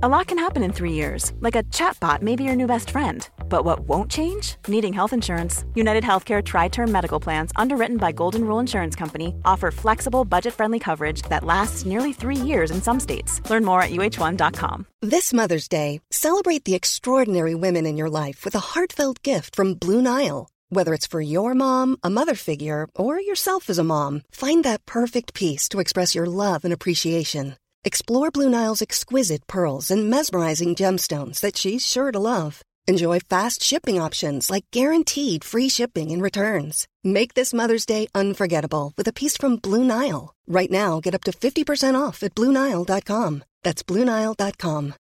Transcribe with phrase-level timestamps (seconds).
[0.00, 2.90] A lot can happen in three years, like a chatbot may be your new best
[2.90, 3.28] friend.
[3.48, 4.54] But what won't change?
[4.68, 5.64] Needing health insurance.
[5.74, 10.54] United Healthcare Tri Term Medical Plans, underwritten by Golden Rule Insurance Company, offer flexible, budget
[10.54, 13.40] friendly coverage that lasts nearly three years in some states.
[13.50, 14.86] Learn more at uh1.com.
[15.02, 19.74] This Mother's Day, celebrate the extraordinary women in your life with a heartfelt gift from
[19.74, 20.48] Blue Nile.
[20.68, 24.86] Whether it's for your mom, a mother figure, or yourself as a mom, find that
[24.86, 27.56] perfect piece to express your love and appreciation.
[27.84, 32.62] Explore Blue Nile's exquisite pearls and mesmerizing gemstones that she's sure to love.
[32.88, 36.88] Enjoy fast shipping options like guaranteed free shipping and returns.
[37.04, 40.34] Make this Mother's Day unforgettable with a piece from Blue Nile.
[40.46, 43.44] Right now, get up to 50% off at BlueNile.com.
[43.62, 44.94] That's BlueNile.com.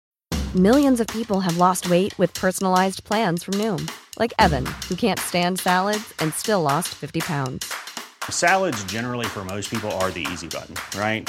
[0.54, 5.20] Millions of people have lost weight with personalized plans from Noom, like Evan, who can't
[5.20, 7.72] stand salads and still lost 50 pounds.
[8.30, 11.28] Salads, generally, for most people, are the easy button, right?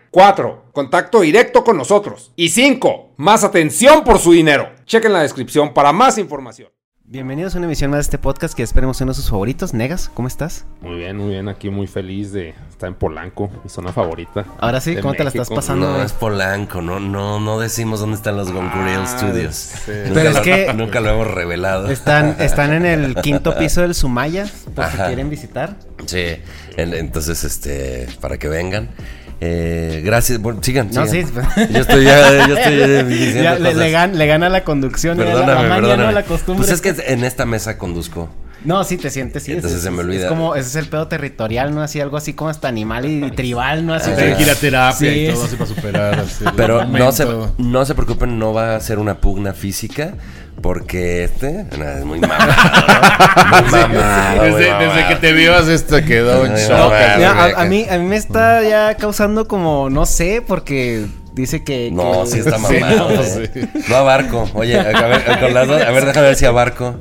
[0.11, 0.65] 4.
[0.73, 2.31] Contacto directo con nosotros.
[2.35, 3.13] Y 5.
[3.15, 4.69] Más atención por su dinero.
[4.85, 6.67] Chequen la descripción para más información.
[7.05, 9.73] Bienvenidos a una emisión más de este podcast que esperemos sea uno de sus favoritos.
[9.73, 10.65] Negas, ¿cómo estás?
[10.81, 11.47] Muy bien, muy bien.
[11.49, 14.45] Aquí muy feliz de estar en Polanco, mi zona favorita.
[14.59, 15.87] Ahora sí, ¿cómo te la estás pasando?
[15.87, 16.05] No, güey?
[16.05, 19.55] es Polanco, no, no, no decimos dónde están los Goncuriel Ah, Studios.
[19.55, 19.91] sí.
[20.07, 21.89] Nunca Pero es que- nunca lo hemos revelado.
[21.89, 25.75] Están, están en el quinto piso del Sumaya, por si quieren visitar.
[26.05, 26.25] Sí,
[26.77, 28.89] en- entonces, este, para que vengan.
[29.43, 31.27] Eh, gracias, bueno, sigan, No, sigan.
[31.27, 31.33] sí.
[31.73, 35.21] Yo estoy ya, yo estoy diciendo Ya, le, le gan- le gana la conducción, y
[35.23, 36.03] la- Perdóname, la, maña, perdóname.
[36.05, 36.11] ¿no?
[36.11, 36.65] La costumbre.
[36.67, 38.29] Pues es que en esta mesa conduzco.
[38.63, 39.53] No, sí, te sientes, sí.
[39.53, 40.23] Entonces es- se me olvida.
[40.23, 41.81] Es como, ese es el pedo territorial, ¿no?
[41.81, 43.93] Así, algo así como hasta animal y, tribal, ¿no?
[43.95, 44.11] Así.
[44.11, 44.43] De- sí.
[44.43, 46.19] ir a terapia Sí, y todo es- así para superar.
[46.19, 47.25] así, Pero no se,
[47.57, 50.13] no se preocupen, no va a ser una pugna física.
[50.61, 52.51] Porque este es muy mamado.
[52.51, 53.61] ¿no?
[53.61, 54.37] Muy mamado.
[54.51, 56.93] muy Desde, que te vivas esto quedó Ay, shock.
[56.93, 61.89] a, a mí, a mí me está ya causando como, no sé, porque dice que...
[61.91, 63.09] No, que- sí está Sí, mamado.
[63.11, 63.49] no, sí.
[63.89, 64.47] No abarco.
[64.53, 65.07] Oye, a ver, a
[65.91, 66.97] ver, déjame ver si abarco.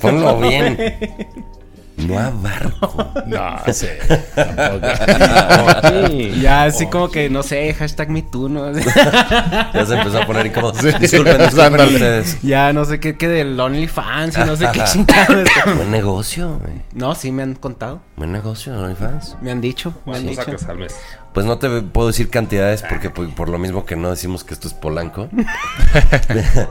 [0.00, 0.76] Ponlo bien.
[2.06, 3.12] No abarco.
[3.26, 3.86] No, sí.
[4.34, 4.86] tampoco.
[6.10, 6.40] Sí.
[6.40, 8.72] Ya así como que, no sé, hashtag me too, ¿no?
[9.74, 10.74] Ya se empezó a poner incómodo.
[10.74, 10.88] Sí.
[11.00, 12.38] Disculpen, disculpen ustedes.
[12.42, 15.48] ya no sé qué, qué del OnlyFans y no sé qué chingados.
[15.76, 16.74] Buen negocio, güey.
[16.94, 19.36] No, sí me han contado, Buen negocio, OnlyFans.
[19.40, 20.42] me han dicho, me han ¿Cuánto dicho.
[20.44, 20.94] sacas al mes?
[21.32, 24.52] Pues no te puedo decir cantidades porque por, por lo mismo que no decimos que
[24.52, 25.28] esto es polanco.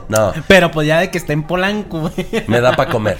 [0.08, 2.26] no, Pero pues ya de que está en Polanco, güey.
[2.46, 3.16] me da para comer.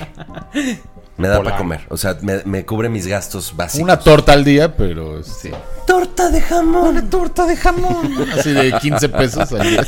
[1.21, 1.81] Me da para comer.
[1.89, 3.85] O sea, me, me cubre mis gastos básicos.
[3.85, 5.51] Una torta al día, pero sí.
[5.87, 6.89] torta de jamón.
[6.89, 8.27] Una torta de jamón.
[8.33, 9.87] Así de 15 pesos al día.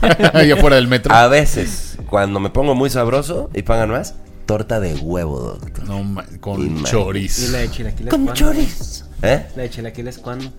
[0.34, 1.14] Allá fuera del metro.
[1.14, 4.14] A veces, cuando me pongo muy sabroso y pagan más,
[4.46, 5.84] torta de huevo, doctor.
[5.84, 6.78] No, con.
[6.78, 7.52] Y chorizo.
[7.52, 8.54] la de chilaquiles Con ¿cuándo?
[9.22, 9.46] ¿Eh?
[9.54, 10.52] La de chilaquiles ¿cuándo?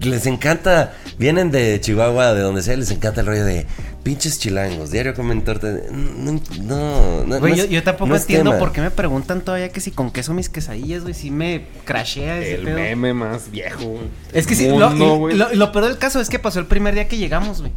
[0.00, 3.66] Les encanta, vienen de Chihuahua, de donde sea, les encanta el rollo de
[4.04, 5.72] pinches chilangos, diario comen torta.
[5.72, 7.38] de- No, no, no.
[7.40, 8.60] Güey, no yo, es- yo tampoco no entiendo tema.
[8.60, 12.38] por qué me preguntan todavía que si con queso mis quesadillas, güey, si me crashea
[12.38, 12.76] ese El pedo.
[12.76, 13.82] meme más viejo.
[13.84, 14.04] güey.
[14.32, 16.94] Es que sí, Mundo, lo, lo, lo peor del caso es que pasó el primer
[16.94, 17.72] día que llegamos, güey.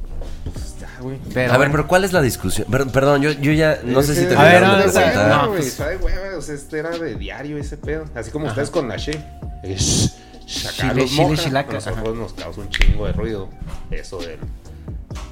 [1.02, 1.18] Güey.
[1.34, 2.68] Pero, a ver, pero ¿cuál es la discusión?
[2.70, 5.28] Per- perdón, yo, yo ya no sé si te A ver, no, de preguntar.
[5.30, 8.06] no, pues- o sea, este era de diario ese pedo.
[8.16, 9.12] Así como ustedes con la She.
[9.64, 10.16] Es-
[10.46, 13.50] Chile, chile, chilaca, nosotros nos causa un chingo de ruido.
[13.92, 14.40] Eso del.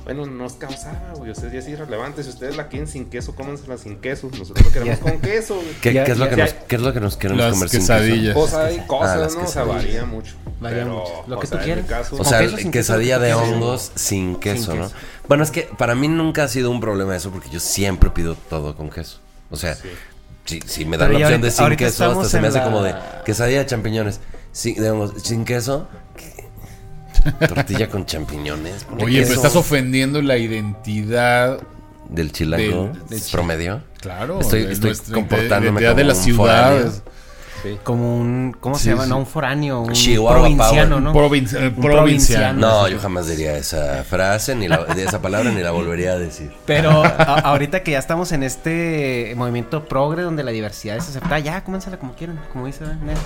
[0.08, 1.32] Bueno, nos causaba, güey.
[1.32, 2.24] Ustedes ya es irrelevante.
[2.24, 4.30] Si ustedes la quieren sin queso, cómensela sin queso.
[4.32, 5.68] Nosotros lo queremos con queso, güey.
[5.82, 8.28] ¿Qué, es lo que nos, ¿Qué es lo que nos queremos Las comer sin quesadillas.
[8.34, 8.40] queso?
[8.40, 9.44] Cosas hay cosas, Ah, las ¿no?
[9.44, 10.36] O sea, varía mucho.
[10.62, 11.24] Varía Pero, mucho.
[11.28, 11.86] Lo o que sea, tú quieras.
[11.88, 13.26] caso- O ¿Con sea, queso, sin quesadilla queso?
[13.26, 14.92] de hongos sin queso, Sin ¿no?
[15.28, 18.36] Bueno, es que para mí nunca ha sido un problema eso porque yo siempre pido
[18.50, 19.20] todo con queso.
[19.52, 19.76] O sea,
[20.46, 22.64] si, si me dan Pero la opción de sin queso, hasta se me hace la-
[22.64, 22.96] como de
[23.26, 24.22] quesadilla de champiñones.
[24.90, 25.88] Hongos, sin queso.
[27.48, 28.86] Tortilla con champiñones.
[29.00, 31.60] Oye, pero estás ofendiendo la identidad.
[32.10, 33.82] Del chilango chi- promedio.
[34.00, 34.40] Claro.
[34.40, 36.78] Estoy- de estoy comportándome de como un foráneo.
[36.78, 37.04] ciudades.
[37.64, 37.78] Sí.
[37.84, 39.04] como un, ¿cómo se llama?
[39.06, 39.10] sí.
[39.10, 41.02] No, un foráneo, un Chihuahua provinciano, Power.
[41.04, 41.10] ¿no?
[41.72, 42.60] Un provinciano.
[42.60, 46.18] No, yo jamás diría esa frase, ni la, de esa palabra, ni la volvería a
[46.20, 46.52] decir.
[46.66, 51.40] Pero a- ahorita que ya estamos en este movimiento progre donde la diversidad es aceptada,
[51.40, 53.18] ya cómensela como quieran, como dice Ned.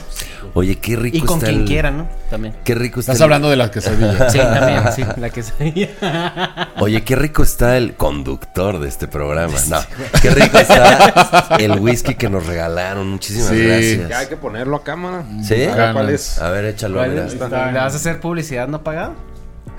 [0.54, 2.08] Oye, qué rico Y con está quien el- quieran, ¿no?
[2.30, 2.56] También.
[2.64, 4.32] Qué rico está Estás el- hablando de las quesadillas.
[4.32, 6.70] Sí, también, sí, la que sabía.
[6.80, 9.54] Oye, qué rico está el conductor de este programa.
[9.70, 9.80] No,
[10.22, 13.10] qué rico está el whisky que nos regalaron.
[13.10, 14.02] Muchísimas Sí.
[14.22, 15.24] Hay que ponerlo a cámara.
[15.44, 15.64] ¿Sí?
[15.64, 16.40] A ver, ¿Cuál es?
[16.40, 17.02] A ver, échalo.
[17.08, 17.26] mira.
[17.28, 19.14] ¿Le vas a hacer publicidad no pagada?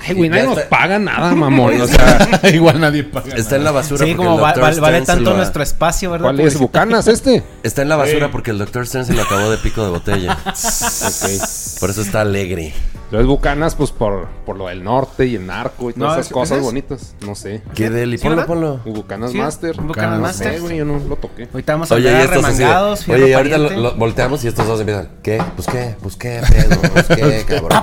[0.05, 0.69] Ay, güey, nadie nos está.
[0.69, 1.81] paga nada, mamón.
[1.81, 3.37] O sea, Igual nadie paga.
[3.37, 6.11] Está en la basura Sí, porque como el va- vale se tanto lo- nuestro espacio,
[6.11, 6.25] ¿verdad?
[6.27, 6.59] ¿cuál es?
[6.59, 7.45] ¿Bucanas este?
[7.63, 8.87] Está en la basura porque el Dr.
[8.87, 10.37] Stern se lo acabó de pico de botella.
[11.81, 12.75] Por eso está alegre.
[13.13, 16.27] Los Bucanas, pues por, por lo del norte y el narco y todas No, esas
[16.27, 16.65] ¿es- cosas es?
[16.65, 17.15] bonitas.
[17.25, 17.63] No sé.
[17.75, 18.17] Qué deli.
[18.19, 18.47] ¿Sí, Ponlo, verdad?
[18.49, 18.81] ponlo.
[18.87, 19.77] Bucanas Sí, Master.
[19.81, 20.55] Bucanas No Master.
[20.55, 21.49] sé, güey, yo no lo toqué.
[21.53, 23.69] Ahorita vamos a Oye, y hablar estos así de- remangados, fierro Oye, y ahorita lo,
[23.69, 23.89] pariente.
[23.91, 25.09] lo volteamos y estos dos empiezan.
[25.23, 25.43] ¿Qué?
[25.55, 27.83] Pues qué, pues qué, pedo, pues qué, cabrón.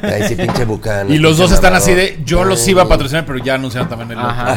[0.00, 0.06] qué.
[0.08, 1.10] Ahí sí, pinche bucana.
[1.12, 2.20] Y los pinche dos están así de.
[2.24, 4.30] Yo los iba a patrocinar, pero ya anunciaron también el otro.
[4.30, 4.52] Ajá.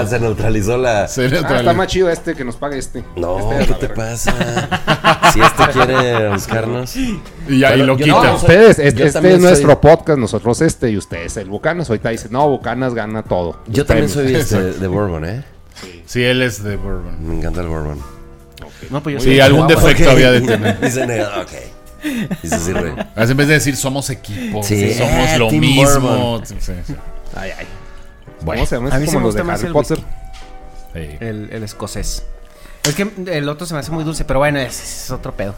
[0.00, 1.06] Ajá, se neutralizó la.
[1.08, 1.60] Se le Ah, neutralizó.
[1.60, 3.04] está más chido este que nos pague este.
[3.16, 4.02] No, Este, ¿qué la te verga.
[4.10, 5.30] pasa?
[5.32, 6.94] Si este quiere buscarnos.
[7.48, 8.08] Y Pero lo quita.
[8.08, 11.88] no, ustedes, este, este es soy- nuestro podcast, nosotros este y ustedes el Bucanas.
[11.90, 13.58] Ahorita dice, no, Bucanas gana todo.
[13.66, 15.44] Yo también soy este, de Bourbon, ¿eh?
[16.06, 17.16] Sí, él es de Bourbon.
[17.28, 17.98] Me encanta el Bourbon.
[18.90, 20.80] No, pues yo Sí, soy algún defecto había de tener.
[20.82, 21.52] Dice negado, ok.
[22.42, 22.94] Y se sirve.
[23.16, 24.92] Así En vez de decir somos equipo, Sí.
[24.94, 25.84] somos Eh, lo Team mismo.
[26.00, 26.46] Bourbon.
[26.46, 26.72] Sí, sí.
[27.34, 27.66] Ay, ay.
[28.42, 28.60] Bueno.
[28.60, 28.94] ¿Cómo se llama?
[28.94, 29.98] A mí como me los de gusta más Harry el Potter.
[30.94, 32.24] El, el escocés.
[32.84, 35.54] Es que el otro se me hace muy dulce, pero bueno, es, es otro pedo.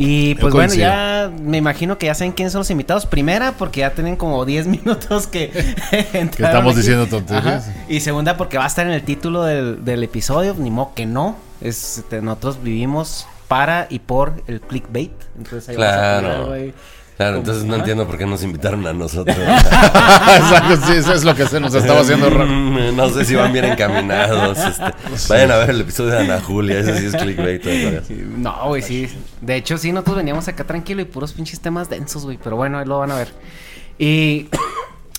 [0.00, 3.04] Y pues bueno, ya me imagino que ya saben quiénes son los invitados.
[3.04, 5.50] Primera, porque ya tienen como 10 minutos que,
[6.12, 6.76] entraron estamos aquí.
[6.80, 7.68] diciendo tonterías.
[7.88, 10.54] Y segunda, porque va a estar en el título del, del episodio.
[10.56, 11.36] Ni modo que no.
[11.60, 15.10] Es, este, nosotros vivimos para y por el clickbait.
[15.36, 16.52] Entonces ahí vamos a Claro.
[16.52, 16.72] ahí.
[17.18, 19.36] Claro, Como- entonces no entiendo por qué nos invitaron a nosotros.
[19.38, 22.46] Exacto, sí, eso es lo que se nos estaba haciendo raro.
[22.46, 24.56] Mm, No sé si van bien encaminados.
[24.56, 24.84] este.
[25.28, 27.64] Vayan a ver el episodio de Ana Julia, ese sí es clickbait.
[28.38, 29.08] No, güey, sí.
[29.40, 32.38] De hecho, sí, nosotros veníamos acá tranquilo y puros pinches temas densos, güey.
[32.42, 33.32] Pero bueno, ahí lo van a ver.
[33.98, 34.48] Y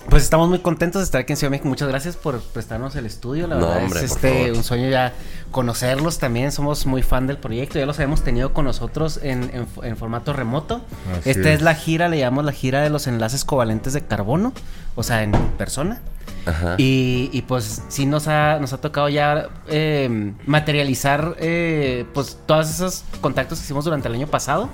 [0.07, 1.67] pues estamos muy contentos de estar aquí en Ciudad de México.
[1.67, 3.47] Muchas gracias por prestarnos el estudio.
[3.47, 5.13] La No, verdad hombre, es este un sueño ya
[5.51, 6.51] conocerlos también.
[6.51, 7.77] Somos muy fan del proyecto.
[7.79, 10.81] Ya los habíamos tenido con nosotros en, en- en formato remoto.
[11.19, 11.55] Así Esta es.
[11.57, 14.53] es la gira, le llamamos la gira de los enlaces covalentes de carbono.
[14.95, 15.99] O sea, en persona.
[16.45, 16.75] Ajá.
[16.77, 22.69] Y, y, pues sí nos ha, nos ha tocado ya eh, materializar eh, pues todos
[22.69, 24.69] esos contactos que hicimos durante el año pasado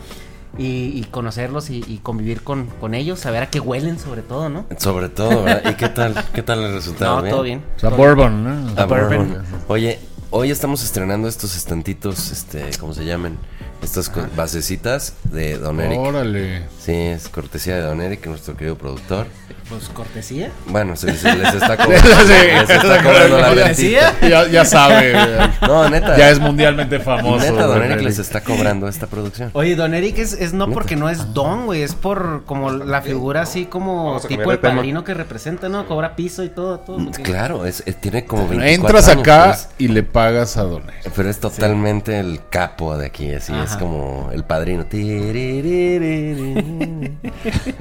[0.57, 4.49] y, y conocerlos y, y convivir con, con ellos, saber a qué huelen sobre todo,
[4.49, 4.65] ¿no?
[4.77, 5.71] Sobre todo, ¿verdad?
[5.71, 7.21] ¿Y qué tal, qué tal el resultado?
[7.21, 7.63] No, todo bien.
[7.75, 8.15] O sea, todo bien.
[8.15, 8.73] Bourbon, ¿no?
[8.77, 9.27] Ah, Bourbon.
[9.29, 9.45] Bourbon.
[9.67, 9.99] Oye,
[10.29, 13.37] hoy estamos estrenando estos estantitos, este, ¿cómo se llaman?
[13.81, 15.99] Estas basecitas de Don Eric.
[15.99, 16.63] Órale.
[16.79, 19.27] Sí, es cortesía de Don Eric, nuestro querido productor.
[19.69, 20.51] Pues cortesía.
[20.67, 24.13] Bueno, se, se les está cobrando, Sí, les está cobrando la ¿Cortesía?
[24.21, 25.15] Ya, ya sabe.
[25.65, 26.15] No, neta.
[26.17, 27.43] Ya es mundialmente famoso.
[27.51, 29.49] Neta, Don Eric les está cobrando esta producción.
[29.53, 30.73] Oye, Don Eric es, es no Neta.
[30.75, 35.03] porque no es Don, güey, es por como la figura así como tipo el padrino
[35.03, 35.87] que representa, ¿no?
[35.87, 36.99] Cobra piso y todo, todo.
[36.99, 38.69] Mm, porque- Claro, es, es- tiene como 24
[38.99, 41.11] Entras años, acá pues, y le pagas a Don Eric.
[41.15, 44.85] pero es totalmente el capo de aquí, así es como el padrino.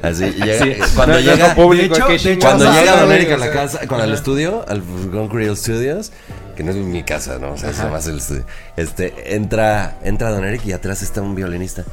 [0.02, 0.72] Así llega, Sí.
[0.94, 3.30] cuando No- llega nuestro público, de hecho- qué de hecho, chingados Cuando llega Don Eric
[3.32, 4.82] a la casa, con el estudio, al
[5.12, 6.12] Concrete Studios,
[6.56, 7.52] que no es mi casa, ¿no?
[7.52, 8.44] O sea, es más el estudio.
[8.76, 11.84] Este, entra, entra Don Eric y atrás está un violinista.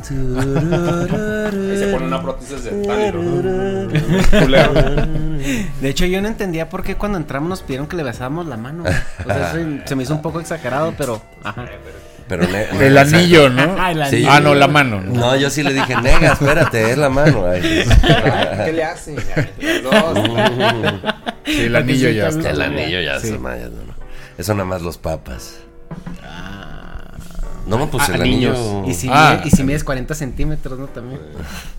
[0.00, 2.56] Ahí se pone una prótesis.
[4.30, 4.72] Culero.
[5.80, 8.56] De hecho, yo no entendía por qué cuando entramos nos pidieron que le besáramos la
[8.56, 8.84] mano.
[8.84, 11.20] O sea, eso se me hizo un poco exagerado, pero.
[11.42, 11.66] Ajá.
[12.28, 13.76] Pero ne- El anillo, ¿no?
[13.78, 14.16] Ah, el Sí.
[14.16, 14.28] anillo.
[14.30, 15.00] Ah, no, la mano.
[15.00, 15.12] ¿no?
[15.12, 17.46] No, yo sí le dije, nega, espérate, es la mano.
[17.46, 17.60] Ay,
[18.64, 19.14] ¿Qué le hace?
[19.82, 20.18] Los dos.
[21.48, 22.50] Sí, el anillo ya está.
[22.50, 23.30] el anillo ya Sí.
[23.32, 23.94] no, no.
[24.36, 25.60] Eso nada más los papas.
[27.66, 28.56] No, pues Ah, el niños.
[28.58, 28.84] anillo.
[28.90, 29.36] Y si, Ah.
[29.40, 30.86] mide- y si mides 40 centímetros, ¿no?
[30.86, 31.20] También.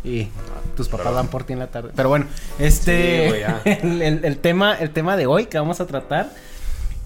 [0.04, 0.28] Y
[0.76, 1.90] tus papás van por ti en la tarde.
[1.96, 2.26] Pero bueno,
[2.60, 3.46] este.
[3.64, 3.80] Sí,
[4.24, 6.30] el tema, el tema de hoy que vamos a tratar.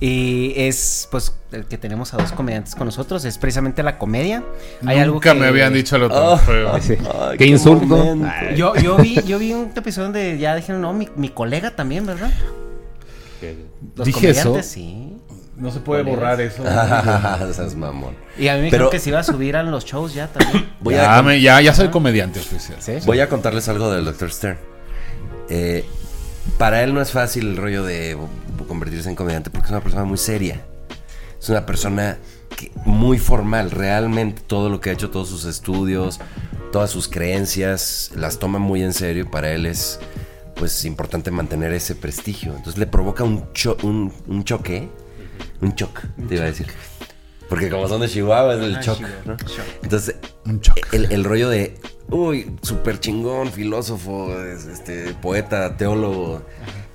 [0.06, 3.24] Y es, pues, el que tenemos a dos comediantes con nosotros.
[3.24, 4.44] Es precisamente la comedia.
[4.86, 6.38] Hay algo Nunca que- me habían dicho lo tan Oh.
[6.82, 6.96] sí.
[7.22, 8.18] Ay, Qué insulto.
[8.54, 12.06] Yo, yo vi, yo vi un episodio donde ya dijeron, no, mi, mi colega también,
[12.06, 12.32] ¿verdad?
[13.96, 14.42] Los ¿Dije eso?
[14.50, 15.18] comediantes, sí.
[15.56, 16.64] No se puede borrar eso.
[17.50, 18.16] Esas mamón.
[18.38, 20.28] Y a mí me Pero- dijeron que se iba a subir a los shows ya
[20.28, 20.68] también.
[20.82, 22.78] Voy ya, a, me- ya, ya soy comediante oficial.
[22.82, 22.94] ¿Sí?
[23.06, 24.32] voy a contarles algo del Dr.
[24.32, 24.58] Stern.
[25.50, 25.86] Eh,
[26.58, 28.18] para él no es fácil el rollo de
[28.68, 30.62] convertirse en comediante porque es una persona muy seria.
[31.40, 32.18] Es una persona
[32.86, 33.72] muy formal.
[33.72, 36.20] Realmente todo lo que ha hecho, todos sus estudios,
[36.72, 40.00] todas sus creencias, las toma muy en serio y para él es
[40.56, 42.52] pues importante mantener ese prestigio.
[42.56, 43.46] Entonces le provoca un,
[43.84, 44.90] un, un choque,
[45.62, 46.68] un choc, te iba a decir.
[47.50, 49.00] Porque como son de Chihuahua es el Ah, choc.
[49.84, 51.78] Entonces, Un el, el rollo de,
[52.10, 56.42] uy, súper chingón, filósofo, es- este, poeta, teólogo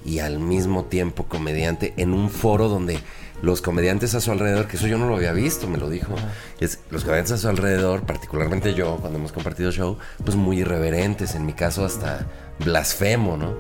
[0.05, 2.99] y al mismo tiempo comediante en un foro donde
[3.41, 6.13] los comediantes a su alrededor, que eso yo no lo había visto, me lo dijo,
[6.59, 11.37] es, los comediantes a su alrededor, particularmente yo, cuando hemos compartido show, pues muy irreverentes,
[11.37, 12.27] en mi caso hasta
[12.65, 13.55] blasfemo, ¿no?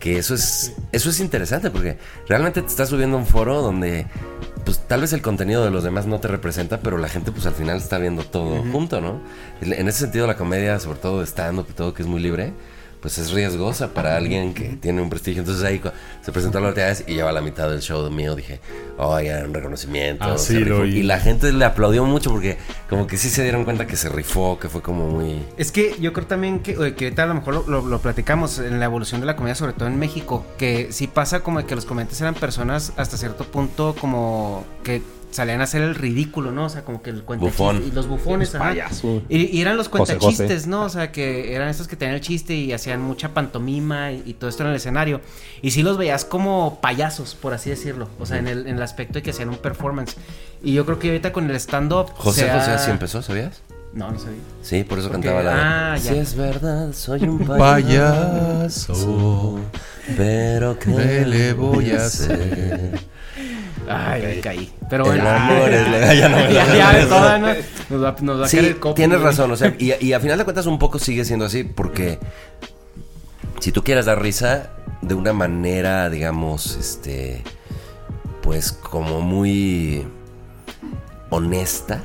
[0.00, 4.06] Que eso es, eso es interesante porque realmente te estás subiendo a un foro donde
[4.64, 7.46] pues tal vez el contenido de los demás no te representa, pero la gente pues
[7.46, 9.20] al final está viendo todo junto, ¿no?
[9.60, 12.52] En ese sentido la comedia, sobre todo de stand-up y todo que es muy libre,
[13.00, 15.40] pues es riesgosa para alguien que tiene un prestigio.
[15.40, 15.80] Entonces ahí
[16.22, 18.34] se presentó la última vez y lleva la mitad del show mío.
[18.36, 18.60] Dije,
[18.98, 20.24] oigan, un reconocimiento.
[20.24, 20.82] Ah, se sí, lo rifó".
[20.82, 20.98] oí.
[20.98, 24.08] y la gente le aplaudió mucho porque como que sí se dieron cuenta que se
[24.08, 25.42] rifó, que fue como muy...
[25.56, 28.58] Es que yo creo también que, que ahorita a lo mejor lo, lo- lo platicamos
[28.58, 31.74] en la evolución de la comedia, sobre todo en México, que sí pasa como que
[31.74, 36.66] los comediantes eran personas hasta cierto punto como que salían a hacer el ridículo, ¿no?
[36.66, 37.82] O sea, como que el cuenta Bufón.
[37.86, 38.64] y los bufones, ajá.
[38.70, 39.22] payaso.
[39.28, 40.68] Y, y eran los José, cuentachistes, José.
[40.68, 40.82] ¿no?
[40.84, 44.34] O sea, que eran estos que tenían el chiste y hacían mucha pantomima y, y
[44.34, 45.20] todo esto en el escenario.
[45.62, 48.08] Y sí los veías como payasos, por así decirlo.
[48.18, 50.16] O sea, en el, en el aspecto de que hacían un performance.
[50.62, 52.10] Y yo creo que ahorita con el stand-up.
[52.14, 53.62] José se ha- José así empezó, ¿sabías?
[53.92, 54.38] No, no sabía.
[54.62, 55.94] Sí, por eso Porque- cantaba la...
[55.94, 56.12] ah, ya.
[56.12, 59.58] Si es verdad, soy un Payaso.
[60.16, 63.00] Pero ¿qué ¿Qué le voy a hacer?
[63.88, 64.72] Ay, me caí.
[64.88, 65.28] Pero El bueno.
[65.30, 67.48] amor es ya no me ya, ya, toda, ¿no?
[67.90, 68.94] Nos va, nos va a caer el copo.
[68.94, 71.64] tienes razón, o sea, y, y a final de cuentas un poco sigue siendo así,
[71.64, 72.18] porque
[73.60, 74.70] si tú quieres dar risa
[75.02, 77.42] de una manera, digamos, este,
[78.42, 80.06] pues como muy
[81.30, 82.02] honesta,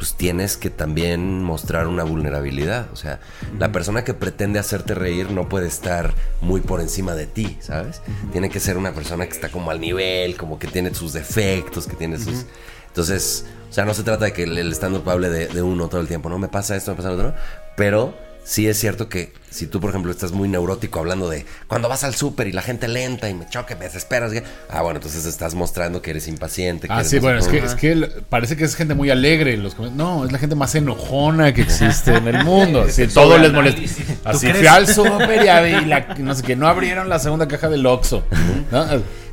[0.00, 2.88] pues tienes que también mostrar una vulnerabilidad.
[2.90, 3.20] O sea,
[3.58, 8.00] la persona que pretende hacerte reír no puede estar muy por encima de ti, ¿sabes?
[8.32, 11.86] Tiene que ser una persona que está como al nivel, como que tiene sus defectos,
[11.86, 12.46] que tiene sus...
[12.88, 15.88] Entonces, o sea, no se trata de que el, el stand-up hable de, de uno
[15.88, 16.38] todo el tiempo, ¿no?
[16.38, 17.34] Me pasa esto, me pasa lo otro,
[17.76, 21.88] pero sí es cierto que si tú, por ejemplo, estás muy neurótico hablando de cuando
[21.88, 24.44] vas al súper y la gente lenta y me choque, me desesperas, ¿qué?
[24.68, 26.86] ah, bueno, entonces estás mostrando que eres impaciente.
[26.86, 27.96] Que Ah, eres sí, bueno, es que, es que
[28.28, 29.56] parece que es gente muy alegre.
[29.56, 32.82] Los no, es la gente más enojona que existe en el mundo.
[32.88, 33.80] Así, todo les molesta.
[34.24, 37.84] Así, fui al súper y, la- no sé qué, no abrieron la segunda caja del
[37.86, 38.22] Oxxo.
[38.70, 38.86] ¿no?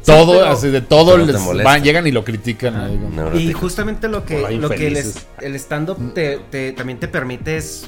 [0.06, 1.70] Todo, pero- así de todo les molesta.
[1.70, 3.36] van, llegan y lo critican.
[3.36, 5.04] Y justamente lo que, lo que el,
[5.42, 7.88] el stand-up te, te- también te permite es,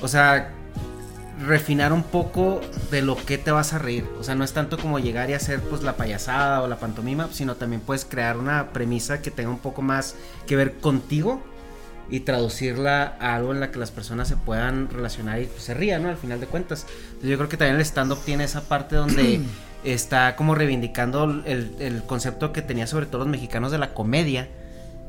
[0.00, 0.50] o sea,
[1.46, 2.60] refinar un poco
[2.90, 4.06] de lo que te vas a reír.
[4.18, 7.28] O sea, no es tanto como llegar y hacer pues la payasada o la pantomima,
[7.32, 10.14] sino también puedes crear una premisa que tenga un poco más
[10.46, 11.42] que ver contigo
[12.10, 15.74] y traducirla a algo en la que las personas se puedan relacionar y pues, se
[15.74, 16.10] rían, ¿no?
[16.10, 16.86] Al final de cuentas.
[17.06, 19.40] Entonces yo creo que también el stand-up tiene esa parte donde
[19.84, 24.48] está como reivindicando el, el concepto que tenía sobre todo los mexicanos de la comedia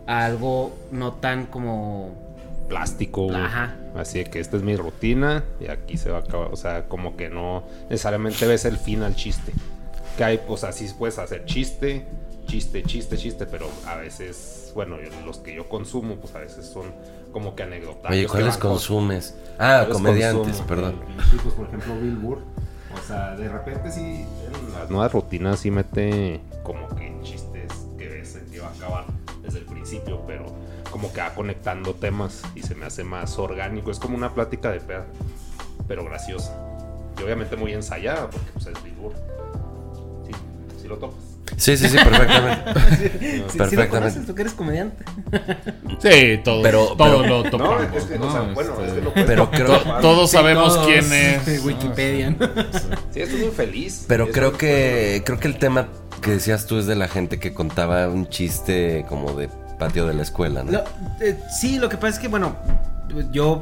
[0.08, 2.25] a algo no tan como...
[2.68, 3.24] plástico.
[3.24, 3.36] güey.
[3.42, 3.76] Ajá.
[3.96, 6.50] Así de que esta es mi rutina y aquí se va a acabar.
[6.52, 9.54] O sea, como que no necesariamente ves el fin al chiste.
[10.18, 12.06] Que hay, o sea, sí puedes hacer chiste,
[12.48, 16.66] chiste, chiste, chiste, pero a veces, bueno, yo- los que yo consumo, pues a veces
[16.66, 16.86] son
[17.32, 18.12] como que anécdotas.
[18.12, 19.36] Oye, ¿cuáles consumes?
[19.60, 21.02] Ah, comediantes, perdón.
[21.32, 22.40] Sí, pues por ejemplo Bill Burr.
[22.94, 28.08] O sea, de repente sí, en las nuevas rutinas sí mete como que chistes que
[28.08, 29.06] ves que va a acabar
[29.44, 30.46] desde el principio, pero
[30.96, 33.92] como que va conectando temas y se me hace más orgánico.
[33.92, 35.06] Es como una plática de peda,
[35.90, 36.56] pero graciosa.
[37.20, 39.14] Y obviamente muy ensayada, porque pues es Burr.
[40.26, 40.32] Sí,
[40.82, 41.20] sí lo topas.
[41.58, 42.80] Sí, sí, sí, perfectamente.
[42.96, 43.90] Sí, sí lo Perfectamente.
[43.90, 45.04] conoces, tú que eres comediante.
[46.00, 47.84] Sí, todo, Pero- todo pero- lo No, topamos.
[47.94, 48.28] es que, ¿no?
[48.28, 51.12] o sea, bueno, Este, es que lo puedes pero creo- to- todos sabemos todos quién
[51.12, 51.62] es.
[51.66, 52.38] Wikipedia, ¿no?
[53.12, 54.06] Sí, estoy muy feliz.
[54.08, 55.90] Pero creo que creo que el tema
[56.22, 60.14] que decías tú es de la gente que contaba un chiste como de patio de
[60.14, 60.80] la escuela, ¿no?
[61.20, 62.56] Eh, sí, lo que pasa es que, bueno,
[63.32, 63.62] yo,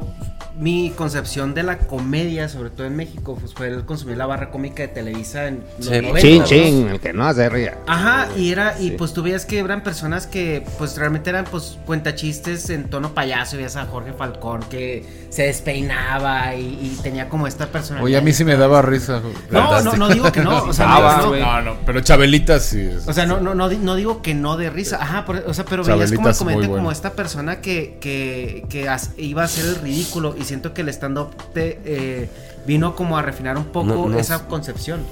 [0.58, 4.50] mi concepción de la comedia, sobre todo en México, pues fue el consumir la barra
[4.50, 6.44] cómica de Televisa en los Sí, 90, Chin, ¿no?
[6.46, 7.78] chin, el que no se ría.
[7.86, 8.94] Ajá, y era, y Sí.
[8.96, 13.56] pues tú veías que eran personas que pues realmente eran pues cuentachistes en tono payaso,
[13.56, 18.04] veías a Jorge Falcón que se despeinaba y, y tenía como esta personalidad.
[18.04, 19.20] Oye, a mí sí me daba risa.
[19.50, 21.34] No, no, no digo que no, o sea, Daba, no.
[21.36, 23.08] No, no, pero Chabelita sí es.
[23.08, 25.64] O sea, no, no, no, no digo que no de risa, ajá, por- o sea,
[25.64, 26.82] pero veías como el comediante bueno.
[26.82, 30.82] como esta persona que, que, que as- iba a hacer el ridículo y siento que
[30.82, 32.28] el stand-up te, eh,
[32.66, 35.04] vino como a refinar un poco No, no esa es- concepción.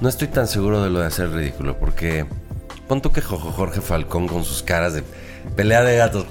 [0.00, 2.26] No estoy tan seguro de lo de hacer ridículo, porque
[2.88, 5.02] pon tú que Jojo Jorge Falcón con sus caras de
[5.56, 6.26] pelea de gatos.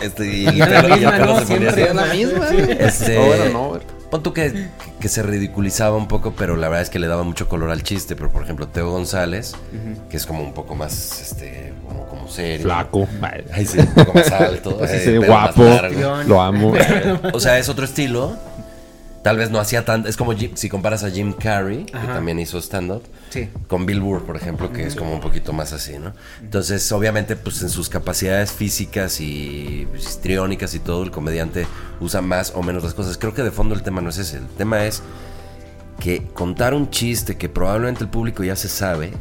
[0.00, 1.40] Este, y Y la misma, ¿no?
[1.44, 2.48] Siempre la misma.
[2.48, 3.99] Este, No, bueno, no.
[4.10, 4.68] Pon tú que,
[5.00, 7.82] que se ridiculizaba un poco, pero la verdad es que le daba mucho color al
[7.82, 8.16] chiste.
[8.16, 9.54] Pero por ejemplo, Teo González,
[10.10, 12.64] que es como un poco más, este, como, como serio.
[12.64, 13.06] Flaco.
[13.52, 14.76] Ay, sí, un poco más alto.
[14.78, 15.62] Pues eh, guapo.
[15.62, 16.22] más largo.
[16.24, 16.72] Lo amo.
[17.32, 18.36] O sea, es otro estilo.
[19.22, 20.08] Tal vez no hacía tanto.
[20.08, 23.48] Es como Jim- si comparas a Jim Carrey, que también hizo stand-up, Sí.
[23.68, 26.12] con Bill Burr, por ejemplo, que es como un poquito más así, ¿no?
[26.42, 31.66] Entonces, obviamente, pues en sus capacidades físicas y histriónicas y todo, el comediante
[32.00, 33.16] usa más o menos las cosas.
[33.16, 34.38] Creo que de fondo el tema no es ese.
[34.38, 35.02] El tema es
[36.00, 39.12] que contar un chiste que probablemente el público ya se sabe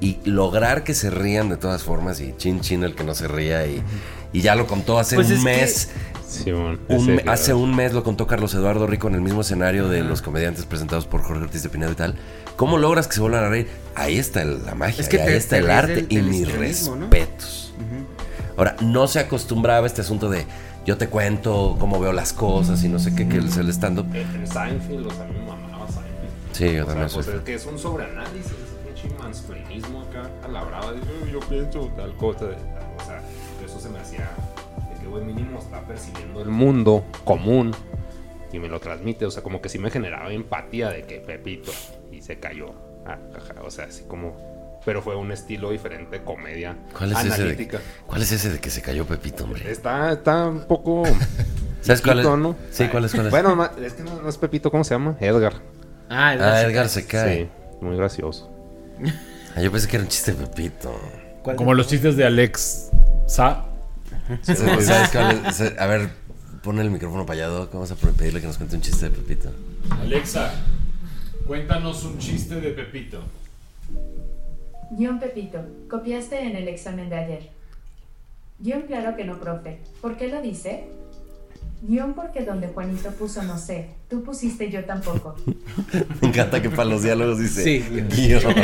[0.00, 3.26] y lograr que se rían de todas formas y chin chin el que no se
[3.28, 3.82] ría y,
[4.32, 5.50] y ya lo contó hace Pues es un que-
[6.30, 6.44] mes.
[6.44, 9.88] Simón, Un ese, hace un mes lo contó Carlos Eduardo Rico en el mismo escenario
[9.88, 12.14] de los comediantes presentados por Jorge Ortiz de Pinedo y tal.
[12.56, 13.68] ¿Cómo logras que se vuelvan a reír?
[13.94, 16.40] Ahí está la magia, Es que ahí te- está te el arte del- y mis
[16.42, 17.00] histrionismo, ¿no?
[17.10, 17.74] respetos.
[18.56, 20.44] Ahora, no se acostumbraba a este asunto de
[20.86, 24.06] yo te cuento cómo veo las cosas y no sé qué, que es el stand-up.
[24.14, 26.52] En Seinfeld, o sea, a mí me mamaba Seinfeld.
[26.52, 27.34] Sí, yo O sea, también pues soy.
[27.36, 28.52] es que es un sobreanálisis,
[29.10, 30.92] un mansplainismo acá a la brava.
[30.92, 32.44] de, "Yo- yo pienso tal cosa.
[32.44, 33.22] O sea,
[33.64, 34.28] eso se me hacía
[35.10, 37.74] güey, mínimo está percibiendo el mundo común
[38.52, 39.26] y me lo transmite.
[39.26, 41.72] O sea, como que sí me generaba empatía de que Pepito
[42.10, 42.72] y se cayó.
[43.06, 44.80] Ah, jaja, o sea, así como.
[44.84, 47.76] Pero fue un estilo diferente de comedia ¿Cuál es, ese analítica.
[47.76, 49.70] de, ¿Cuál es ese de que se cayó Pepito, hombre?
[49.70, 51.02] Está, está un poco.
[51.82, 52.26] ¿Sabes cuál es?
[52.26, 52.56] ¿no?
[52.70, 53.12] Sí, ¿cuál es?
[53.12, 53.30] ¿Cuál es?
[53.30, 55.16] Bueno, es que no, no es Pepito, ¿cómo se llama?
[55.20, 55.54] Edgar.
[56.08, 57.44] Ah, ah, Edgar se cae.
[57.44, 57.48] Sí,
[57.82, 58.50] muy gracioso.
[59.54, 60.98] Ah, yo pensé que era un chiste de Pepito.
[61.56, 62.90] Como los chistes de Alex
[63.26, 63.69] Sa.
[64.42, 65.60] ¿Sabes cuál es?
[65.60, 66.10] A ver,
[66.62, 67.72] pon el micrófono para allá, Doc.
[67.72, 69.50] Vamos a pedirle que nos cuente un chiste de Pepito.
[69.90, 70.52] Alexa,
[71.46, 73.22] cuéntanos un chiste de Pepito.
[74.92, 77.50] Guión Pepito, copiaste en el examen de ayer.
[78.58, 79.78] Guión claro que no, profe.
[80.00, 80.88] ¿Por qué lo dice?
[81.82, 85.34] Guión porque donde Juanito puso no sé, tú pusiste yo tampoco.
[86.20, 87.64] Me encanta que para los diálogos dice.
[87.64, 87.78] Sí.
[88.10, 88.42] guion.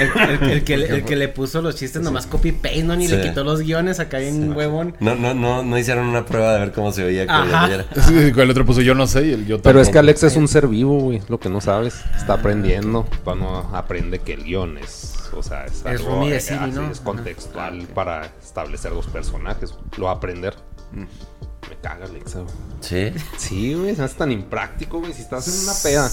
[0.00, 2.94] El, el- el que, le- el que le puso los chistes nomás copy paste, ¿no?
[2.96, 3.16] Ni Sí.
[3.16, 4.96] le quitó los guiones acá en huevón.
[5.00, 7.86] No, no, no, no hicieron una prueba de ver cómo se oía playera.
[8.06, 10.10] Sí, el otro puso yo no sé y el yo Pero es que tampoco.
[10.10, 11.22] Alex es un ser vivo, güey.
[11.28, 12.02] Lo que no sabes.
[12.16, 13.06] Está aprendiendo.
[13.24, 15.14] Cuando aprende que el guion es.
[15.36, 16.90] O sea, es, algo, Rumi de Siri, así, ¿no?
[16.90, 19.74] es contextual para establecer dos personajes.
[19.96, 20.54] Lo va a aprender.
[20.94, 22.54] Me caga Alexa, güey.
[22.80, 23.12] Sí.
[23.36, 23.90] Sí, güey.
[23.90, 25.12] Es tan impráctico, güey.
[25.12, 26.10] Si estás en una peda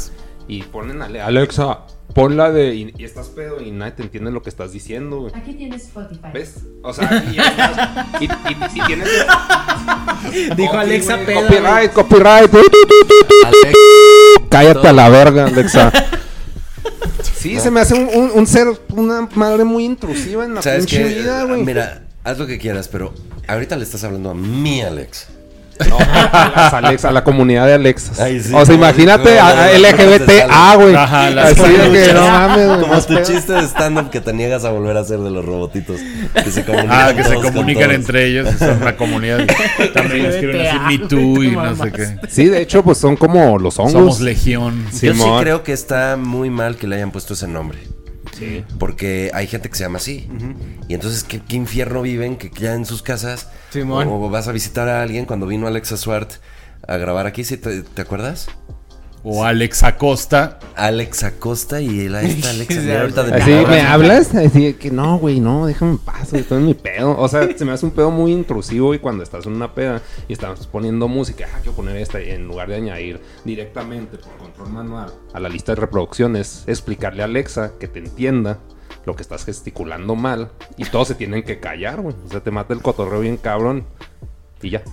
[0.48, 1.80] y ponen a Ale- Alexa,
[2.16, 2.74] ponla de.
[2.76, 5.34] Y, y estás pedo y nadie te entiende lo que estás diciendo, güey.
[5.36, 6.28] Aquí tienes Spotify.
[6.34, 6.56] ¿Ves?
[6.84, 9.10] O sea, y, estás- y, y- y tienes.
[10.56, 12.54] Dijo Alexa güey, peda, Copyright, copyright.
[12.54, 13.78] Alex,
[14.50, 15.92] Cállate a la verga, Alexa.
[17.36, 20.86] Sí, se me hace un, un- un ser, una madre muy intrusiva en la ¿sabes
[20.86, 21.64] pinche vida, güey.
[21.64, 23.14] Mira, haz lo que quieras, pero
[23.48, 25.28] ahorita le estás hablando a mí, Alex.
[25.90, 28.20] No, a Alexa, a la comunidad de Alexas.
[28.20, 30.96] Ay, sí, o sea, imagínate como- a, a como- LGBTA, güey.
[30.96, 32.14] Ajá, las Así de que luchas.
[32.14, 32.80] no mames, güey.
[32.82, 36.00] Como tu chiste de stand-up que te niegas a volver a hacer de los robotitos.
[36.36, 39.40] Que se comunican Ah, que se comunican entre ellos, son una comunidad.
[39.92, 42.16] También quieren decir Me Too y no sé qué.
[42.30, 43.94] Sí, de hecho, pues son como los hongos.
[43.94, 44.86] Somos legión.
[45.02, 47.80] Yo sí creo que está muy mal que le hayan puesto ese nombre.
[48.42, 48.66] Sí.
[48.80, 50.28] Porque hay gente que se llama así.
[50.88, 52.38] Y entonces, ¿qué, qué infierno viven?
[52.38, 53.50] Que ya en sus casas.
[53.70, 54.08] Simón.
[54.10, 56.32] O vas a visitar a alguien cuando vino Alexa Swart
[56.88, 58.48] a grabar aquí, ¿sí te, te acuerdas?
[59.24, 60.58] O Alex Acosta.
[60.76, 62.82] Alex Acosta y él ahí está Alexa.
[62.82, 64.34] mira, ahorita de Así, ¿me hablas?
[64.34, 67.16] Así que no, güey, no, déjame en paz, güey, estoy en mi pedo.
[67.18, 70.02] O sea, se me hace un pedo muy intrusivo y cuando estás en una peda
[70.28, 74.36] y estás poniendo música, ah, quiero poner esta, y en lugar de añadir directamente por
[74.38, 78.60] control manual a la lista de reproducciones, explicarle a Alexa que te entienda
[79.06, 82.16] lo que estás gesticulando mal y todos se tienen que callar, güey.
[82.26, 83.86] O sea, te mata el cotorreo bien cabrón
[84.62, 84.84] y ya.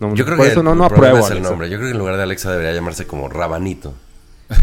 [0.00, 1.50] No, Yo creo por que eso no, el no apruebo es el Alexa.
[1.50, 1.70] nombre.
[1.70, 3.94] Yo creo que en lugar de Alexa debería llamarse como Rabanito.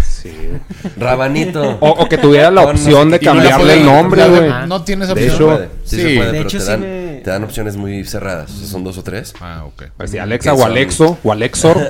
[0.02, 0.32] Sí.
[0.98, 1.78] Rabanito.
[1.82, 4.30] O, o que tuviera la Con no sé opción de cambiarle puede- el nombre, de-
[4.50, 4.68] güey.
[4.68, 6.16] No tienes De Sí se hecho, puede, sí, se sí.
[6.16, 8.50] puede, De pero hecho, te, sí dan, me- te dan opciones muy cerradas.
[8.52, 9.34] O sea, son dos o tres.
[9.42, 9.84] Ah, ok.
[9.98, 11.90] Así, Alexa Que o son- Alexo o Alexor.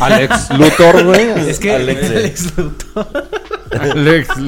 [0.00, 1.50] Alex Luthor, güey.
[1.50, 3.28] Es que Alex- Alex Luthor.
[3.80, 4.28] Alex.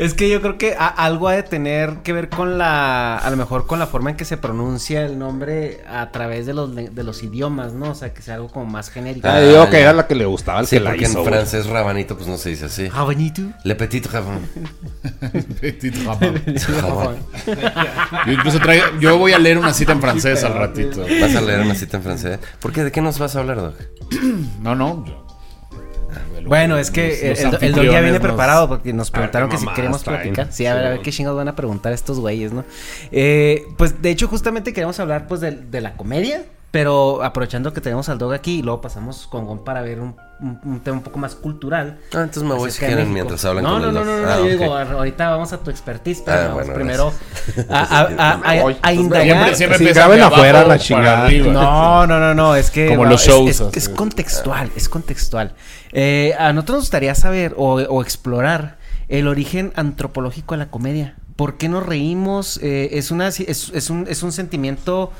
[0.00, 3.30] Es que yo creo que a- algo ha de tener que ver con la, a
[3.30, 6.74] lo mejor con la forma en que se pronuncia el nombre a través de los,
[6.74, 7.90] de los idiomas, ¿no?
[7.90, 9.28] O sea, que sea algo como más genérico.
[9.28, 11.24] Ah, digo que era la que le gustaba al Sí, que la porque hizo, en
[11.24, 11.32] güey.
[11.34, 12.88] francés Rabanito pues no se dice así.
[12.88, 13.42] Rabanito.
[13.62, 14.40] Le petit Raban.
[15.60, 16.34] Petit Raban.
[18.26, 21.02] Yo incluso traigo, yo voy a leer una cita en francés al ratito.
[21.20, 22.38] ¿Vas a leer una cita en francés?
[22.58, 22.82] ¿Por qué?
[22.84, 23.74] ¿De qué nos vas a hablar, Doc?
[24.60, 25.04] No, no.
[25.06, 25.26] yo-
[26.46, 29.58] Bueno, es que Los- el, los el, ya viene nos- preparado porque nos preguntaron que
[29.58, 30.52] si queremos platicar.
[30.52, 32.64] Sí, a ver, a ver qué chingados van a preguntar estos güeyes, ¿no?
[33.12, 37.80] Eh, pues de hecho, justamente queremos hablar pues de, de la comedia, pero aprovechando que
[37.80, 40.96] tenemos al Dog aquí y luego pasamos con Gon para ver un, un- un tema
[40.98, 41.98] un poco más cultural.
[42.14, 43.12] Ah, entonces me voy si quieren México.
[43.14, 44.48] mientras hablan no, con no, no, no, no, Ah, yo ok.
[44.50, 47.12] digo, a- ahorita vamos a tu expertise, pero Ah, vamos bueno, primero
[47.56, 47.66] gracias.
[47.70, 49.24] a, a- a- a- indagar.
[49.26, 51.30] Siempre, siempre empiezan graben afuera la chingada.
[51.30, 52.88] No, no, no, no, es que...
[52.88, 53.78] Como va, los es- shows, Es, así.
[53.78, 55.54] es contextual, es contextual.
[55.92, 61.16] Eh, a nosotros nos gustaría saber o, o explorar el origen antropológico de la comedia.
[61.36, 62.58] ¿Por qué nos reímos?
[62.62, 65.10] Eh, es, una, es, es un, es un sentimiento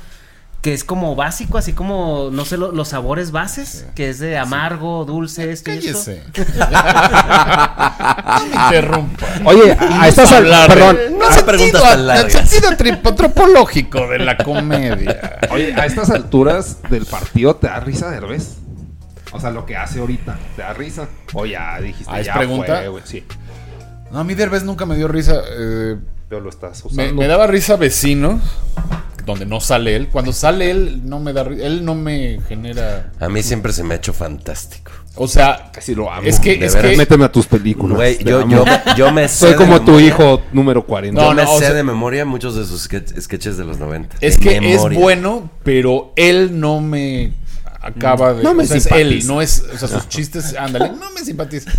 [0.61, 4.37] que es como básico, así como, no sé, lo- los sabores bases, que es de
[4.37, 6.11] amargo, dulce, esto y esto.
[6.11, 6.23] Cállese.
[8.25, 9.27] no me interrumpa.
[9.45, 10.97] Oye, a estas hablar de- perdón.
[11.17, 15.39] No a- se preguntas tan El sentido antropológico de la comedia.
[15.49, 18.57] Oye, a estas alturas del partido te da risa Derbez.
[19.33, 21.07] O sea, lo que hace ahorita, ¿te da risa?
[21.33, 22.77] O ya dijiste, Ah, ¿es ya pregunta?
[22.77, 23.03] fue, güey.
[23.05, 23.23] Sí,
[24.11, 25.35] No, a mí Derbez nunca me dio risa.
[25.57, 25.95] eh,
[26.27, 27.21] pero lo estás me, usando.
[27.21, 28.41] me daba risa vecinos,
[29.25, 30.07] donde no sale él.
[30.09, 33.11] Cuando sale él, no me da Él no me genera.
[33.19, 34.91] A mí siempre se me ha hecho fantástico.
[35.15, 36.21] O sea, Casi lo amo.
[36.27, 37.97] Es que- De es veras, que- Méteme a tus películas.
[37.97, 38.63] Güey, yo, yo,
[38.95, 41.21] yo me sé Soy de como tu memoria- hijo número 40.
[41.21, 43.65] Yo No, me no, o sé sea- de memoria muchos de sus sketch- sketches de
[43.65, 44.15] los 90.
[44.21, 44.95] es De que memoria.
[44.97, 47.33] es bueno, pero él no me
[47.81, 48.43] acaba de.
[48.43, 49.33] No me o sea, es él, simpatiza.
[49.33, 49.65] no es.
[49.73, 51.71] O sea, sus chistes, ándale, no me simpatiza.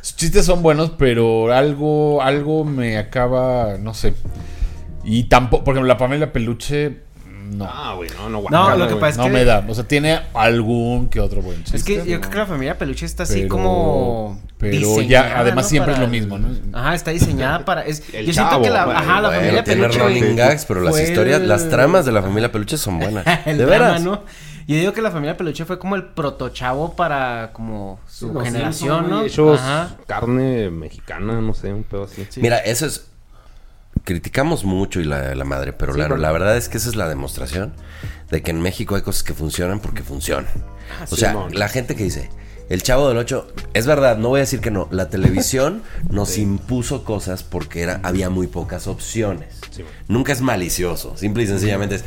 [0.00, 4.14] Sus chistes son buenos, pero algo, algo me acaba, no sé.
[5.10, 6.98] Y tampoco, por ejemplo, la Pamela Peluche,
[7.50, 7.64] no.
[7.66, 9.00] Ah, güey, no, no, No, lo que güey.
[9.00, 9.30] pasa es no que...
[9.30, 9.64] me da.
[9.66, 11.76] O sea, tiene algún que otro buen chiste.
[11.78, 12.20] Es que yo ¿no?
[12.20, 14.42] creo que la familia Peluche está así Pero- como.
[14.58, 15.68] pero ya, además ¿no?
[15.70, 16.48] siempre Para- es lo mismo, ¿no?
[16.78, 17.82] Ajá, está diseñada para.
[17.86, 19.98] Es, El yo chavo, siento que la, bueno, ajá, la Bueno, familia tiene Peluche.
[20.02, 23.24] running gags, pero las historias, el- las tramas de la familia Peluche son buenas.
[23.46, 24.02] el de drama, veras.
[24.02, 24.24] ¿no?
[24.66, 29.46] Yo digo que la familia Peluche fue como el protochavo para como su generación, Simpson,
[29.46, 29.54] ¿no?
[29.54, 29.96] Ajá.
[30.06, 32.26] carne mexicana, no sé, un pedo así.
[32.42, 33.06] Mira, eso es.
[34.08, 37.10] Criticamos mucho y la, la madre, pero Sí, la, verdad es que esa es la
[37.10, 37.74] demostración
[38.30, 40.50] de que en México hay cosas que funcionan porque funcionan.
[41.10, 41.54] o sí, sea, mon.
[41.54, 42.30] la gente que dice,
[42.70, 44.88] el chavo del 8, es verdad, no voy a decir que no.
[44.90, 49.60] La televisión nos impuso cosas porque era, había muy pocas opciones.
[49.68, 49.84] Sí.
[50.08, 52.04] Nunca es malicioso, simple y sencillamente es.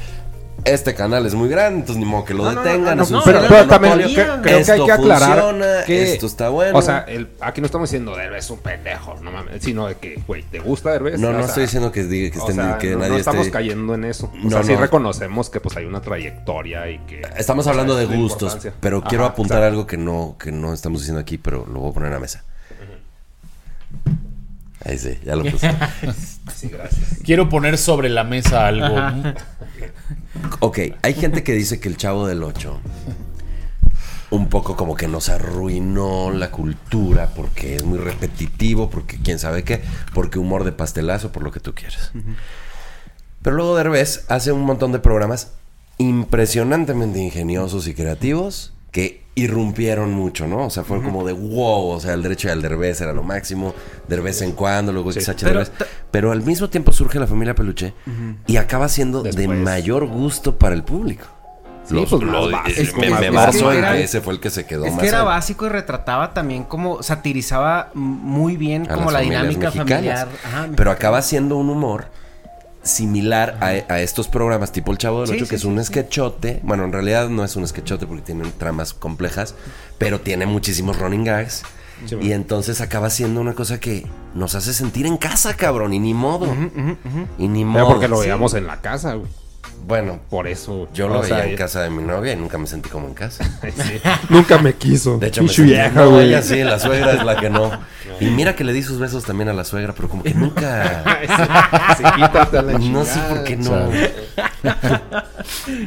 [0.63, 2.95] Este canal es muy grande, entonces ni modo que lo No, detengan.
[2.97, 5.83] no, es un no, pero, super pero también creo, creo que hay que aclarar funciona,
[5.85, 6.77] que esto está bueno.
[6.77, 9.95] O sea, el- aquí no estamos diciendo Derbez es un pendejo, no mames, sino de
[9.95, 11.19] que, güey, ¿te gusta Derbez?
[11.19, 13.05] No, O no sea, estoy diciendo que, diga, que, o estén- sea, que no, no
[13.07, 13.51] nadie estamos esté...
[13.51, 14.31] cayendo en eso.
[14.33, 14.79] O No, sea, sí no.
[14.81, 17.21] reconocemos que pues hay una trayectoria y que...
[17.37, 21.01] Estamos o hablando de gustos, pero Ajá, quiero apuntar algo que no, que no estamos
[21.01, 22.43] diciendo aquí, pero lo voy a poner en la mesa.
[24.85, 25.71] Ahí sí, ya lo puse.
[26.55, 27.19] Sí, gracias.
[27.23, 28.95] Quiero poner sobre la mesa algo.
[30.59, 32.79] ok, hay gente que dice que el Chavo del 8
[34.31, 39.63] un poco como que nos arruinó la cultura porque es muy repetitivo, porque quién sabe
[39.63, 39.81] qué,
[40.13, 42.11] porque humor de pastelazo, por lo que tú quieras.
[43.41, 45.51] Pero luego Derbez hace un montón de programas
[45.97, 50.65] impresionantemente ingeniosos y creativos que irrumpieron mucho, ¿no?
[50.65, 53.73] O sea, fue como de wow, o sea, el derecho al Derbez era lo máximo,
[54.07, 55.69] de vez en cuando, luego XH Pero Derbez.
[55.71, 57.93] ta- Pero al mismo tiempo surge la familia Peluche
[58.47, 61.25] y acaba siendo de mayor gusto para el público.
[61.83, 63.65] Sí, Los- pues, lo- es- me, más me básico.
[63.65, 65.65] baso en Era- que ese fue el que se quedó Es más que era básico
[65.65, 69.87] y retrataba también como satirizaba muy bien a como la dinámica mexicanas.
[69.89, 70.27] familiar.
[70.45, 72.05] Ajá, Pero acaba siendo un humor
[72.83, 75.67] similar a, a estos programas tipo El Chavo del Sí, Ocho, sí, que es sí,
[75.67, 75.85] un sí.
[75.85, 76.59] sketchote.
[76.63, 79.55] Bueno, en realidad no es un sketchote porque tienen tramas complejas,
[79.97, 81.63] pero tiene muchísimos running gags.
[82.07, 85.99] Sí, y entonces acaba siendo una cosa que nos hace sentir en casa, cabrón, y
[85.99, 86.47] ni modo.
[87.37, 87.87] Y ni Era modo.
[87.89, 88.21] porque lo Sí.
[88.23, 89.29] veíamos en la casa, güey.
[89.85, 90.87] Bueno, Por eso.
[90.93, 93.13] yo lo veía sea, en casa de mi novia y nunca me sentí como en
[93.13, 93.43] casa.
[93.61, 94.01] sí.
[94.29, 95.17] Nunca me quiso.
[95.17, 97.71] De hecho, me sentí, vieja, no, ella sí, la suegra es la que no.
[98.19, 101.03] Y mira que le di sus besos también a la suegra, pero como que nunca...
[101.97, 103.89] Sí, quítate a la No sé por qué no.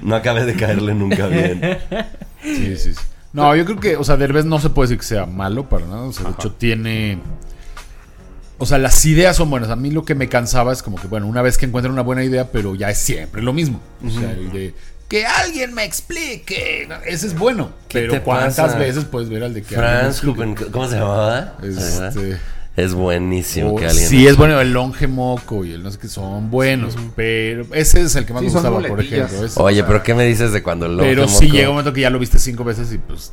[0.02, 1.78] No acabé de caerle nunca bien.
[2.42, 3.00] Sí, sí, sí.
[3.32, 5.86] No, yo creo que, o sea, Derbez no se puede decir que sea malo para
[5.86, 6.02] nada.
[6.02, 7.18] O sea, de hecho tiene...
[8.58, 9.70] O sea, las ideas son buenas.
[9.70, 12.02] A mí lo que me cansaba es como que, bueno, una vez que encuentro una
[12.02, 13.80] buena idea, pero ya es siempre lo mismo.
[14.06, 14.74] O sea, el de
[15.08, 16.88] que alguien me explique.
[17.06, 17.70] Ese es bueno.
[17.88, 18.78] ¿Qué Pero te ¿cuántas pasa?
[18.78, 20.40] veces puedes ver al de que alguien me Franz explique?
[20.40, 21.54] Huppen, ¿cómo se llamaba?
[21.62, 22.38] Este,
[22.76, 24.08] Es buenísimo o- que alguien...
[24.08, 24.60] sí, es bueno.
[24.60, 26.96] El longe moco y el no sé qué son buenos.
[27.16, 29.44] Pero ese es el que más Sí, me gustaba, por ejemplo.
[29.44, 31.56] ese, Oye, o sea, pero ¿qué me dices de cuando el Pero longe sí moco-
[31.56, 33.32] llega un momento que ya lo viste cinco veces y pues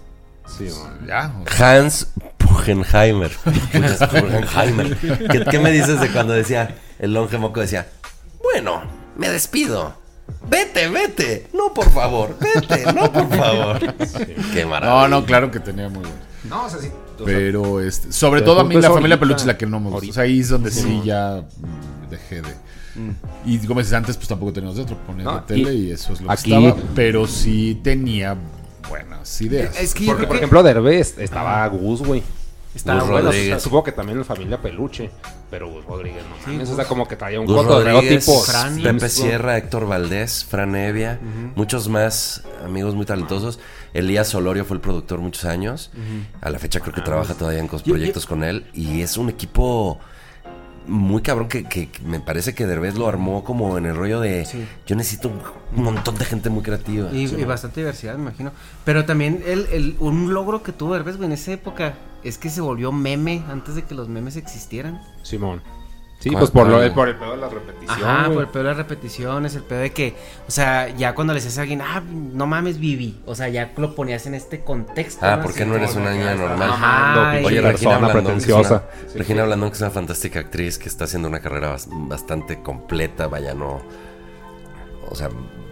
[0.57, 0.67] Sí,
[1.07, 1.31] ya.
[1.45, 2.07] o sea, Hans
[2.51, 3.31] Pugenheimer.
[3.41, 4.97] Pugenheimer.
[4.97, 7.87] ¿Qué, qué me dices de cuando decía, el longe moco decía,
[8.41, 8.81] bueno,
[9.17, 9.93] me despido.
[10.49, 11.47] Vete, vete.
[11.53, 12.35] No, por favor.
[12.39, 13.79] Vete, no, por favor.
[14.53, 15.01] Qué maravilla.
[15.01, 16.15] No, no, claro que tenía muy bueno.
[16.45, 16.89] No, o sea, sí,
[17.23, 19.19] Pero este, sobre todo a mí la es familia ahorita.
[19.19, 20.09] peluche es la que no me gusta.
[20.09, 21.01] O sea, ahí es donde sí, Sí.
[21.05, 22.49] ya mm, dejé de.
[23.45, 25.91] Y como dices antes, pues tampoco teníamos de otro, ponías No, la tele y y,
[25.91, 26.89] eso es lo aquí- que estaba.
[26.95, 28.35] Pero sí tenía
[28.89, 29.79] buenas ideas.
[29.79, 32.23] Es que Porque, por ejemplo, Derbez estaba Gus, güey.
[32.73, 33.25] Estaba Gus bueno.
[33.27, 33.47] Rodríguez.
[33.47, 35.09] O sea, supongo que también la familia peluche.
[35.49, 36.51] Pero Gus Rodríguez no.
[36.53, 38.39] mames, o sea, como que traía un Gus Rodríguez, tipo.
[38.41, 38.81] Fran.
[38.81, 39.09] Pepe.
[39.09, 41.19] Sierra, Héctor Valdés, Fran Evia,
[41.55, 43.59] muchos más amigos muy talentosos.
[43.93, 45.91] Elías Solorio fue el productor muchos años.
[46.39, 48.65] A la fecha creo que trabaja todavía en cos- Yo- yo- proyectos con él.
[48.73, 49.99] Y es un equipo
[50.87, 54.65] muy cabrón que, me parece que Derbez lo armó como en el rollo de Sí.
[54.87, 55.39] yo necesito un,
[55.77, 57.09] un montón de gente muy creativa.
[57.11, 57.47] Y, Sí, y ¿no?
[57.47, 58.51] bastante diversidad, me imagino.
[58.85, 62.49] Pero también el, el- un logro que tuvo Derbez, güey, en esa época es que
[62.49, 65.01] se volvió meme antes de que los memes existieran.
[65.23, 65.61] Simón.
[66.19, 68.03] Sí, ¿Cuál- pues por, lo, por el pedo de la repetición.
[68.07, 70.15] Ajá, por el pedo de las repeticiones, el pedo de que,
[70.47, 73.73] o sea, ya cuando le decías a alguien, ah, no mames, Vivi, o sea, ya
[73.75, 75.25] lo ponías en este contexto.
[75.25, 76.69] Ah, ¿por qué no eres una niña normal?
[76.73, 78.83] Ajá, Oye, persona Regina Blandón, que es pretenciosa.
[79.07, 82.61] una- Regina Blandón, que es una fantástica actriz que está haciendo una carrera bas- bastante
[82.61, 83.81] completa, vaya, no.
[85.09, 85.29] O sea,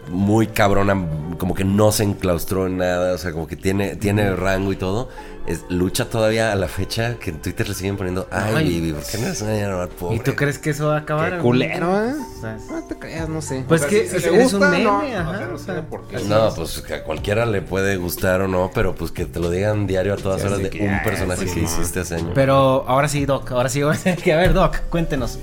[0.10, 0.96] muy cabrona,
[1.38, 4.76] como que no se enclaustró en nada, o sea, como que tiene, tiene rango y
[4.76, 5.10] todo.
[5.48, 8.68] Es, lucha todavía a la fecha que en Twitter le siguen poniendo, ay, Ay.
[8.70, 10.18] Vivi, ¿por qué no es una pobre?
[10.18, 11.38] ¿Y tú crees que eso va a acabar?
[11.38, 12.06] Qué culero?
[12.06, 12.14] ¿eh?
[12.38, 13.64] O sea, No te creas, no sé.
[13.68, 15.56] Pues O sea, que si- si es- le eres gusta, un meme, no, ajá, no
[15.56, 16.20] o sea, sé por qué.
[16.20, 19.50] No, pues que a cualquiera le puede gustar o no, pero pues que te lo
[19.50, 21.66] digan diario a todas Sí, horas de que, un personaje sí, que no.
[21.68, 22.32] hiciste hace años.
[22.36, 23.82] Pero ahora sí, Doc, ahora sí,
[24.24, 25.40] que a ver, Doc, cuéntenos.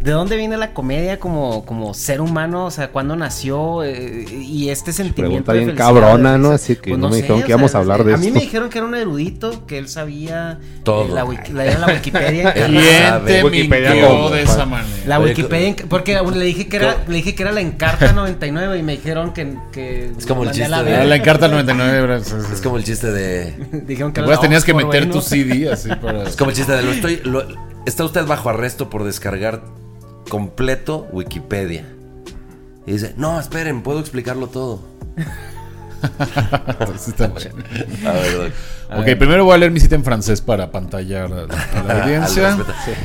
[0.00, 2.66] ¿De dónde viene la comedia como, como ser humano?
[2.66, 3.82] O sea, ¿cuándo nació?
[3.82, 6.52] Eh, y este sentimiento Pregunta bien cabrona, ¿no?
[6.52, 8.26] Así que Pues no me sé, dijeron que íbamos sea, a hablar de A mí
[8.26, 8.34] esto.
[8.38, 11.06] me dijeron que era un erudito, que él sabía Todo.
[11.06, 12.52] eh, La, wiki- la, la Wikipedia.
[12.54, 14.88] ¿Quién te Wikipedia mintió como- de esa manera?
[15.06, 18.82] La Wikipedia, porque le dije que era, le dije que era la Encarta 99 y
[18.84, 22.32] me dijeron que, que Es como el a chiste la de- la encarta 99 euros.
[22.52, 23.52] Es como el chiste de...
[23.86, 25.20] Dijeron que era la tenías que meter tu.
[25.20, 26.22] CD así para.
[26.22, 27.20] Es como el chiste de lo estoy.
[27.24, 27.44] lo-
[27.84, 29.62] está usted bajo arresto por descargar
[30.28, 31.84] completo Wikipedia.
[32.86, 34.80] Y dice, no, esperen, puedo explicarlo todo.
[36.98, 37.24] Sí, está.
[37.24, 38.52] A ver, Doc.
[38.90, 41.42] Ok, primero voy a leer mi cita en francés para pantallar a la,
[41.94, 42.56] a audiencia.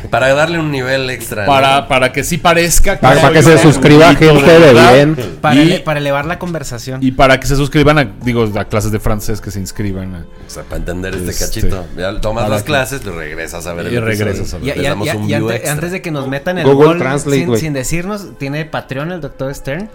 [0.10, 1.46] Para darle un nivel extra.
[1.46, 1.88] Para, ¿no?
[1.90, 5.16] para que sí parezca Para, soy para que se suscriba gente de bien.
[5.42, 7.04] Para, Y- ele- para elevar la conversación.
[7.04, 10.16] Y para que se suscriban a, digo, a clases de francés que se inscriban.
[10.16, 11.86] a- O sea, para entender este, Este, cachito.
[11.98, 14.68] Ya tomas las que- clases, lo regresas a ver Y el regresas a ver.
[14.78, 15.74] Y, Les damos y- un y view ante- extra.
[15.74, 19.20] antes de que nos metan el Google gol Translate, sin, sin decirnos, ¿tiene Patreon el
[19.20, 19.90] doctor Stern?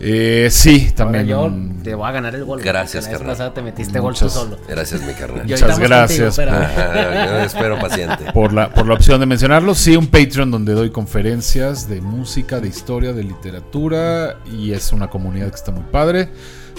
[0.00, 1.26] Eh, sí, Ahora también.
[1.26, 1.50] yo
[1.82, 2.60] te voy a ganar el gol.
[2.62, 3.34] Gracias, la vez carnal.
[3.34, 4.56] pasada te metiste gol tú solo.
[4.68, 5.46] Gracias, mi carnal.
[5.46, 6.36] Muchas gracias.
[6.36, 6.62] contigo, espérame.
[6.62, 8.32] Ajá, yo espero paciente.
[8.32, 9.74] por la, por la opción de mencionarlo.
[9.74, 14.38] Sí, un Patreon donde doy conferencias de música, de historia, de literatura.
[14.46, 16.28] Y es una comunidad que está muy padre.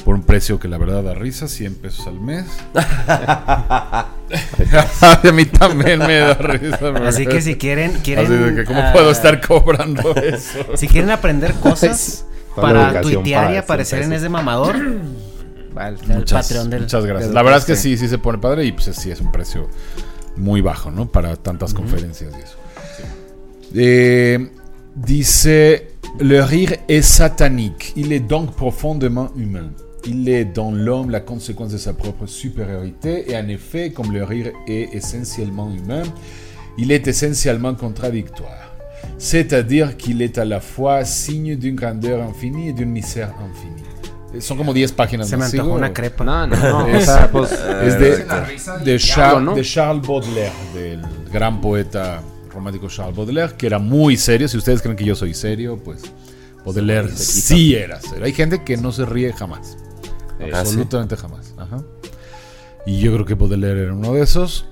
[0.05, 2.45] Por un precio que la verdad da risa, 100 pesos al mes.
[2.73, 4.07] a
[5.33, 6.93] mí también me da risa.
[7.05, 10.77] Así que si quieren, quieren Así de que, ¿cómo ah, puedo estar cobrando eso?
[10.77, 12.23] Si quieren aprender cosas
[12.55, 15.01] para tuitear para y aparecer en 100 Es de Mamador, al,
[15.75, 16.81] al Muchas, Patreon del.
[16.81, 17.27] muchas gracias.
[17.27, 19.31] del La verdad es que sí, sí se pone padre y pues sí es un
[19.31, 19.69] precio
[20.35, 21.11] muy bajo, ¿no?
[21.11, 22.55] Para tantas conferencias y eso.
[23.75, 24.49] Eh,
[24.95, 27.93] dice, le rire est satanique.
[27.95, 29.71] Il est donc profondément humain.
[30.05, 34.23] Il est dans l'homme la conséquence de sa propre supériorité et en effet, comme le
[34.23, 36.03] rire est essentiellement humain,
[36.77, 38.68] il est essentiellement contradictoire.
[39.19, 43.83] C'est-à-dire qu'il est à la fois signe d'une grandeur infinie et d'une misère infinie.
[44.33, 45.27] Eh, Son como 10 páginas.
[45.27, 45.75] Se me antojó ¿Sigo?
[45.75, 46.23] una crepa.
[46.23, 46.87] No, no, no.
[46.87, 47.51] Es- o sea, pues.
[47.51, 48.25] Es de,
[48.85, 49.55] de, Char- ¿no?
[49.55, 51.01] de Charles Baudelaire, del
[51.33, 52.21] gran poeta
[52.53, 54.47] romántico Charles Baudelaire, que era muy serio.
[54.47, 56.01] Si ustedes creen que yo soy serio, pues
[56.63, 58.23] Baudelaire sí era serio.
[58.23, 59.77] Hay gente que no se ríe jamás.
[60.39, 60.51] Ah, ¿sí?
[60.53, 61.53] Absolutamente jamás.
[61.57, 61.83] Ajá.
[62.85, 64.65] Y yo creo que Baudelaire era uno de esos.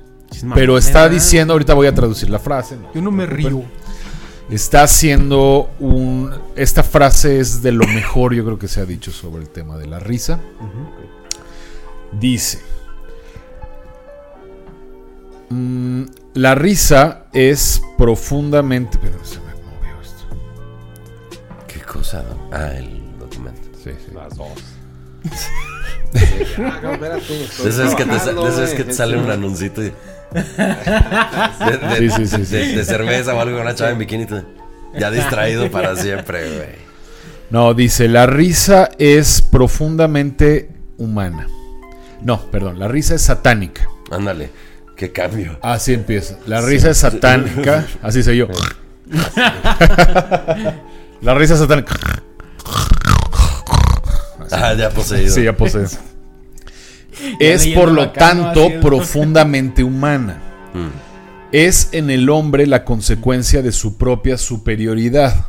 [0.53, 2.75] Pero está diciendo, ahorita voy a traducir la frase.
[2.77, 3.69] no Yo no me se preocupen.
[4.49, 6.33] Está haciendo un...
[6.55, 9.77] Esta frase es de lo mejor yo creo que se ha dicho sobre el tema
[9.77, 10.39] de la risa.
[12.17, 12.59] Dice...
[15.49, 16.03] mm,
[16.35, 18.97] la risa es profundamente...
[19.01, 20.23] Pero se me movió esto.
[21.67, 22.23] ¿Qué cosa?
[22.51, 23.67] Ah, el documento.
[23.83, 24.11] Sí, sí.
[24.13, 24.47] Las dos.
[26.13, 29.91] De esas que te, sa- de esas que te sale un anuncito y-
[30.33, 32.55] de, de- Sí, sí, sí, sí.
[32.55, 34.27] de- de cerveza o algo con una chava en bikini.
[34.97, 36.87] Ya distraído para siempre, güey.
[37.49, 41.47] No, dice, la risa es profundamente humana.
[42.21, 43.87] No, perdón, la risa es satánica.
[44.11, 44.49] Ándale,
[44.95, 45.57] qué cambio.
[45.61, 46.37] Así empieza.
[46.45, 47.85] La risa es satánica.
[48.01, 48.47] Así soy yo.
[51.21, 51.95] La risa es satánica.
[54.51, 55.33] Ah, ya poseído.
[55.33, 55.85] Sí, ya posee.
[57.39, 60.41] es por lo tanto profundamente humana.
[60.73, 60.87] Mm.
[61.51, 65.47] Es en el hombre la consecuencia de su propia superioridad.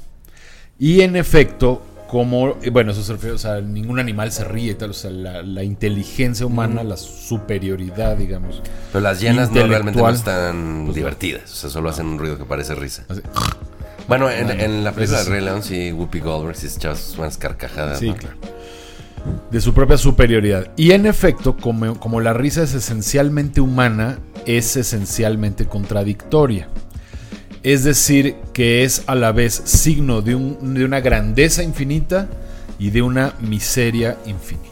[0.78, 4.72] Y en efecto, como, eh, bueno, eso se refiere, o sea, ningún animal se ríe
[4.72, 8.62] y tal, o sea, la, la inteligencia humana, la superioridad, digamos.
[8.92, 11.52] Pero las llenas no realmente no están Pues, divertidas.
[11.52, 13.04] O sea, solo hacen un ruido que parece risa.
[13.08, 13.20] Así.
[14.08, 15.30] Bueno, en, la película de.
[15.30, 17.98] Rey León, sí, Whoopi Goldberg sí echaba buenas carcajadas.
[17.98, 18.16] Sí, ¿no?
[18.16, 18.36] claro.
[19.50, 20.70] De su propia superioridad.
[20.76, 26.68] Y en efecto, como, como la risa es esencialmente humana, es esencialmente contradictoria.
[27.62, 32.28] Es decir, que es a la vez signo de, un- de una grandeza infinita
[32.78, 34.68] y de una miseria infinita.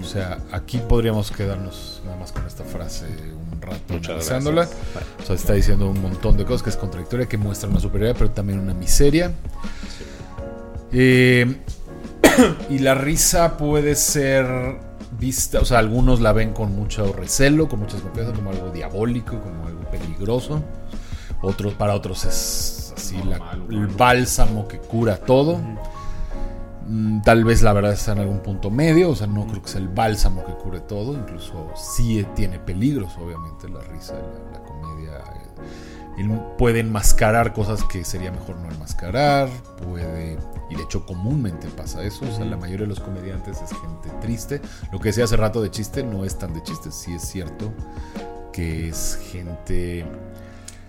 [0.00, 3.06] O sea, aquí podríamos quedarnos nada más con esta frase
[3.52, 4.68] un rato analizándola.
[5.22, 8.16] O sea, está diciendo un montón de cosas que es contradictoria, que muestra una superioridad,
[8.18, 9.32] pero también una miseria.
[10.92, 11.56] Eh,
[12.70, 14.46] y la risa puede ser
[15.18, 19.38] vista, o sea, algunos la ven con mucho recelo, con mucha desconfianza, como algo diabólico,
[19.40, 20.62] como algo peligroso.
[21.42, 25.58] Otros, para otros es así la- el bálsamo que cura todo.
[26.86, 29.68] Mm, Tal vez la verdad está en algún punto medio, o sea, no creo que
[29.68, 34.64] sea el bálsamo que cure todo, incluso sí tiene peligros, obviamente, la risa, la, la
[34.64, 35.12] comedia.
[35.18, 39.48] eh, él puede enmascarar cosas que sería mejor no enmascarar,
[39.88, 40.36] puede,
[40.72, 44.08] y de hecho comúnmente pasa eso, o sea, la mayoría de los comediantes es gente
[44.20, 44.60] triste.
[44.92, 47.72] Lo que decía hace rato de chiste no es tan de chiste, sí es cierto
[48.52, 50.04] que es gente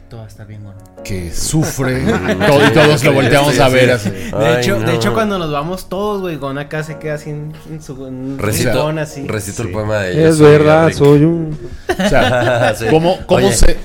[0.09, 0.79] Todo estar bien, bueno.
[1.03, 2.03] que sufre,
[2.47, 4.09] todo- y todos lo volteamos a ver así.
[4.09, 4.85] De, Ay, hecho, no.
[4.87, 7.93] de hecho, cuando nos vamos todos, güey, Gon acá se queda así en, en su
[7.95, 9.25] un Recito, así.
[9.27, 11.57] recito el poema de Yo Es soy verdad, soy un.
[11.89, 12.85] O sea, Sí.
[12.89, 13.77] ¿cómo, cómo Oye, se...?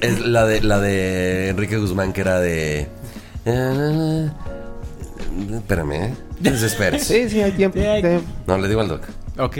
[0.00, 2.88] Es la de, la de Enrique Guzmán, que era de.
[5.54, 6.14] Espérame, ¿eh?
[6.40, 7.04] No desesperes.
[7.04, 7.78] Sí, sí, hay tiempo.
[7.78, 8.26] Sí, hay- tiempo.
[8.46, 9.02] No, le digo al doc.
[9.38, 9.58] Ok.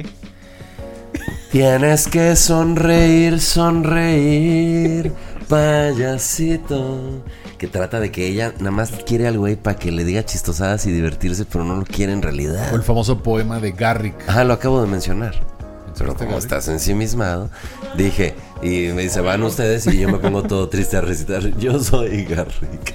[1.51, 5.13] Tienes que sonreír, sonreír,
[5.49, 7.23] payasito.
[7.59, 10.85] Que trata de que ella nada más quiere al güey para que le diga chistosadas
[10.87, 12.73] y divertirse, pero no lo quiere en realidad.
[12.73, 14.15] O el famoso poema de Garrick.
[14.29, 15.33] Ajá, lo acabo de mencionar.
[15.33, 16.45] Pero ¿Mencionaste como Garrick?
[16.45, 17.51] estás ensimismado,
[17.97, 21.79] dije, y me dice, van ustedes y yo me pongo todo triste a recitar, yo
[21.79, 22.95] soy Garrick.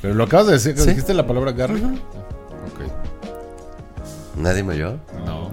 [0.00, 0.90] Pero lo acabas de decir, Sí.
[0.90, 1.82] ¿dijiste la palabra Garrick?
[4.36, 4.98] ¿Nadie me oyó?
[5.24, 5.50] No.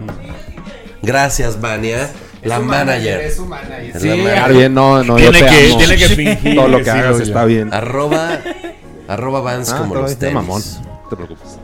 [1.01, 2.09] Gracias, Vania,
[2.43, 3.21] la manager.
[3.21, 3.99] Es su manager.
[3.99, 4.09] Sí.
[4.09, 5.77] Está bien, no, no, yo Tiene te que, amo.
[5.77, 6.55] tiene que fingir.
[6.55, 7.73] Todo lo que hagas está bien.
[7.73, 8.39] Arroba,
[9.07, 10.35] arroba Vans Ah, como los tenis.
[10.35, 10.61] mamón.
[11.03, 11.57] No te preocupes.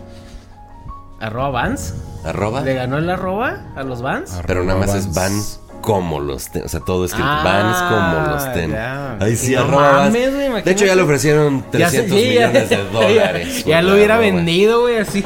[1.21, 1.93] ¿Arroba Vans?
[2.25, 4.39] Arroba, ¿Le ganó el arroba a los Vans?
[4.45, 5.59] pero nada más es Vans.
[5.82, 6.65] Como los tenis.
[6.65, 7.26] O sea, todo escrito.
[7.28, 7.78] Ah, Vans
[8.24, 8.76] como los tenis.
[8.76, 9.18] ya.
[9.20, 10.13] Ahí sí, Y no arroba Vans.
[10.13, 13.65] mames, güey, De hecho, ya le ofrecieron Ya sé- 300 sí, ya- millones de dólares.
[13.65, 14.32] Ya, lo hubiera arroba.
[14.32, 15.24] vendido, güey, así.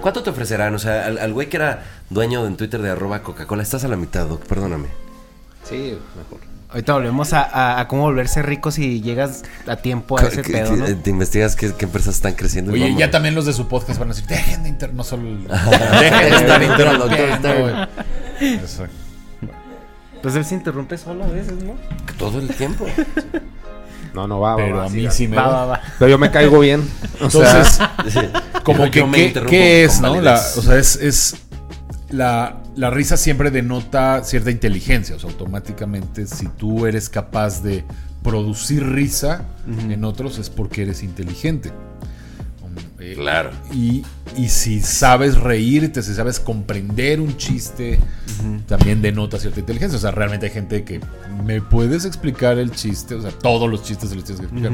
[0.00, 0.74] ¿Cuánto te ofrecerán?
[0.74, 3.88] O sea, al, al güey que era dueño en Twitter de arroba Coca-Cola, estás a
[3.88, 4.88] la mitad, Doc, perdóname.
[5.64, 6.40] Sí, mejor.
[6.70, 10.52] Ahorita volvemos a, a- a cómo volverse rico si llegas a tiempo a ese ¿Qué-
[10.54, 10.86] pedo, ¿no?
[10.86, 12.72] Te investigas qué, qué empresas están creciendo.
[12.72, 12.98] y Oye, vamos.
[12.98, 14.94] ya también los de su podcast van a decir, dejen de inter...
[14.94, 15.28] No solo...
[15.28, 15.46] el-
[16.00, 17.88] dejen de estar Doctor, doctor,
[20.22, 21.74] Pues él se interrumpe solo a veces, ¿no?
[22.18, 22.86] Todo el tiempo.
[24.14, 24.84] No, no va, va, Pero va.
[24.84, 25.48] a mí sí me Va, da.
[25.48, 25.80] va, va.
[25.98, 26.86] Pero yo me caigo bien.
[27.22, 28.30] O sea, Entonces,
[28.62, 30.20] como Yo que, me ¿qué, qué es, no?
[30.20, 31.36] La, o sea, es, es
[32.10, 35.16] la, la risa siempre denota cierta inteligencia.
[35.16, 37.86] O sea, automáticamente, si tú eres capaz de
[38.22, 41.72] producir risa en otros, es porque eres inteligente.
[43.02, 43.50] Eh, Claro.
[43.72, 44.04] Y,
[44.36, 47.98] y si sabes reírte, si sabes comprender un chiste,
[48.66, 49.98] también denota cierta inteligencia.
[49.98, 51.00] O sea, realmente hay gente que
[51.44, 54.72] me puedes explicar el chiste, o sea, todos los chistes se los tienes que explicar.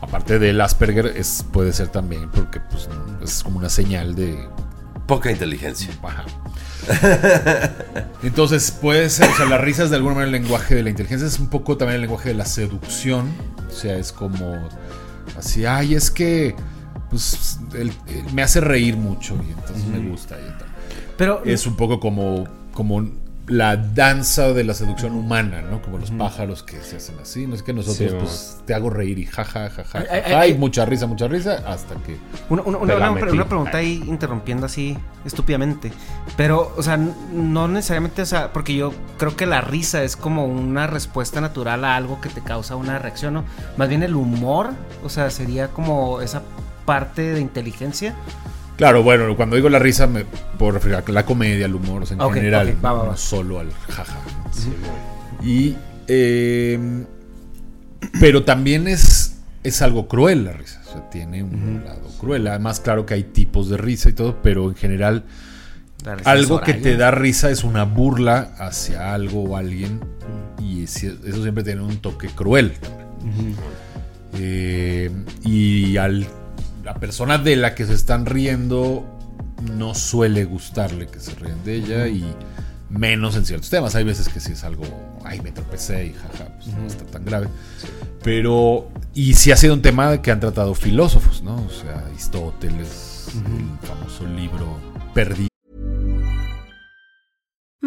[0.00, 2.88] Aparte del Asperger, es, puede ser también porque pues,
[3.22, 4.38] es como una señal de
[5.06, 5.88] Poca inteligencia.
[6.02, 6.26] Ajá.
[8.22, 10.90] Entonces puede ser, o sea, la risa es de alguna manera el lenguaje de la
[10.90, 13.32] inteligencia, es un poco también el lenguaje de la seducción,
[13.68, 14.68] o sea, es como
[15.38, 16.54] así, ay, es que
[17.10, 20.68] pues él- él me hace reír mucho y entonces me gusta y tal.
[21.16, 23.04] Pero Es un poco como, como
[23.48, 25.80] la danza de la seducción humana, ¿no?
[25.80, 28.90] Como los pájaros que se hacen así, no es que nosotros Sí, pues te hago
[28.90, 30.58] reír y jaja, jaja, Ay, ay, jaja, ay, y ay.
[30.58, 32.18] mucha risa, mucha risa, hasta que...
[32.50, 35.90] Una, una- una- una- pregunta ahí interrumpiendo así estúpidamente.
[36.36, 40.44] Pero, o sea, no necesariamente, o sea, porque yo creo que la risa es como
[40.44, 43.44] una respuesta natural a algo que te causa una reacción, ¿no?
[43.78, 46.42] Más bien el humor, o sea, sería como esa
[46.88, 48.14] parte de inteligencia.
[48.78, 50.24] Claro, bueno, cuando digo la risa me
[50.58, 53.10] puedo referir a la comedia, al humor, o sea, en general, ok, va, va, va.
[53.10, 54.16] no solo al jaja.
[55.44, 55.76] Y
[56.06, 57.04] eh,
[58.18, 62.46] pero también es es algo cruel la risa, o sea, tiene un lado cruel.
[62.46, 65.24] Además, claro que hay tipos de risa y todo, pero en general
[66.24, 70.00] algo que te da risa es una burla hacia algo o alguien
[70.58, 71.10] y eso
[71.42, 72.72] siempre tiene un toque cruel.
[74.34, 75.10] Eh,
[75.44, 76.26] y al,
[76.88, 79.04] la persona de la que se están riendo
[79.76, 82.24] no suele gustarle que se ríen de ella y
[82.88, 83.94] menos en ciertos temas.
[83.94, 84.84] Hay veces que sí es algo,
[85.22, 87.48] ay, me tropecé y jaja, pues no está tan grave.
[88.22, 91.56] Pero, y sí ha sido un tema que han tratado filósofos, ¿no?
[91.56, 94.80] O sea, Aristóteles, el famoso libro
[95.12, 95.47] Perdido.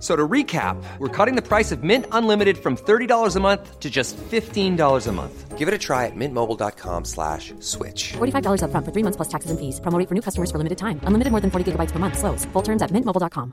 [0.00, 3.78] F- So to recap, we're cutting the price of Mint Unlimited from $30 a month
[3.80, 5.58] to just $15 a month.
[5.58, 8.14] Give it a try at mintmobile.com slash switch.
[8.16, 9.78] $45 upfront for three months plus taxes and fees.
[9.80, 10.98] Promo rate for new customers for limited time.
[11.04, 12.16] Unlimited more than 40 gigabytes per month.
[12.16, 12.46] Slows.
[12.54, 13.52] Full terms at mintmobile.com.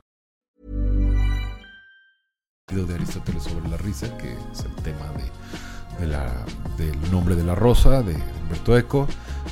[2.70, 6.44] de Aristóteles sobre la risa, que es el tema de, de la-
[6.76, 9.06] del nombre de la rosa, de Humberto Eco,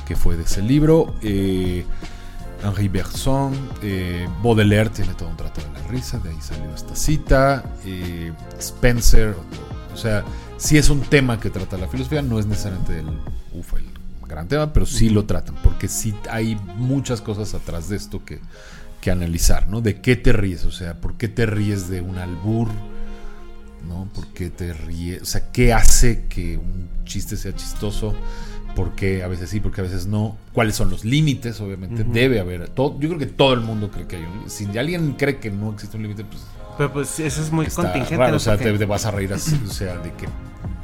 [0.07, 1.13] que fue de ese libro.
[1.21, 1.83] Eh,
[2.63, 6.95] Henri Bergson, eh, Baudelaire tiene todo un trato de la risa, de ahí salió esta
[6.95, 7.63] cita.
[7.85, 9.35] eh, Spencer,
[9.93, 10.23] o sea,
[10.57, 13.07] sí es un tema que trata la filosofía, no es necesariamente el,
[13.53, 13.85] uf, el
[14.27, 18.39] gran tema, pero sí lo tratan, porque sí hay muchas cosas atrás de esto que,
[19.01, 19.81] que analizar, ¿no?
[19.81, 20.65] ¿De qué te ríes?
[20.65, 22.67] O sea, ¿por qué te ríes de un albur?
[23.87, 24.09] ¿no?
[24.13, 25.21] ¿Por qué te ríes?
[25.21, 28.13] O sea, ¿qué hace que un chiste sea chistoso?
[28.75, 30.37] ¿Por qué a veces sí, porque a veces no?
[30.53, 31.59] ¿Cuáles son los límites?
[31.61, 32.69] Obviamente debe haber.
[32.69, 35.49] Todo, yo creo que todo el mundo cree que hay un Si alguien cree que
[35.49, 36.43] no existe un límite, pues.
[36.77, 38.17] Pero pues eso es muy contingente.
[38.17, 40.27] raro, o sea, te, te vas a reír así, o sea, de que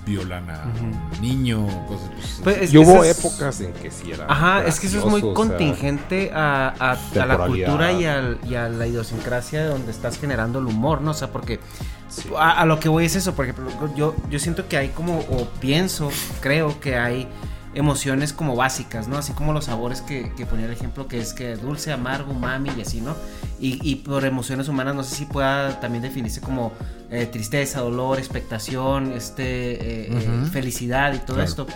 [0.07, 3.91] violan a un niño, cosas pues, Pues, es y que hubo es- épocas en que
[3.91, 4.25] sí era.
[4.27, 7.91] Ajá, es que eso es muy gracioso, o sea, contingente a, a- a la cultura
[7.93, 11.11] y, al- y a la idiosincrasia de donde estás generando el humor, ¿no?
[11.11, 11.59] O sea, porque
[12.37, 14.89] a, a lo que voy es eso, porque por ejemplo, yo, yo siento que hay
[14.89, 16.09] como, o pienso,
[16.41, 17.27] creo que hay
[17.75, 19.17] emociones como básicas, ¿no?
[19.17, 22.69] Así como los sabores que, que ponía el ejemplo, que es que dulce, amargo, umami
[22.77, 23.15] y así, ¿no?
[23.59, 26.71] Y, y por emociones humanas, no sé si pueda también definirse como
[27.09, 29.43] eh, tristeza, dolor, expectación, este,
[29.73, 31.43] eh, eh, felicidad y todo Claro.
[31.49, 31.67] esto.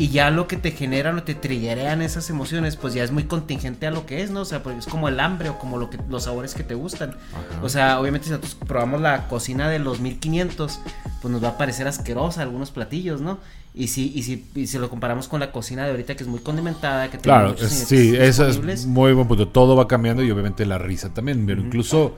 [0.00, 3.24] Y ya lo que te generan o te triggerean esas emociones, pues ya es muy
[3.24, 4.42] contingente a lo que es, ¿no?
[4.42, 6.74] O sea, porque es como el hambre o como lo que, los sabores que te
[6.76, 7.16] gustan.
[7.62, 10.78] O sea, obviamente si nosotros probamos la cocina de los 1500,
[11.20, 13.38] pues nos va a parecer asquerosa algunos platillos, ¿no?
[13.78, 16.28] Y si, y si, y si lo comparamos con la cocina de ahorita que es
[16.28, 19.48] muy condimentada, que tiene Claro, muchos es- sí, eso es muy buen punto.
[19.48, 22.16] Todo va cambiando y obviamente la risa también, pero incluso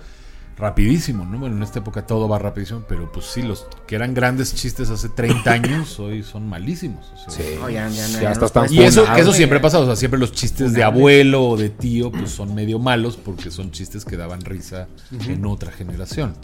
[0.61, 1.39] rapidísimo, ¿no?
[1.39, 4.91] Bueno, en esta época todo va rapidísimo, pero pues sí, los que eran grandes chistes
[4.91, 7.07] hace 30 años hoy son malísimos.
[7.15, 7.31] o sea.
[7.31, 7.43] Sí.
[7.73, 9.97] Ya- ya- ya Ya no puedes- Y eso, que eso siempre ha pasado, o sea,
[9.97, 14.05] siempre los chistes de abuelo o de tío, pues son medio malos porque son chistes
[14.05, 14.87] que daban risa
[15.27, 16.35] en otra generación.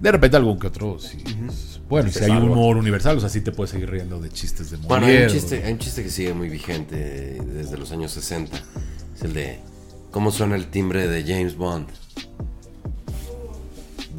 [0.00, 1.18] De repente algún que otro, sí.
[1.88, 4.30] Bueno, Sí, si hay un humor universal, o sea, sí te puedes seguir riendo de
[4.30, 6.96] chistes de Bueno, hay un, chiste, hay un chiste que sigue muy vigente
[7.44, 8.56] desde los años 60.
[9.14, 9.60] Es el de
[10.10, 11.86] ¿Cómo suena el timbre de James Bond?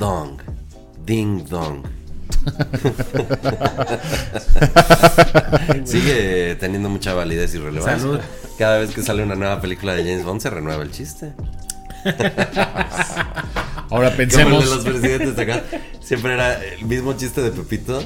[0.03, 0.37] Dong.
[1.05, 1.83] Ding dong.
[5.85, 7.99] Sigue teniendo mucha validez y relevancia.
[7.99, 8.19] Salud.
[8.57, 11.33] Cada vez que sale una nueva película de James Bond se renueva el chiste.
[13.89, 15.63] Ahora Como el pensemos- de los presidentes de acá.
[16.01, 18.03] Siempre era el mismo chiste de Pepito.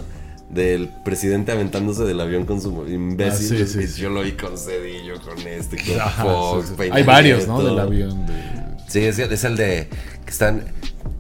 [0.49, 3.61] Del presidente aventándose del avión con su imbécil.
[3.63, 4.01] Ah, sí, sí, Y sí.
[4.01, 6.71] Yo lo vi con Cedillo, con este, con Fox.
[6.91, 7.61] Hay varios, ¿no?
[7.61, 9.89] Del avión de- Sí, es, es el de
[10.23, 10.63] que están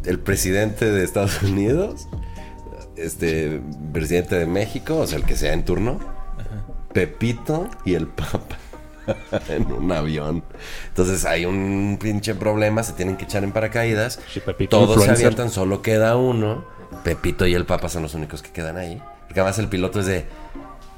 [0.07, 2.07] el presidente de Estados Unidos,
[2.95, 3.61] este
[3.93, 5.99] presidente de México, o sea, el que sea en turno,
[6.93, 8.57] Pepito y el Papa
[9.49, 10.43] en un avión.
[10.87, 14.19] Entonces hay un pinche problema, se tienen que echar en paracaídas.
[14.45, 15.25] Pepito Todos se influencer.
[15.27, 16.65] avientan, solo queda uno.
[17.03, 19.01] Pepito y el Papa son los únicos que quedan ahí.
[19.27, 20.25] Porque además el piloto es de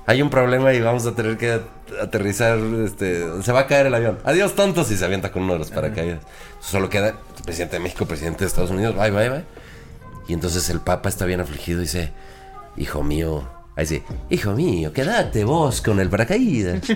[0.05, 1.61] hay un problema y vamos a tener que at-
[2.01, 4.17] aterrizar, este, se va a caer el avión.
[4.23, 6.19] Adiós tontos y se avienta con uno de los paracaídas.
[6.59, 9.45] Solo queda presidente de México, presidente de Estados Unidos, bye, bye, bye.
[10.27, 12.11] Y entonces el Papa está bien afligido y dice,
[12.77, 13.47] hijo mío,
[13.79, 16.81] Ahí sí, hijo mío, quédate vos con el paracaídas.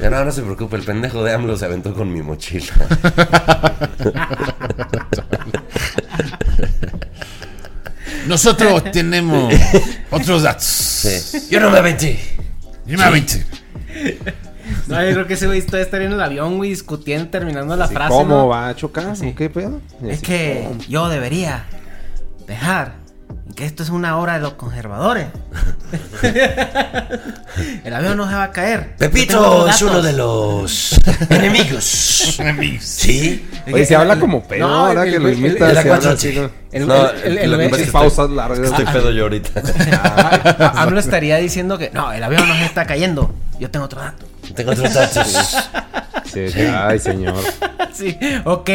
[0.00, 2.66] Ya, no, no se preocupe, el pendejo de AMLO se aventó con mi mochila.
[8.26, 9.54] Nosotros tenemos
[10.10, 10.64] otros datos.
[10.64, 11.46] Sí.
[11.50, 12.18] Yo no me aventé.
[12.86, 13.46] Yo me aventé.
[14.86, 17.88] No, yo creo que ese güey todavía estaría en el avión, güey, discutiendo, terminando la
[17.88, 18.10] frase.
[18.12, 18.48] ¿Cómo ¿no?
[18.48, 19.16] va a chocar?
[19.16, 19.32] Sí.
[19.36, 19.80] ¿Qué pedo?
[20.06, 20.80] Es que ¿cómo?
[20.88, 21.64] yo debería
[22.46, 22.94] dejar
[23.56, 25.26] que esto es una hora de los conservadores.
[27.84, 28.96] el avión no se va a caer.
[28.96, 30.98] Pepito es uno de los
[31.30, 31.84] enemigos.
[32.80, 33.46] Sí.
[33.72, 35.68] Oye, se habla como pedo No, ahora el- que lo el- imitas.
[35.68, 36.14] de la se habla 4G.
[36.14, 36.50] así, ¿no?
[36.72, 38.58] El- No, el- el- lo que el- el- pausas largas.
[38.60, 39.62] Estoy pedo yo ahorita.
[40.02, 43.32] Ah, AMLO estaría diciendo que no, el avión no se está cayendo.
[43.60, 44.26] Yo tengo otro dato.
[44.54, 45.56] Tengo otros datos.
[46.32, 47.36] Sí, sí, Ay, señor.
[47.92, 48.70] Sí, ok,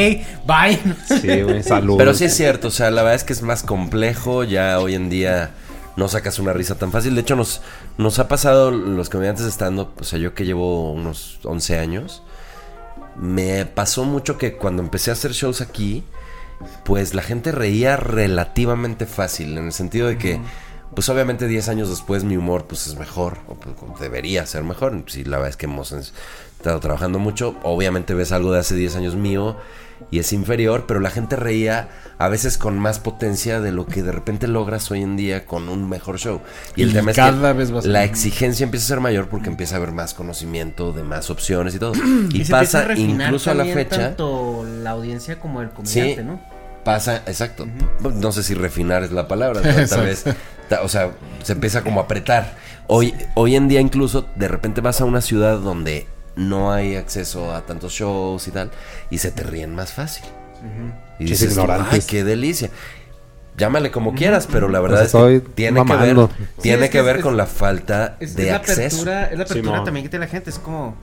[0.46, 0.80] bye.
[1.20, 1.98] Sí, güey, salud.
[1.98, 4.44] Pero sí es cierto, o sea, la verdad es que es más complejo.
[4.44, 5.52] Ya hoy en día
[5.98, 7.16] no sacas una risa tan fácil.
[7.16, 7.62] De hecho, nos,
[7.98, 12.24] nos ha pasado los comediantes estando, o sea, yo que llevo unos 11 años,
[13.18, 16.04] me pasó mucho que cuando empecé a hacer shows aquí,
[16.86, 20.40] pues la gente reía relativamente fácil, en el sentido de que,
[20.94, 25.04] pues obviamente 10 años después mi humor pues es mejor, o pues, debería ser mejor.
[25.08, 28.96] Si la verdad es que hemos estado trabajando mucho, obviamente ves algo de hace 10
[28.96, 29.58] años mío
[30.12, 34.02] y es inferior, pero la gente reía a veces con más potencia de lo que
[34.02, 36.42] de repente logras hoy en día con un mejor show.
[36.76, 39.50] Y el Y tema es cada que vez la exigencia empieza a ser mayor porque
[39.50, 41.94] empieza a haber más conocimiento de más opciones y todo.
[42.32, 43.98] Y, pasa incluso a la fecha.
[43.98, 46.28] Tanto la audiencia como el comediante, Sí.
[46.28, 46.59] ¿no?
[46.84, 47.68] Pasa, exacto.
[48.02, 50.24] No sé si refinar es la palabra, pero tal vez,
[50.70, 51.12] ta- o sea,
[51.44, 52.56] se empieza como a apretar.
[52.88, 57.54] Hoy, hoy en día incluso de repente vas a una ciudad donde no hay acceso
[57.54, 58.72] a tantos shows y tal,
[59.10, 60.24] y se te ríen más fácil.
[61.20, 61.94] Y Chis dices, ignorantes.
[61.94, 62.70] ay, qué delicia.
[63.58, 66.28] Llámale como quieras, pero la verdad Pues es que tiene que ver,
[66.62, 68.82] tiene es que que ver es- con la falta Es, de es la acceso.
[69.02, 69.84] apertura, es la apertura Simón.
[69.84, 70.50] también que tiene la gente.
[70.50, 70.96] Es como.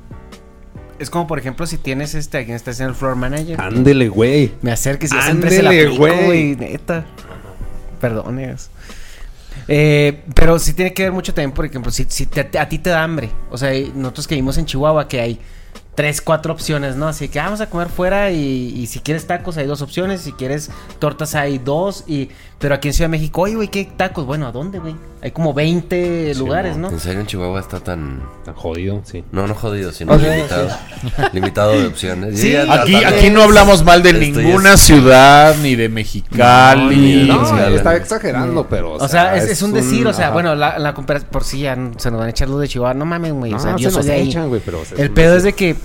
[0.99, 3.61] Es como, por ejemplo, si tienes este, a quien está haciendo el floor manager.
[3.61, 4.53] Ándele, güey.
[4.63, 6.57] Me acerques y siempre se la aplico, güey.
[6.57, 7.05] neta.
[8.01, 8.71] Perdones.
[9.69, 12.79] Eh, pero sí tiene que ver mucho también, por ejemplo, si, si te- a ti
[12.79, 13.31] te da hambre.
[13.51, 15.41] O sea, nosotros que vivimos en Chihuahua, que hay
[15.95, 17.09] tres, cuatro opciones, ¿no?
[17.09, 18.39] Así que "Ah, vamos a comer fuera y,
[18.77, 22.05] y si quieres tacos hay dos opciones, si quieres tortas hay dos.
[22.07, 22.29] y
[22.59, 24.25] Pero aquí en Ciudad de México, oye, güey, ¿qué tacos?
[24.25, 24.97] Bueno, ¿a dónde, güey?
[25.21, 26.89] Hay como 20 lugares, ¿no?
[26.91, 28.23] En serio, en Chihuahua está tan.
[28.47, 29.23] Tan jodido, sí.
[29.31, 30.69] No, no jodido, sino O sea, limitado.
[31.35, 32.41] limitado de opciones.
[32.41, 37.27] Sí, Aquí, tratando- aquí no hablamos mal de ninguna es- ciudad, ni de Mexicali.
[37.29, 38.95] No, sí, está la- exagerando, pero.
[38.95, 41.75] O sea, es, es un decir, o sea, bueno, la, la comparación, por si ya
[41.99, 43.91] se nos van a echar luz de Chihuahua, no mames, güey, o No, sea, yo
[43.91, 44.29] se soy nos de ahí.
[44.29, 45.77] echan, güey, pero, o sea, es El pedo es de que,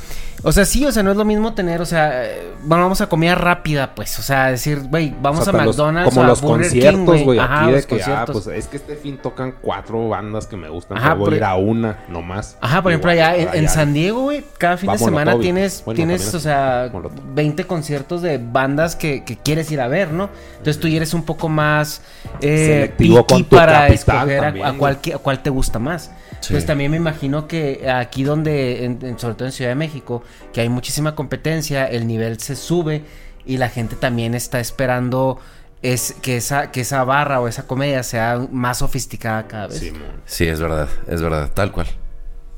[0.43, 2.23] o sea, sí, o sea, no es lo mismo tener, o sea,
[2.63, 5.65] bueno, vamos a comida rápida, pues, o sea, decir, güey, vamos O sea, a hasta
[5.65, 7.39] los- McDonald's como o a los Burger conciertos, güey.
[7.39, 10.97] Aquí de que, ah, pues es que este fin tocan cuatro bandas que me gustan.
[10.97, 12.57] Ajá, pero voy a ir a una nomás.
[12.61, 13.69] Ajá, por ejemplo, allá en.
[13.69, 15.41] San Diego, güey, cada fin Va de semana Molotov.
[15.41, 17.19] tienes, Bueno, tienes, o sea, Molotov.
[17.33, 20.29] 20 conciertos de bandas que, que quieres ir a ver, ¿no?
[20.57, 22.01] Entonces tú eres un poco más
[22.41, 26.11] eh, Selectivo con tu para escoger a- también, a, cuál, a cuál te gusta más.
[26.41, 26.47] Sí.
[26.53, 30.23] Entonces también me imagino que aquí donde, en- en- sobre todo en Ciudad de México,
[30.53, 33.03] que hay muchísima competencia, el nivel se sube
[33.45, 35.39] y la gente también está esperando
[35.83, 39.79] es que esa, que esa barra o esa comedia sea más sofisticada cada vez.
[39.79, 40.01] Sí, mon.
[40.25, 41.87] Sí, es verdad, es verdad, tal cual.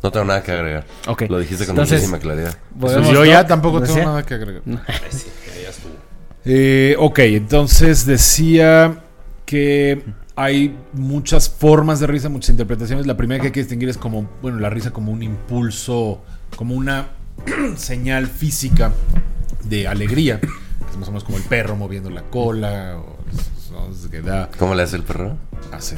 [0.02, 0.86] No tengo nada que agregar.
[1.08, 1.24] Ok.
[1.30, 2.58] Lo dijiste con Entonces- muchísima claridad.
[2.78, 3.26] Pues Volvemos, yo ¿no?
[3.26, 4.06] ya tampoco tengo ¿Decía?
[4.10, 4.62] nada que agregar.
[6.46, 8.96] Eh, ok, entonces decía
[9.46, 10.04] que
[10.36, 13.06] hay muchas formas de risa, muchas interpretaciones.
[13.08, 16.22] La primera que hay que distinguir es como, bueno, la risa como un impulso,
[16.56, 17.10] como una
[17.78, 18.92] señal física
[19.64, 20.40] de alegría.
[20.90, 22.98] Es más o menos como el perro moviendo la cola.
[22.98, 25.36] O, o- que da, ¿Cómo le hace el perro?
[25.72, 25.96] hace.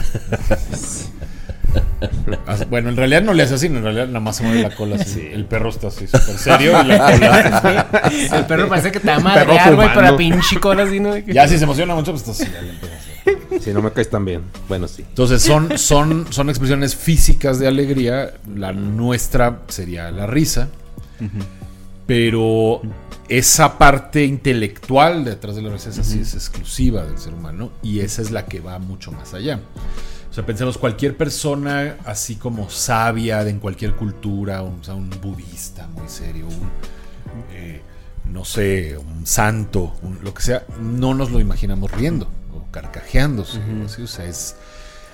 [2.48, 4.74] Hace- Bueno, en realidad no le hace así, en realidad nada más se mueve la
[4.74, 5.28] cola así.
[5.32, 9.16] El perro está así súper serio y la cola El perro parece que te va
[9.16, 11.18] a madrear, güey, la pinche cola así, ¿no?
[11.18, 12.52] Ya si se emociona mucho, pues está así.
[12.54, 13.38] ya le empieza a hacer.
[13.60, 14.44] Si no me caes tan bien.
[14.68, 15.04] Bueno, sí.
[15.08, 18.34] Entonces son, son, son expresiones físicas de alegría.
[18.56, 20.70] La nuestra sería la risa.
[22.06, 22.82] Pero
[23.28, 27.72] esa parte intelectual detrás de la risa, sí es exclusiva del ser humano.
[27.82, 29.60] Y esa es la que va mucho más allá.
[30.30, 36.10] O sea, pensemos, cualquier persona así como sabia de en cualquier cultura, un, budista muy
[36.10, 36.70] serio, un,
[37.54, 37.82] eh,
[38.26, 42.28] no sé, un santo, lo que sea, no nos lo imaginamos riendo
[42.82, 43.60] carcajeándose.
[43.82, 44.56] o así, o sea, es...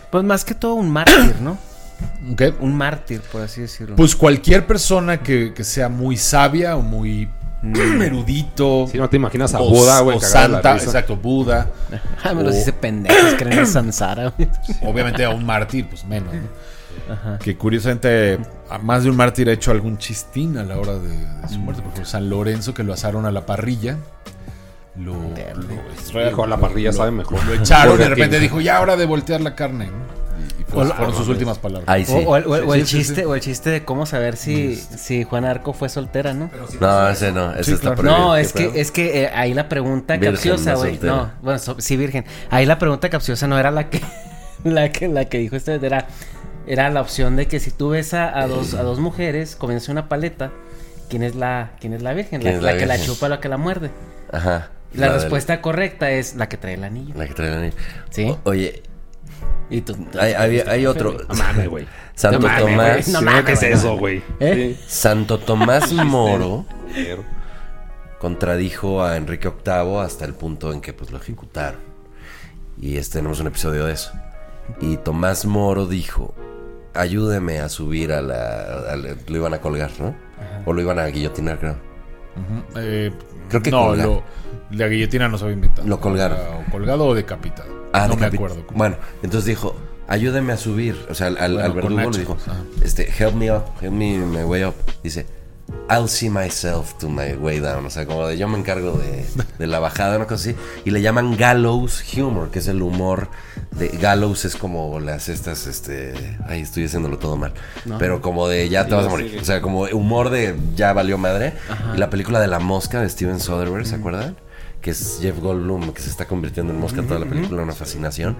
[0.10, 1.58] Pues más que todo un mártir, ¿no?
[2.38, 2.54] ¿qué?
[2.60, 3.96] Un mártir, por así decirlo.
[3.96, 7.30] Pues cualquier persona que, que sea muy sabia o muy
[7.64, 8.88] erudito.
[8.92, 11.70] Si no te imaginas a o- Buda, güey, o Santa, exacto, Buda.
[12.24, 14.34] Ah, me los O- hice pendejos, creen en Sansara.
[14.82, 17.14] Obviamente a un mártir, pues menos, ¿no?
[17.14, 17.40] Ajá.
[17.40, 18.38] Que curiosamente,
[18.70, 21.58] a más de un mártir ha hecho algún chistín a la hora de, de su
[21.60, 21.82] muerte.
[21.82, 23.98] Por ejemplo, San Lorenzo, que lo asaron a la parrilla.
[24.98, 27.44] Lo, lo- Dijo, a la parrilla lo- sabe mejor.
[27.46, 29.86] Lo echaron y de repente dijo, ya hora de voltear la carne.
[29.88, 30.22] ¿no?
[30.58, 31.88] Y, y pues O la- fueron sus últimas palabras.
[31.88, 32.14] Ahí sí.
[32.26, 35.72] O, o el, o chiste, o el chiste de cómo saber si, si Juan Arco
[35.74, 36.50] fue soltera, ¿no?
[36.80, 38.04] No, ese no, ese Sí, está claro.
[38.30, 41.00] No, ¿Qué es que, es que eh, ahí la pregunta Virgen, capciosa, no güey.
[41.02, 42.26] No, bueno, so- sí, virgen.
[42.50, 44.02] Ahí la pregunta capciosa no era la que,
[44.66, 46.08] la que, la que dijo este, era,
[46.68, 49.92] era la opción de que si tú ves a, a dos, a dos mujeres comiéndose
[49.92, 50.52] una paleta,
[51.10, 52.44] ¿quién es la, quién es la virgen?
[52.44, 53.90] La, ¿Quién es la la que la chupa o la que la muerde.
[54.34, 54.70] Ajá.
[54.94, 57.14] La, respuesta correcta es la que trae el anillo.
[57.16, 57.76] La que trae el anillo.
[58.10, 58.26] Sí.
[58.30, 58.84] O- oye,
[59.70, 61.18] Y tú, hay, hay- hay otro.
[61.30, 61.88] No mames, güey.
[62.16, 62.92] Santo No mames, Tomás.
[63.06, 64.22] güey, no mames, ¿Qué es eso, güey?
[64.40, 64.78] ¿Eh?
[64.88, 66.66] Santo Tomás Moro
[68.20, 71.80] contradijo a Enrique VIII hasta el punto en que pues lo ejecutaron.
[72.80, 74.12] Y este, tenemos un episodio de eso.
[74.80, 76.36] Y Tomás Moro dijo,
[76.94, 78.62] ayúdeme a subir a la...
[78.92, 80.16] a la- lo iban a colgar, ¿no?
[80.66, 81.78] O lo iban a guillotinar, creo.
[82.36, 82.80] Ujú.
[82.80, 83.12] Eh,
[83.50, 84.24] Creo que no, lo-
[84.72, 85.88] la guillotina no se había inventado.
[85.88, 86.38] Lo colgaron.
[86.68, 87.70] O colgado o decapitado.
[87.94, 88.64] Ah, no me decapi- acuerdo.
[88.74, 89.76] Bueno, entonces dijo,
[90.08, 90.96] ayúdeme a subir.
[91.10, 92.56] O sea, al, al- Bueno, al verdugo le dijo, ajá.
[92.82, 94.76] este, help me up, help me my way up.
[95.04, 95.26] Dice,
[95.90, 97.86] I'll see myself to my way down.
[97.86, 99.26] O sea, como de yo me encargo de,
[99.60, 100.56] de la bajada, una cosa así.
[100.86, 103.30] Y le llaman gallows humor, que es el humor
[103.72, 106.14] de gallows es como las estas, este,
[106.48, 107.54] ay, estoy haciéndolo todo mal.
[108.00, 109.38] Pero como de ya te vas a morir.
[109.42, 111.54] O sea, como humor de ya valió madre.
[111.96, 114.36] Y la película de la mosca de Steven Soderbergh, ¿se acuerdan?
[114.82, 118.36] Que es Jeff Goldblum, que se está convirtiendo en mosca toda la película, una fascinación.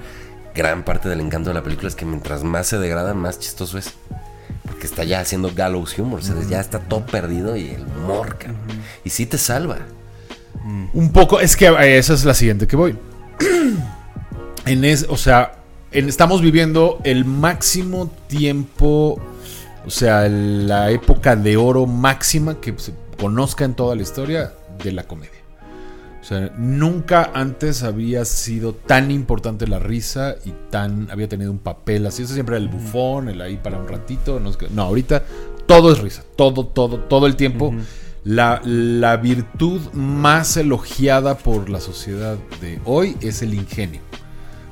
[0.54, 3.78] Gran parte del encanto de la película es que mientras más se degrada, más chistoso
[3.78, 3.94] es.
[4.82, 8.40] Porque está ya haciendo gallows humor, o sea, ya está todo perdido y el humor,
[8.40, 8.58] cabrón.
[9.06, 9.78] Y sí te salva.
[10.96, 12.98] Un poco, es que eh, esa es la siguiente que voy.
[14.66, 15.60] en es, o sea,
[15.92, 19.22] en- estamos viviendo el máximo tiempo,
[19.86, 24.52] o sea, la época de oro máxima que se conozca en toda la historia
[24.84, 25.41] de la comedia.
[26.34, 32.06] Sea, nunca antes había sido tan importante la risa y tan había tenido un papel
[32.06, 32.24] así.
[32.24, 34.40] Eso siempre era el bufón, el ahí para un ratito.
[34.40, 34.68] No, sé qué.
[34.74, 35.24] No, ahorita
[35.66, 36.24] todo es risa.
[36.38, 37.74] Todo, todo, todo el tiempo.
[38.24, 44.00] la, la virtud más elogiada por la sociedad de hoy es el ingenio.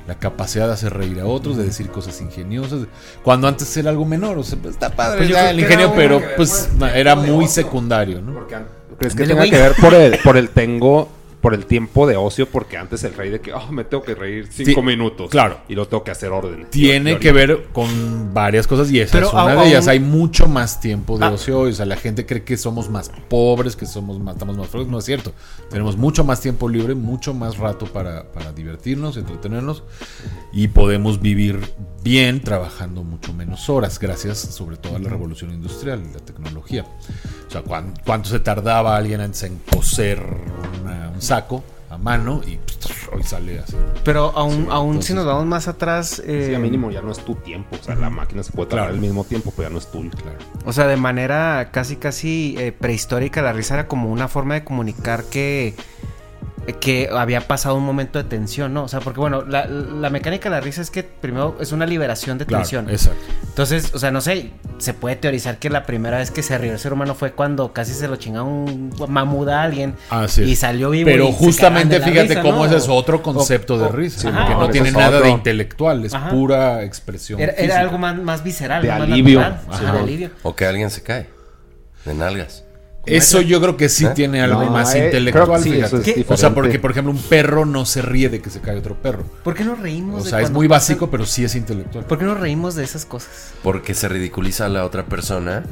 [0.08, 2.88] La capacidad de hacer reír a otros, de decir cosas ingeniosas.
[3.22, 4.38] Cuando antes era algo menor.
[4.38, 8.34] O sea, pues, está padre Pues el ingenio, pero pues después era muy secundario, ¿no?
[8.34, 11.08] Porque an- ¿Crees que tenga que ver por el, por el tengo,
[11.42, 12.48] por el tiempo de ocio?
[12.50, 15.30] Porque antes el rey de que, oh, me tengo que reír cinco Sí, minutos.
[15.30, 15.60] claro.
[15.70, 16.70] Y lo tengo que hacer órdenes.
[16.70, 19.88] Tiene que ver con varias cosas y esa Pero es una aún- de ellas.
[19.88, 21.32] Hay mucho más tiempo de Ah.
[21.32, 21.60] ocio.
[21.62, 24.90] O sea, la gente cree que somos más pobres, que somos más, estamos más flojos.
[24.90, 25.34] No es cierto.
[25.70, 29.84] Tenemos mucho más tiempo libre, mucho más rato para, para divertirnos, entretenernos
[30.52, 31.60] y podemos vivir
[32.04, 36.86] bien trabajando mucho menos horas, gracias sobre todo a la revolución industrial y la tecnología.
[37.48, 40.22] O sea, ¿cuán- ¿cuánto se tardaba alguien antes en coser
[40.82, 43.76] una- un saco a mano y pues, hoy sale así?
[44.04, 47.02] Pero aún, Sí, aún entonces- si nos vamos más atrás, eh, Sí, a mínimo ya
[47.02, 47.78] no es tu tiempo.
[47.80, 48.96] O sea, la máquina se puede tardar Claro.
[48.96, 50.12] al mismo tiempo, pero ya no es tuyo.
[50.12, 50.38] Claro.
[50.66, 54.64] o sea, de manera casi casi eh, prehistórica, la risa era como una forma de
[54.64, 55.74] comunicar que
[56.74, 58.84] que había pasado un momento de tensión, ¿no?
[58.84, 61.86] O sea, porque bueno, la, la mecánica de la risa es que primero es una
[61.86, 62.90] liberación de Claro, tensión.
[62.90, 63.20] exacto.
[63.48, 66.72] Entonces, o sea, no sé, se puede teorizar que la primera vez que se rió
[66.72, 69.96] el ser humano fue cuando casi se lo chingaba un mamuda a alguien
[70.38, 71.06] y salió vivo.
[71.10, 72.66] Pero y justamente cagaban de la fíjate risa, cómo ¿no?
[72.66, 76.14] ese es otro concepto de o- risa, sí, porque no tiene nada de intelectual, es
[76.14, 76.30] Ajá.
[76.30, 77.40] pura expresión.
[77.40, 79.40] Era, algo más, más visceral, De más alivio.
[79.40, 79.62] natural.
[79.78, 80.30] Sí, Ajá, de alivio.
[80.44, 81.28] O que alguien se cae.
[82.06, 82.64] De nalgas.
[83.18, 84.12] Eso yo creo que sí ¿Eh?
[84.16, 85.62] tiene algo No, más eh, intelectual.
[85.62, 86.26] sí, eso es.
[86.28, 88.96] O sea, porque por ejemplo un perro no se ríe de que se cae otro
[88.96, 89.24] perro.
[89.44, 92.06] ¿Por qué nos reímos O de sea, es muy pasan- básico, pero sí es intelectual.
[92.06, 93.52] ¿Por qué nos reímos de esas cosas?
[93.64, 95.64] Porque se ridiculiza a la otra persona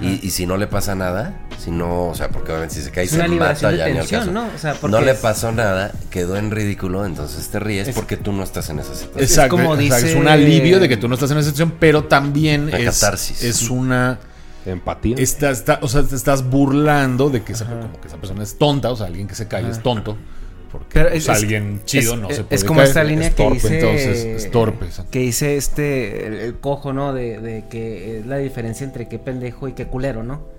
[0.00, 2.90] y, y si no le pasa nada, si no, o sea, porque obviamente si se
[2.90, 4.32] cae y Es se mata ya ni al tensión, caso.
[4.32, 4.46] ¿no?
[4.54, 7.94] O sea, porque no le es- pasó nada, quedó en ridículo, entonces te ríes Es-
[7.94, 9.22] porque tú no estás en esa situación.
[9.22, 11.74] Exacto, como exacto, dice- es un alivio de que tú no estás en esa situación,
[11.78, 13.42] pero también Una es, catarsis.
[13.42, 14.18] es una
[14.66, 15.16] Empatía.
[15.18, 18.56] está, está- o sea, te estás burlando de que esa, como que esa persona es
[18.56, 20.16] tonta, o sea, alguien que se cae es tonto.
[20.72, 22.88] Porque Pero pues, es- es- alguien chido es- no es- se puede Es como caer,
[22.88, 23.74] esta línea es que dice.
[23.78, 24.86] entonces es torpe.
[24.86, 25.10] exacto.
[25.12, 26.26] Que dice este.
[26.26, 27.12] El, el cojo, ¿no?
[27.12, 30.52] De, de que es la diferencia entre qué pendejo y qué culero, ¿no?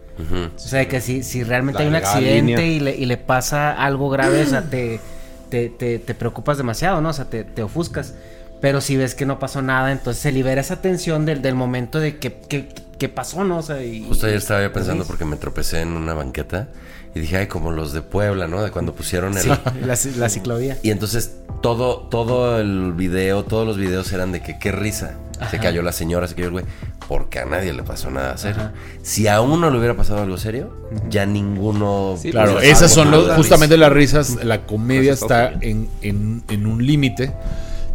[0.55, 3.73] O sea, que si, si realmente La hay un accidente y le, y le pasa
[3.73, 5.01] algo grave, o sea, te,
[5.49, 7.09] te, te, te preocupas demasiado, ¿no?
[7.09, 8.13] O sea, te, te ofuscas.
[8.61, 11.99] Pero si ves que no pasó nada, entonces se libera esa tensión del, del momento
[11.99, 13.59] de que, que qué pasó, ¿no?
[13.59, 14.05] O sea, y...
[14.07, 16.69] Justo ayer estaba yo pensando porque me tropecé en una banqueta
[17.13, 18.61] y dije, ay, como los de Puebla, ¿no?
[18.63, 19.43] De cuando pusieron el...
[19.43, 19.49] Sí,
[19.85, 20.77] la, la ciclovía.
[20.83, 25.15] Y entonces todo, todo el video, todos los videos eran de que qué risa.
[25.51, 26.65] Se cayó la señora, se cayó el güey.
[27.09, 28.61] Porque a nadie le pasó nada serio.
[28.61, 28.73] Ajá.
[29.03, 30.73] Si a uno le hubiera pasado algo serio,
[31.09, 32.15] ya ninguno.
[32.19, 34.43] Sí, Claro, pues, esas son más los- la justamente las risas.
[34.45, 37.33] La comedia está en, en, en un límite.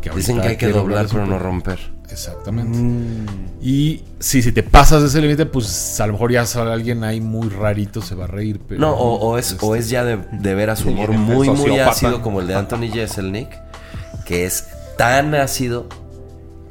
[0.02, 1.78] que Dicen que hay que doblar, pero no romper.
[2.12, 2.78] Exactamente.
[2.78, 3.26] Mm.
[3.62, 7.04] Y sí, si te pasas de ese límite, pues a lo mejor ya sale alguien
[7.04, 8.60] ahí muy rarito, se va a reír.
[8.66, 11.78] Pero, No, o, o es, o este, es ya de, de veras humor muy, muy
[11.78, 13.48] ácido como el de Anthony Jeselnik,
[14.24, 14.64] que es
[14.96, 15.88] tan ácido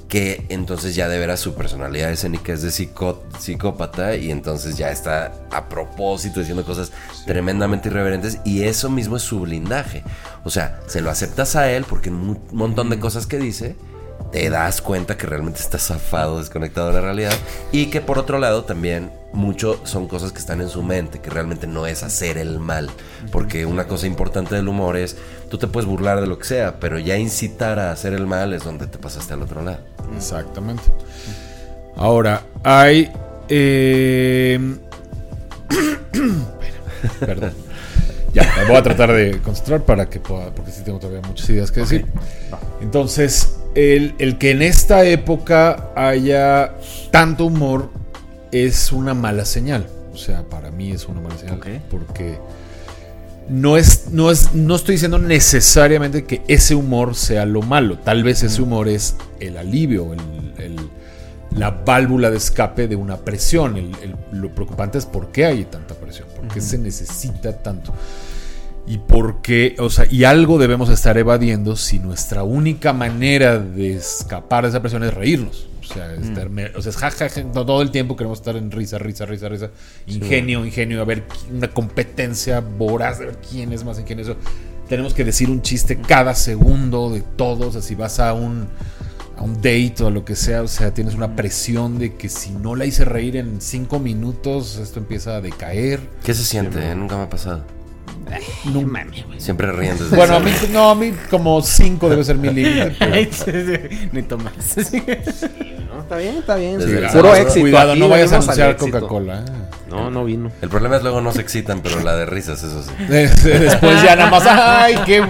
[0.07, 4.89] que entonces ya de veras su personalidad escénica es de psicó- psicópata y entonces ya
[4.89, 6.91] está a propósito diciendo cosas
[7.27, 10.03] tremendamente irreverentes y eso mismo es su blindaje.
[10.43, 13.75] O sea, se lo aceptas a él porque un montón de cosas que dice
[14.31, 17.33] te das cuenta que realmente está zafado, desconectado de la realidad
[17.71, 21.29] y que por otro lado también mucho son cosas que están en su mente, que
[21.29, 22.89] realmente no es hacer el mal,
[23.31, 25.17] porque una cosa importante del humor es,
[25.49, 28.53] tú te puedes burlar de lo que sea, pero ya incitar a hacer el mal
[28.53, 29.79] es donde te pasaste al otro lado.
[30.15, 30.83] Exactamente.
[31.95, 33.11] Ahora, hay.
[33.49, 34.77] eh,
[37.19, 37.53] Perdón.
[38.33, 41.49] Ya, me voy a tratar de concentrar para que pueda, porque sí tengo todavía muchas
[41.49, 42.05] ideas que decir.
[42.79, 46.75] Entonces, el, el que en esta época haya
[47.11, 47.89] tanto humor
[48.51, 49.87] es una mala señal.
[50.13, 51.55] O sea, para mí es una mala señal.
[51.89, 52.37] Porque
[53.47, 57.97] no es, no es, no estoy diciendo necesariamente que ese humor sea lo malo.
[57.99, 60.89] Tal vez ese humor es el alivio, el- el-
[61.57, 63.77] la válvula de escape de una presión.
[63.77, 67.93] El- lo preocupante es por qué hay tanta presión, por qué se necesita tanto.
[68.89, 73.93] Y por qué, o sea, y algo debemos estar evadiendo si nuestra única manera de
[73.93, 75.67] escapar de esa presión es reírnos.
[75.87, 78.71] O sea, estar me- o sea, es ja, ja, todo el tiempo queremos estar en
[78.71, 79.69] risa, risa, risa, risa.
[80.07, 81.23] Ingenio, ingenio, a ver,
[81.55, 84.35] una competencia voraz de ver quién es más ingenioso.
[84.87, 87.75] Tenemos que decir un chiste cada segundo de todos.
[87.75, 88.67] Así vas a un,
[89.37, 92.27] a un date o a lo que sea, o sea, tienes una presión de que
[92.27, 95.99] si no la hice reír en cinco minutos, esto empieza a decaer.
[96.23, 96.79] ¿Qué se siente?
[96.89, 96.95] eh?
[96.95, 97.63] Nunca me ha pasado.
[98.73, 102.37] No mames, Siempre ríen desde Bueno, a mí, no, a mí como cinco debe ser
[102.37, 102.95] mi límite.
[102.99, 104.53] pero- Ni tomas.
[105.89, 106.81] No, está bien, está bien.
[106.81, 106.87] Sí.
[107.13, 107.61] Puro éxito.
[107.61, 108.77] Cuidado, no vayas a anunciar.
[108.77, 109.39] Coca-Cola.
[109.39, 109.51] eh.
[109.89, 110.51] No, no vino.
[110.61, 112.91] El problema es luego no se excitan, pero la de risas, eso sí.
[113.09, 115.23] Después ya nada más, ay, qué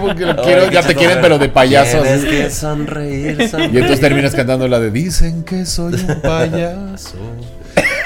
[0.43, 2.01] quiero, ya te quieren, pero de payaso.
[2.01, 3.73] Tienes que sonreír, sonreír.
[3.73, 7.15] Y entonces terminas cantando la de Dicen que soy un payaso.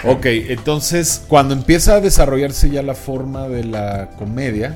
[0.05, 4.75] Ok, entonces cuando empieza a desarrollarse ya la forma de la comedia,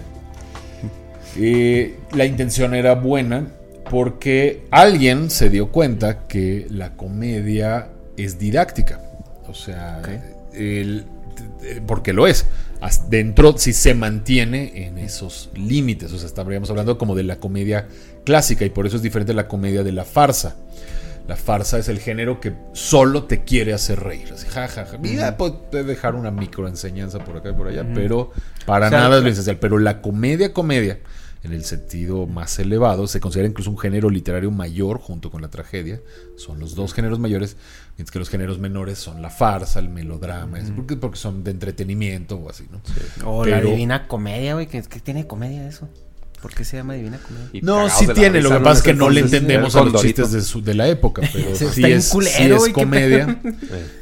[1.37, 3.47] eh, la intención era buena
[3.89, 9.01] porque alguien se dio cuenta que la comedia es didáctica.
[9.47, 10.01] O sea,
[10.53, 11.05] el-
[11.85, 12.45] porque lo es.
[13.09, 16.11] Dentro, si se mantiene en esos límites.
[16.13, 17.87] O sea, estaríamos hablando como de la comedia
[18.23, 20.55] clásica y por eso es diferente la comedia de la farsa.
[21.27, 24.31] La farsa es el género que solo te quiere hacer reír.
[24.33, 24.97] Así, ja, ja, ja.
[24.97, 28.31] Mira, puede dejar una microenseñanza por acá y por allá, pero
[28.65, 29.57] para O sea, nada es lo esencial.
[29.57, 30.99] Pero la comedia, comedia,
[31.43, 35.49] en el sentido más elevado, se considera incluso un género literario mayor junto con la
[35.49, 35.99] tragedia.
[36.37, 37.57] Son los dos géneros mayores,
[37.97, 42.37] mientras que los géneros menores son la farsa, el melodrama, porque, porque son de entretenimiento
[42.37, 42.81] o así, ¿no?
[43.29, 44.67] O la divina comedia, güey.
[44.67, 45.89] ¿Qué, qué tiene comedia eso?
[46.47, 47.49] ¿Por qué se llama divina comedia?
[47.51, 50.31] Y No, sí tiene, lo que pasa es que no le entendemos a los chistes
[50.31, 53.37] de, su- de la época, pero sí bien es, culero, sí es comedia.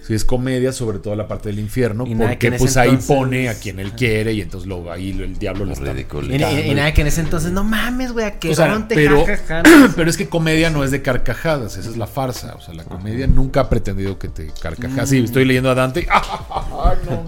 [0.06, 3.50] Sí es comedia, sobre todo la parte del infierno, Y porque pues ahí entonces- pone
[3.50, 5.92] a quien él quiere y entonces lo, ahí lo- el diablo lo está.
[5.92, 8.68] Y, y- y nada que en ese entonces, no mames, güey, a que O sea,
[8.68, 9.26] ronte, pero,
[9.96, 12.54] pero es que comedia no es de carcajadas, esa es la farsa.
[12.56, 15.10] O sea, la comedia nunca ha pretendido que te carcajas.
[15.10, 16.02] Sí, estoy leyendo a Dante.
[16.04, 17.26] y, ¡ah, no!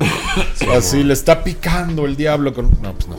[0.75, 2.69] Así le está picando el diablo con.
[2.83, 3.17] No, pues no.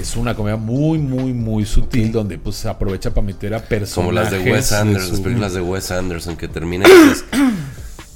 [0.00, 3.94] Es una comedia muy, muy, muy sutil donde pues se aprovecha para meter a personajes.
[3.94, 7.24] Como las de Wes Anderson, las películas de Wes Anderson que terminan y dices,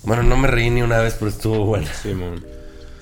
[0.02, 1.86] Bueno, no me reí ni una vez, pero estuvo bueno.
[2.02, 2.44] Simón.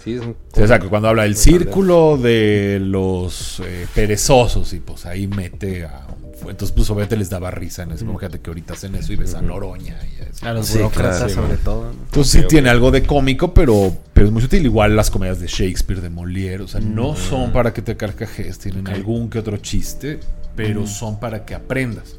[0.03, 4.81] Sí, son Sí, o sea, que cuando habla del círculo de los eh, perezosos y
[4.81, 6.07] pues ahí mete a...
[6.49, 8.21] Entonces pues obviamente les daba risa en ese momento.
[8.27, 10.45] Fíjate que ahorita hacen eso y ves a Noroña y.
[10.47, 11.35] A los Sí, burócratas, claro.
[11.35, 11.85] sobre todo.
[11.85, 11.91] ¿no?
[12.05, 14.65] Entonces sí tiene algo de cómico, pero, pero es muy sutil.
[14.65, 18.59] Igual las comedias de Shakespeare, de Molière, o sea, no son para que te carcajes,
[18.59, 20.21] tienen algún que otro chiste,
[20.57, 22.17] pero son para que aprendas.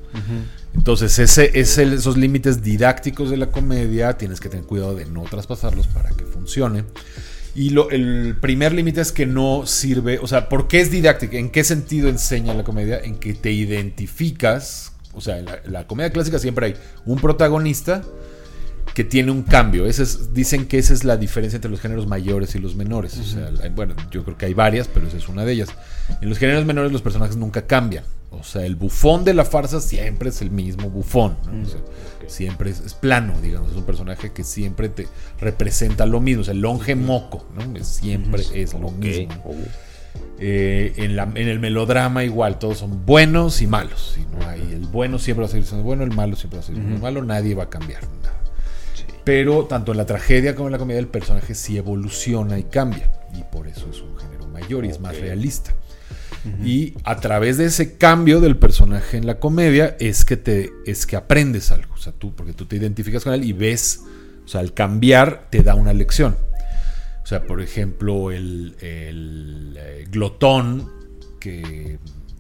[0.75, 5.23] Entonces ese, ese- esos límites didácticos de la comedia tienes que tener cuidado de no
[5.23, 6.83] traspasarlos para que funcione.
[7.55, 11.37] Y lo, el primer límite es que no sirve, o sea, ¿por qué es didáctica?
[11.37, 12.99] ¿En qué sentido enseña la comedia?
[12.99, 16.75] En que te identificas, o sea, en la, la comedia clásica siempre hay
[17.05, 18.03] un protagonista
[18.93, 19.85] que tiene un cambio.
[19.85, 23.17] Ese es- dicen que esa es la diferencia entre los géneros mayores y los menores.
[23.17, 25.69] O sea, bueno, yo creo que hay varias, pero esa es una de ellas.
[26.21, 28.03] En los géneros menores los personajes nunca cambian.
[28.31, 31.37] O sea, el bufón de la farsa siempre es el mismo bufón.
[31.45, 31.63] ¿no?
[31.63, 31.79] O sea,
[32.27, 33.71] Siempre es, es plano, digamos.
[33.71, 35.07] Es un personaje que siempre te
[35.39, 36.41] representa lo mismo.
[36.41, 37.83] O sea, el longe moco, ¿no?
[37.83, 39.43] Siempre es lo mismo.
[40.41, 44.15] Eh, en, la- en el melodrama igual, todos son buenos y malos.
[44.17, 46.63] Y no hay, el bueno siempre va a seguir siendo bueno, el malo siempre va
[46.63, 48.03] a seguir siendo malo, nadie va a cambiar.
[48.21, 48.35] nada.
[49.23, 53.11] Pero tanto en la tragedia como en la comedia el personaje sí evoluciona y cambia.
[53.33, 55.73] Y por eso es un género mayor y es más realista.
[56.63, 61.05] Y a través de ese cambio del personaje en la comedia es que te es
[61.05, 61.93] que aprendes algo.
[61.93, 64.01] O sea, tú, porque tú te identificas con él y ves,
[64.45, 66.37] o sea, al cambiar te da una lección.
[67.23, 70.89] O sea, por ejemplo, el, eh, glotón,
[71.39, 71.99] que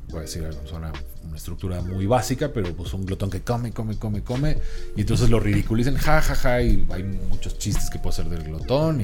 [0.09, 0.91] voy a decir una
[1.35, 4.57] estructura muy básica, pero pues un glotón que come, come, come, come,
[4.95, 8.43] y entonces lo ridiculizan, ja, ja, ja, y hay muchos chistes que puede hacer del
[8.43, 9.01] glotón,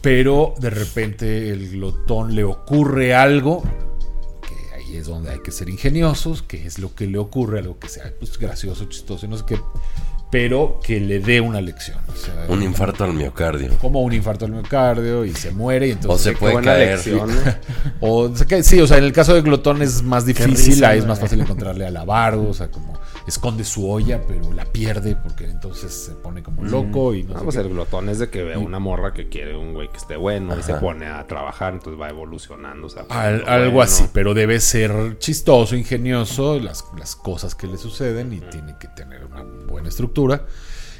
[0.00, 3.62] pero de repente el glotón le ocurre algo,
[4.42, 7.78] que ahí es donde hay que ser ingeniosos, que es lo que le ocurre, algo
[7.78, 9.60] que sea pues, gracioso, chistoso, y no sé qué,
[10.30, 11.98] pero que le dé una lección.
[12.08, 13.76] o sea, Un infarto al miocardio.
[13.78, 16.96] como un infarto al miocardio y se muere y entonces O se puede caer.
[16.96, 17.40] lección, ¿no?
[18.00, 18.32] o
[18.62, 21.18] sí o sea en el caso de glotón es más difícil risa, ahí es más
[21.18, 22.94] fácil encontrarle al avaro o sea como
[23.26, 27.38] esconde su olla pero la pierde porque entonces se pone como loco y no Ah,
[27.38, 29.98] sé pues el glotón es de que ve una morra que quiere un güey que
[29.98, 32.86] esté bueno y se pone a trabajar, entonces va evolucionando.
[32.86, 33.50] o sea, Al- bueno.
[33.52, 38.74] algo así, pero debe ser chistoso, ingenioso, las, las cosas que le suceden y tiene
[38.80, 40.46] que tener una buena estructura.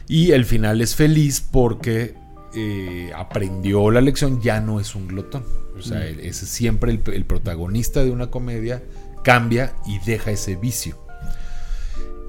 [0.09, 2.15] Y el final es feliz porque
[2.55, 5.45] eh, aprendió la lección, ya no es un glotón.
[5.79, 6.03] O sea, Mm.
[6.03, 8.83] él- es siempre el, el protagonista de una comedia,
[9.23, 10.99] cambia y deja ese vicio.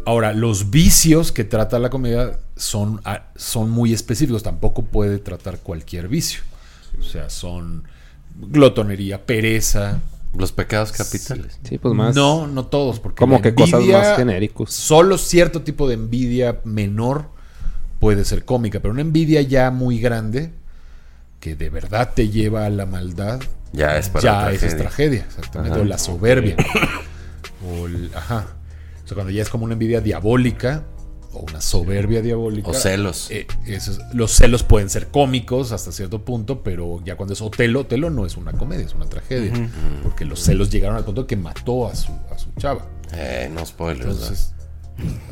[0.06, 5.60] Ahora, los vicios que trata la comedia son, ah, son muy específicos, tampoco puede tratar
[5.60, 6.42] cualquier vicio.
[7.00, 7.84] O sea, son
[8.38, 10.00] glotonería, pereza,
[10.36, 11.60] Los pecados capitales.
[11.64, 12.16] Sí, pues más.
[12.16, 14.74] no, no todos, porque Como que cosas más genéricos.
[14.74, 17.26] Solo cierto tipo de envidia menor
[18.00, 20.52] puede ser cómica, pero una envidia ya muy grande
[21.40, 23.40] que de verdad te lleva a la maldad,
[23.74, 24.68] Ya es para ya tragedia.
[24.68, 25.82] es tragedia, exactamente, Ajá.
[25.82, 26.56] o la soberbia.
[27.68, 28.48] o el- ajá.
[29.12, 30.86] O sea, cuando ya es como una envidia diabólica
[31.34, 32.70] o una soberbia diabólica.
[32.70, 33.28] O celos.
[33.30, 37.42] eh, eso es- los celos pueden ser cómicos hasta cierto punto, pero ya cuando es
[37.42, 39.52] Otelo, Otelo no es una comedia, es una tragedia.
[40.04, 42.86] Porque los celos llegaron al punto que mató a su, a su chava.
[43.14, 44.06] Eh, no spoilers.
[44.10, 44.54] Entonces,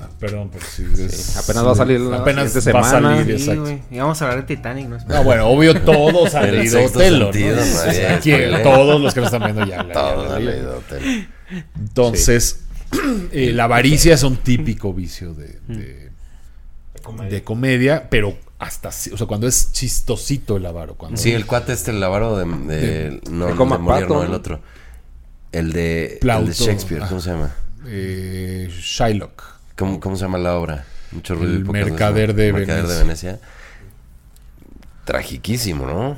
[0.02, 3.18] ah, perdón, pero sí, es- apenas va a salir la apenas siguiente va a semana.
[3.18, 3.82] salir, Sí.
[3.92, 4.98] Y vamos a hablar de Titanic, ¿no?
[5.08, 7.32] No, bueno, obvio todos han leído Otelo,
[8.64, 9.84] todos los que nos están viendo ya.
[9.84, 11.30] la- Todos han leído Hotel.
[11.78, 12.62] Entonces,
[13.32, 16.10] eh, la avaricia es un típico vicio de, de,
[17.30, 20.96] de comedia, pero hasta, o sea, cuando es chistosito el avaro.
[20.96, 22.46] Cuando, Sí, el cuate este, el avaro de...
[22.46, 24.60] de- no, de el Coma de Molière, Pato, no, el otro.
[25.52, 27.22] El de, el de Shakespeare, ¿cómo Ah.
[27.22, 27.56] se llama?
[27.88, 29.44] eh, Shylock.
[29.78, 30.86] ¿Cómo, cómo se llama la obra?
[31.12, 32.52] Mucho ruido El y Mercader de.
[32.54, 33.32] Mercader de Venecia.
[33.34, 33.50] Venecia.
[35.06, 36.18] Tragiquísimo, ¿no?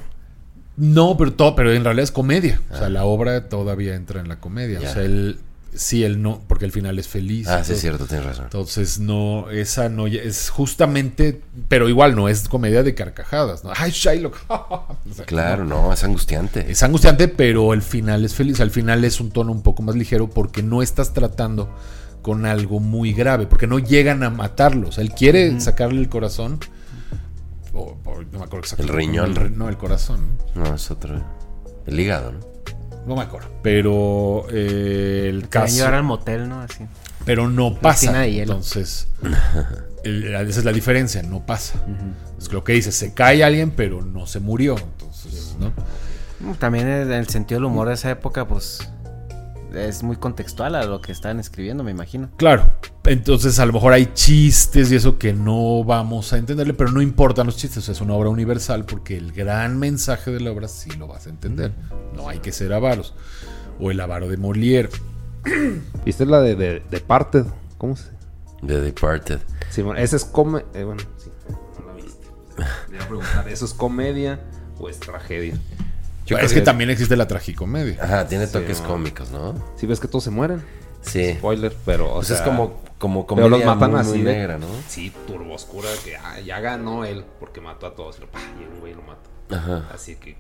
[0.78, 2.60] No, pero todo, pero en realidad es comedia.
[2.72, 4.80] O sea, la obra todavía entra en la comedia.
[4.80, 4.84] Ah.
[4.84, 4.90] Ya.
[4.90, 5.40] O sea, él
[5.74, 7.48] sí, él no, porque el final es feliz.
[7.48, 8.46] Ah, sí, es cierto, tienes razón.
[8.46, 13.72] Entonces, no, esa no es justamente, pero igual no es comedia de carcajadas, ¿no?
[13.76, 14.38] Ay, Shylock.
[14.50, 15.84] O sea, Claro, no.
[15.88, 16.72] no, es angustiante.
[16.72, 18.60] Es angustiante, pero el final es feliz.
[18.62, 21.74] Al final es un tono un poco más ligero porque no estás tratando
[22.22, 24.90] con algo muy grave, porque no llegan a matarlo.
[24.90, 26.60] O sea, él quiere sacarle el corazón.
[27.74, 28.82] o- o no me acuerdo exactamente.
[28.82, 29.38] El riñón.
[29.38, 30.20] El no, el corazón.
[30.56, 31.22] No, es otro.
[31.88, 32.40] El hígado, ¿no?
[33.06, 33.48] No me acuerdo.
[33.64, 35.76] Pero eh, el caso.
[35.76, 36.62] llevar al motel, ¿no?
[36.62, 36.86] Así.
[37.26, 38.12] Pero no pasa.
[38.14, 38.54] de hielo.
[38.54, 39.08] Entonces,
[40.04, 41.84] el- esa es la diferencia, no pasa.
[42.38, 44.76] Es lo que dice, se cae alguien, pero no se murió.
[44.78, 46.54] Entonces, ¿no?
[46.56, 48.80] También en el sentido del humor de esa época, pues
[49.74, 52.30] es muy contextual a lo que estaban escribiendo, me imagino.
[52.38, 52.66] Claro.
[53.06, 57.02] Entonces, a lo mejor hay chistes y eso que no vamos a entenderle, pero no
[57.02, 57.90] importan los chistes.
[57.90, 61.30] es una obra universal porque el gran mensaje de la obra sí lo vas a
[61.30, 61.74] entender.
[62.16, 63.14] No hay que ser avaros.
[63.80, 64.90] O el avaro de Molière.
[66.06, 67.46] ¿Viste la de, de, Departed?
[67.78, 68.12] ¿Cómo se
[68.66, 69.40] The Departed.
[69.70, 70.64] Sí, bueno, ese es come...
[70.74, 71.32] eh, bueno, sí,
[71.80, 72.28] no la viste.
[72.90, 74.40] Me iba a preguntar, ¿eso es comedia
[74.78, 75.56] o es tragedia?
[76.32, 77.98] Yo es creo que, que- también existe la tragicomedia.
[78.02, 78.88] Ajá, tiene Sí, toques no.
[78.88, 79.54] cómicos, ¿no?
[79.78, 80.64] Sí, ves que todos se mueren.
[81.02, 81.34] Sí.
[81.34, 82.38] Spoiler, pero, o Pues sea...
[82.38, 84.68] es como, como pero comedia los matan muy, así muy negra, ¿no?
[84.88, 88.18] Sí, turbo oscura, que ah, ya ganó él porque mató a todos.
[88.18, 88.40] Y, lo- ¡pah!
[88.60, 89.30] y el güey lo mató.
[89.56, 89.90] Ajá.
[89.94, 90.38] Así que,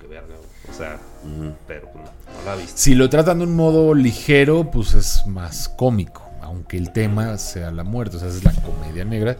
[0.00, 0.70] que verga, güey.
[0.70, 0.98] O sea,
[1.66, 2.72] pero pues, no, no la viste.
[2.78, 7.72] Si lo tratan de un modo ligero, pues es más cómico, aunque el tema sea
[7.72, 9.36] la muerte, o sea, es la comedia negra.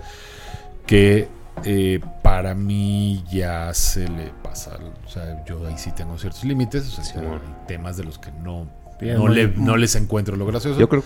[0.86, 1.28] que
[1.64, 4.78] eh, para mí ya se le pasa.
[5.06, 6.98] O sea, yo ahí sí tengo ciertos límites.
[6.98, 7.38] O sea, hay
[7.68, 8.68] temas de los que no,
[9.00, 10.78] Bien, no, le- no les encuentro lo gracioso.
[10.80, 11.04] Yo creo.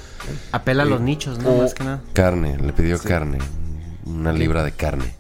[0.53, 1.05] Apela a los Sí.
[1.05, 1.57] nichos, ¿no?
[1.59, 2.01] Más que nada.
[2.13, 3.39] Carne, le pidió carne.
[4.05, 5.15] Una libra de carne.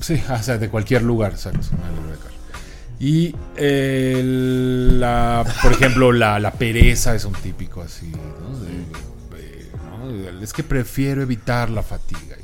[0.00, 1.66] Sí, o sea, de cualquier lugar, exacto.
[1.76, 2.32] una libra de carne.
[3.00, 3.34] Y
[4.98, 8.58] la, por ejemplo, la, la pereza es un típico así, ¿no?
[8.58, 10.42] De- de- ¿no?
[10.42, 12.36] Es que prefiero evitar la fatiga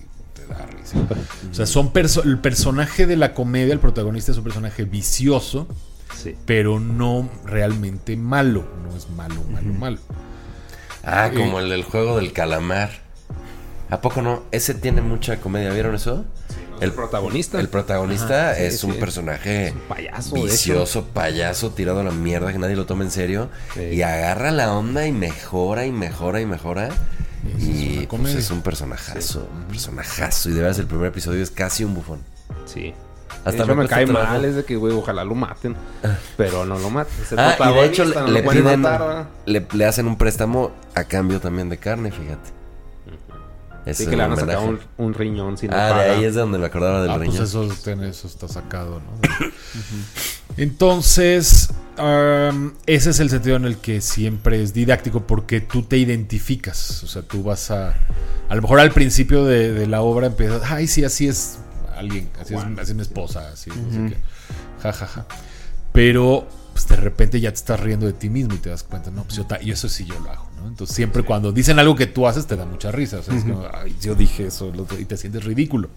[0.55, 0.99] da risa.
[1.51, 5.67] O sea, son perso- el personaje de la comedia, el protagonista es un personaje vicioso,
[6.15, 6.35] Sí.
[6.47, 8.65] pero no realmente malo.
[8.89, 9.99] No es malo, malo, malo.
[11.05, 12.91] Ah, Eh, como el del juego del calamar.
[13.91, 14.43] ¿A poco no?
[14.51, 16.25] Ese tiene mucha comedia, ¿vieron eso?
[16.81, 17.59] El protagonista.
[17.59, 22.11] El protagonista Ajá, sí, es un personaje Es un payaso, vicioso, payaso, tirado a la
[22.13, 23.49] mierda, que nadie lo toma en serio.
[23.91, 26.91] Y agarra la onda y mejora y mejora y mejora.
[27.59, 28.39] Y pues, comedia.
[28.39, 30.51] es un personajazo, un personajazo.
[30.51, 32.21] Y de veras el primer episodio es casi un bufón.
[32.67, 32.95] Sí.
[33.45, 34.45] Hasta me, me cae mal, trabajo.
[34.47, 35.77] es de que, güey, ojalá lo maten.
[36.37, 37.15] Pero no lo maten.
[37.23, 39.29] Es el Ah, y de hecho le, piden, matar, ¿verdad?
[39.47, 42.51] le, le hacen un préstamo a cambio también de carne, fíjate.
[43.95, 46.25] Sí, Es que le un van a sacar un, riñón si no Ah, de ahí
[46.25, 47.37] es de donde me acordaba del Ah, riñón.
[47.39, 49.29] pues eso, está sacado, ¿no?
[50.57, 51.69] Entonces,
[52.87, 57.03] ese es el sentido en el que siempre es didáctico porque tú te identificas.
[57.03, 57.95] O sea, tú vas a.
[58.49, 60.63] A lo mejor al principio de, de la obra empiezas.
[60.71, 61.59] Ay, sí, así es
[61.97, 62.31] alguien.
[62.41, 63.51] Así, es, así es mi esposa.
[63.53, 64.09] Así es, no sé Ujú.
[64.11, 64.17] qué.
[64.83, 65.27] Ja, ja, ja.
[65.93, 69.11] Pero pues, de repente ya te estás riendo de ti mismo y te das cuenta,
[69.11, 70.69] no, pues yo, y eso sí yo lo hago, ¿no?
[70.69, 73.19] Entonces siempre cuando dicen algo que tú haces te da mucha risa.
[73.19, 75.91] O sea, es como, ay, yo dije eso y te sientes ridículo.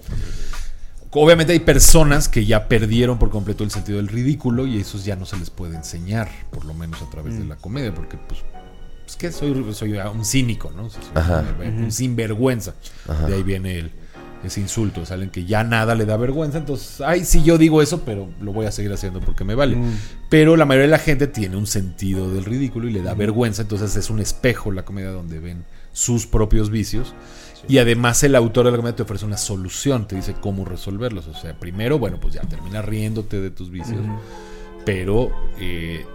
[1.14, 5.16] Obviamente hay personas que ya perdieron por completo el sentido del ridículo y esos ya
[5.16, 8.42] no se les puede enseñar, por lo menos a través de la comedia, porque pues,
[9.04, 10.90] pues que soy, soy un cínico, ¿no?
[10.90, 11.44] Soy Ajá.
[11.60, 12.76] un, un sinvergüenza.
[13.10, 13.28] Ajá.
[13.28, 13.92] De ahí viene el,
[14.44, 18.02] ese insulto, salen que ya nada le da vergüenza, entonces, ay, sí, yo digo eso,
[18.06, 19.78] pero lo voy a seguir haciendo porque me vale.
[20.30, 23.62] Pero la mayoría de la gente tiene un sentido del ridículo y le da vergüenza,
[23.62, 27.14] entonces es un espejo la comedia donde ven sus propios vicios.
[27.68, 31.28] Y además el autor de la comedia te ofrece una solución, te dice cómo resolverlos.
[31.28, 34.02] O sea, primero, bueno, pues ya termina riéndote de tus vicios,
[34.86, 36.06] pero eh,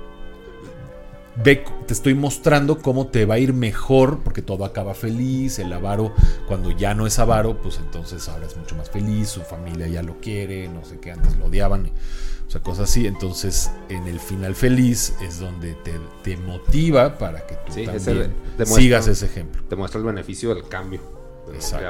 [1.43, 5.73] ve, te estoy mostrando cómo te va a ir mejor, porque todo acaba feliz, el
[5.73, 6.15] avaro,
[6.47, 10.03] cuando ya no es avaro, pues entonces ahora es mucho más feliz, su familia ya
[10.03, 11.91] lo quiere, no sé qué, antes lo odiaban,
[12.47, 13.07] o sea, cosas así.
[13.07, 15.93] Entonces, en el final feliz es donde te,
[16.23, 18.35] te motiva para que tú Sí, también
[18.67, 19.63] sigas ese ejemplo.
[19.69, 21.16] Te muestra el beneficio del cambio.
[21.55, 21.89] Exacto.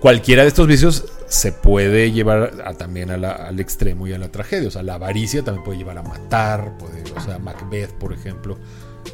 [0.00, 4.18] Cualquiera de estos vicios se puede llevar a- también a la- al extremo y a
[4.18, 4.68] la tragedia.
[4.68, 6.78] O sea, la avaricia también puede llevar a matar.
[6.78, 8.56] Puede, o sea, Macbeth, por ejemplo,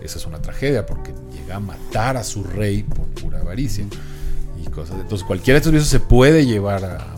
[0.03, 3.87] esa es una tragedia porque llega a matar a su rey por pura avaricia
[4.63, 4.97] y cosas.
[5.01, 7.15] Entonces, cualquiera de estos vicios se puede llevar a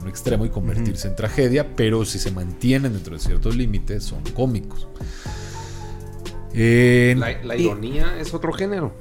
[0.00, 4.22] un extremo y convertirse en tragedia, pero si se mantienen dentro de ciertos límites, son
[4.34, 4.86] cómicos.
[7.16, 8.92] La ironía es otro género.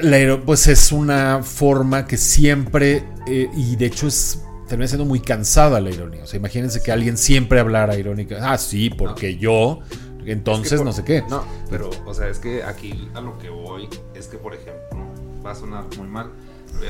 [0.00, 5.20] La pues es una forma que siempre, eh, y de hecho es termina siendo muy
[5.20, 6.24] cansada la ironía.
[6.24, 8.38] O sea, imagínense que alguien siempre hablara irónica.
[8.52, 9.80] Ah, sí, porque yo,
[10.24, 11.22] entonces Es que por- no sé qué.
[11.28, 15.06] No, pero, o sea, es que aquí a lo que voy es que, por ejemplo,
[15.44, 16.30] va a sonar muy mal.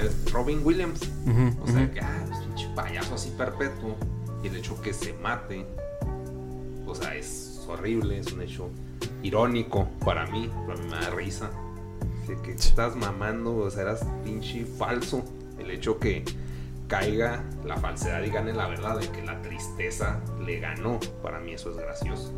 [0.02, 1.00] Es Robin Williams.
[1.62, 3.96] O sea, que, ah, es pinche payaso así perpetuo.
[4.42, 5.66] Y el hecho que se mate,
[6.86, 8.70] o sea, es horrible, es un hecho
[9.22, 11.50] irónico para mí, pero a mí me da risa.
[12.28, 15.22] De que estás mamando, o sea, eras pinche falso.
[15.58, 16.24] El hecho que
[16.88, 21.52] caiga la falsedad y gane la verdad, de que la tristeza le ganó, para mí
[21.54, 22.32] eso es gracioso.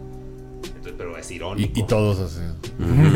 [0.64, 1.72] Entonces, pero es irónico.
[1.74, 2.40] Y, y todos así.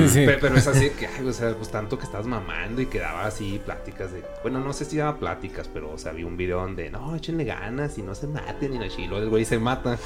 [0.09, 0.27] Sí.
[0.27, 2.99] Pe- Pero, es así que, ay, o sea, pues tanto que estás mamando y que
[2.99, 4.23] daba así pláticas de.
[4.43, 7.45] Bueno, no sé si daba pláticas, pero, o sea, vi un video donde no, échenle
[7.45, 9.99] ganas y no se maten y no chilo, el güey se mata.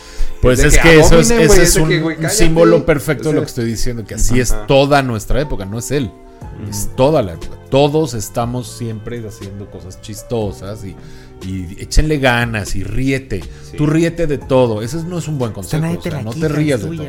[0.42, 3.36] Pues es que eso es, ese es un, que, güey, un símbolo perfecto O de
[3.36, 6.10] lo que estoy diciendo, que así es toda nuestra época, no es él.
[6.68, 7.56] Es toda la época.
[7.70, 10.94] Todos estamos siempre haciendo cosas chistosas y,
[11.46, 13.42] y échenle ganas y ríete.
[13.76, 14.80] Tú ríete de todo.
[14.82, 15.82] Ese no es un buen consejo.
[15.98, 17.06] o sea, no te rías de todo.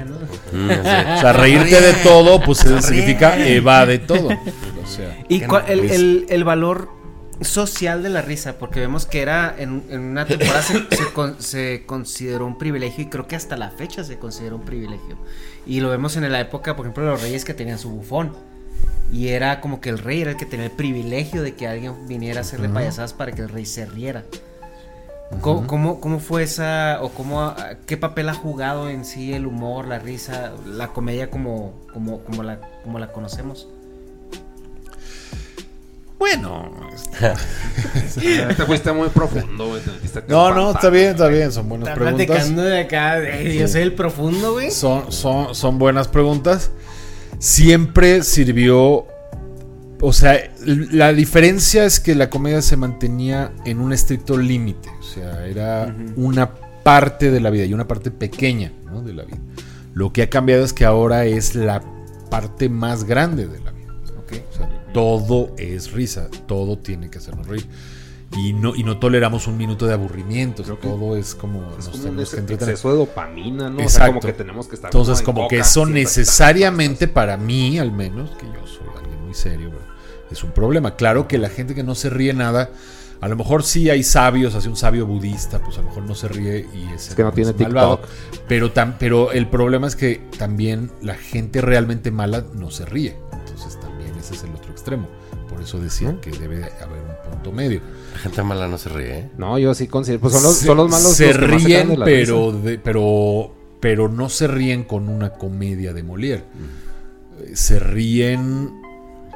[0.52, 0.70] Mm.
[0.70, 0.84] O
[1.22, 4.30] sea, reírte de todo, pues eso significa evade todo.
[4.30, 6.90] O sea, Y no, el, es- el- el valor
[7.42, 11.36] social de la risa, porque vemos que era en, en una temporada se, se con-
[11.42, 15.18] se consideró un privilegio y creo que hasta la fecha se considera un privilegio.
[15.68, 18.32] Y lo vemos en la época, por ejemplo, de los reyes que tenían su bufón.
[19.12, 22.08] Y era como que el rey era el que tenía el privilegio de que alguien
[22.08, 24.24] viniera a hacerle payasadas para que el rey se riera.
[25.42, 29.48] ¿Cómo, cómo, cómo fue esa, o cómo, ah, qué papel ha jugado en sí el
[29.48, 33.68] humor, la risa, la comedia como, como, como, la, como la conocemos?
[36.18, 36.72] Bueno,
[38.58, 39.82] Te fuiste muy profundo, güey.
[40.28, 42.26] no, no, está bien, está bien, son buenas Está preguntas.
[42.28, 43.42] platicando de acá.
[43.44, 44.72] Yo soy el profundo, güey.
[44.72, 46.72] Son, son, son buenas preguntas.
[47.40, 49.08] Siempre sirvió.
[50.02, 54.90] O sea, la diferencia es que la comedia se mantenía en un estricto límite.
[55.00, 59.02] O sea, era una parte de la vida y una parte pequeña ¿no?
[59.02, 59.40] de la vida.
[59.94, 61.82] Lo que ha cambiado es que ahora es la
[62.30, 63.96] parte más grande de la vida.
[64.18, 67.68] O sea, todo es risa, todo tiene que hacernos reír.
[68.38, 70.64] Y no, y no toleramos un minuto de aburrimiento.
[70.64, 72.70] todo es como Es nos como tenemos que ex- entretener.
[72.74, 73.76] exceso de dopamina, ¿no?
[73.78, 74.08] O sea, Exacto.
[74.14, 78.32] como que tenemos que estar Entonces, en como que eso necesariamente para mí, al menos,
[78.32, 79.72] que yo soy alguien muy serio,
[80.30, 80.96] es un problema.
[80.96, 82.72] Claro que la gente que no se ríe nada,
[83.22, 86.16] a lo mejor sí hay sabios, así un sabio budista, pues a lo mejor no
[86.16, 88.00] se ríe y es, Es que no tiene malvado.
[88.00, 88.42] TikTok.
[88.50, 93.16] Pero, tam- pero el problema es que también la gente realmente mala no se ríe.
[93.32, 95.08] Entonces también ese es el otro extremo.
[95.50, 97.80] Por eso decía que debe haber un punto medio.
[98.18, 99.30] La gente mala no se ríe, ¿eh?
[99.38, 100.22] No, yo sí considero.
[100.22, 101.14] Pues son los, Se- son los malos.
[101.14, 105.32] Se los que más ríen, la pero, de- pero, pero no se ríen con una
[105.34, 106.44] comedia de Molière.
[107.42, 108.72] Eh, Se ríen.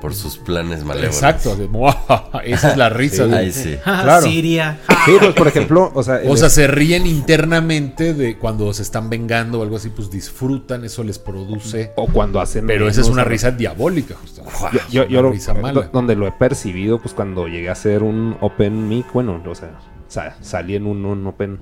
[0.01, 1.15] Por sus planes malévolos.
[1.15, 1.57] Exacto.
[2.43, 3.25] Esa es la risa.
[3.25, 3.29] Sí.
[3.31, 3.77] de- sí.
[3.83, 4.21] Claro.
[4.25, 4.79] Siria.
[5.05, 6.15] Sí, pues por ejemplo, o sea.
[6.25, 10.09] O el- sea, se ríen internamente de cuando se están vengando o algo así, pues
[10.09, 11.91] disfrutan, eso les produce.
[11.95, 12.65] O cuando hacen.
[12.67, 14.57] Pero esa es una risa diabólica, justamente.
[14.71, 15.81] Yo, yo, Es yo una lo- risa mala.
[15.81, 19.55] do- donde lo he percibido, pues cuando llegué a hacer un open mic, bueno, o
[19.55, 21.59] sea, sa- salí en un, un open,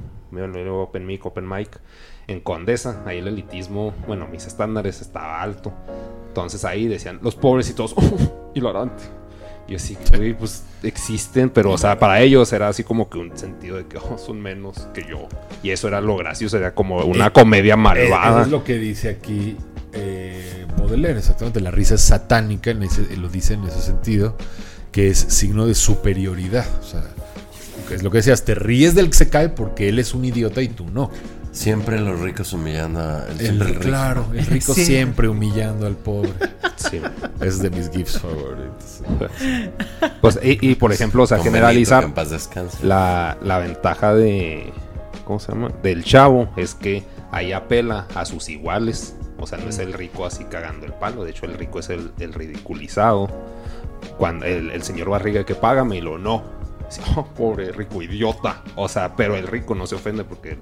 [0.72, 1.80] open mic, open mic
[2.28, 5.74] en Condesa, ahí el elitismo, bueno, mis estándares estaba alto.
[6.38, 7.96] Entonces ahí decían, los pobres y todos,
[8.54, 9.04] hilarante.
[9.68, 13.38] Y así, güey, pues existen, pero o sea, para ellos era así como que un
[13.38, 15.28] sentido de que oh, son menos que yo.
[15.62, 18.30] Y eso era lo gracioso, era como una Eh, comedia Eh, malvada.
[18.30, 19.58] eso es lo que dice aquí
[19.94, 21.60] eh, Baudelaire, exactamente.
[21.60, 24.38] La risa es satánica, en ese- lo dice en ese sentido,
[24.92, 26.66] que es signo de superioridad.
[26.80, 27.04] O sea,
[27.92, 30.62] es lo que decías, te ríes del que se cae porque él es un idiota
[30.62, 31.10] y tú no.
[31.58, 33.26] Siempre los ricos humillando a.
[33.30, 33.82] El- Siempre el rico.
[33.88, 34.86] claro, el rico Sí.
[34.86, 36.32] siempre humillando al pobre.
[36.76, 37.02] Sí.
[37.42, 39.02] Es de mis gifs favoritos.
[40.22, 42.08] Pues, y, y, por ejemplo, o sea, Con generalizar.
[42.84, 44.72] La, la ventaja de.
[45.26, 45.72] ¿Cómo se llama?
[45.84, 49.16] Del chavo es que ahí apela a sus iguales.
[49.40, 51.24] O sea, no es el rico así cagando el palo.
[51.24, 53.28] De hecho, el rico es el, el ridiculizado.
[54.18, 56.44] Cuando el, el señor Barriga que págame y lo no.
[57.16, 58.64] "Oh, pobre rico idiota.
[58.76, 60.58] O sea, pero el rico no se ofende porque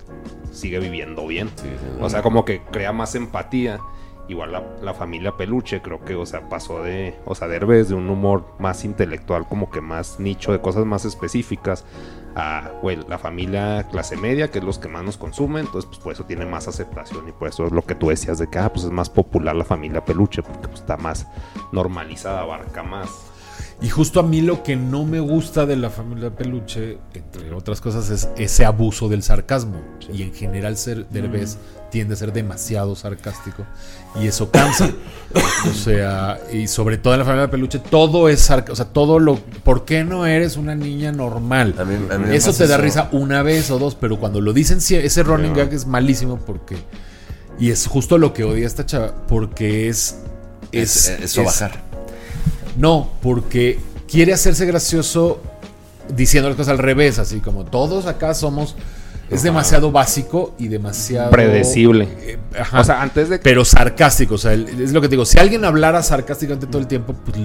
[0.51, 1.49] sigue viviendo bien.
[1.99, 3.79] O sea, como que crea más empatía.
[4.27, 7.93] Igual la, la familia Peluche creo que, o sea, pasó de, o sea, Derbez de
[7.93, 11.85] un humor más intelectual, como que más nicho, de cosas más específicas,
[12.35, 15.99] a, güey, la familia clase media, que es los que más nos consumen, entonces, pues,
[15.99, 18.57] por eso tiene más aceptación y por eso es lo que tú decías de que,
[18.57, 21.27] ah, pues, es más popular la familia Peluche, porque pues, está más
[21.71, 23.31] normalizada, abarca más.
[23.81, 27.81] Y justo a mí lo que no me gusta de la familia Peluche, entre otras
[27.81, 29.81] cosas, es ese abuso del sarcasmo.
[30.13, 31.57] Y en general ser Derbez
[31.91, 33.65] tiende a ser demasiado sarcástico.
[34.21, 34.89] Y eso cansa.
[35.69, 38.73] o sea, y sobre todo en la familia Peluche, todo es sarcástico.
[38.73, 39.35] O sea, todo lo...
[39.35, 41.75] ¿Por qué no eres una niña normal?
[41.77, 42.83] A mí- a mí me eso te da eso.
[42.83, 46.77] risa una vez o dos, pero cuando lo dicen, ese running gag es malísimo porque...
[47.59, 50.19] Y es justo lo que odia esta chava, porque es...
[50.71, 51.83] Es, Es, eso es- bajar.
[52.77, 55.41] No, porque quiere hacerse gracioso
[56.15, 58.75] diciendo las cosas al revés, así como todos acá somos.
[59.27, 61.31] Es demasiado básico y demasiado.
[61.31, 62.07] Predecible.
[62.21, 64.35] eh, ajá, O sea, antes de que- Pero sarcástico.
[64.35, 65.25] O sea, es lo que te digo.
[65.25, 67.35] Si alguien hablara sarcásticamente todo el tiempo, pues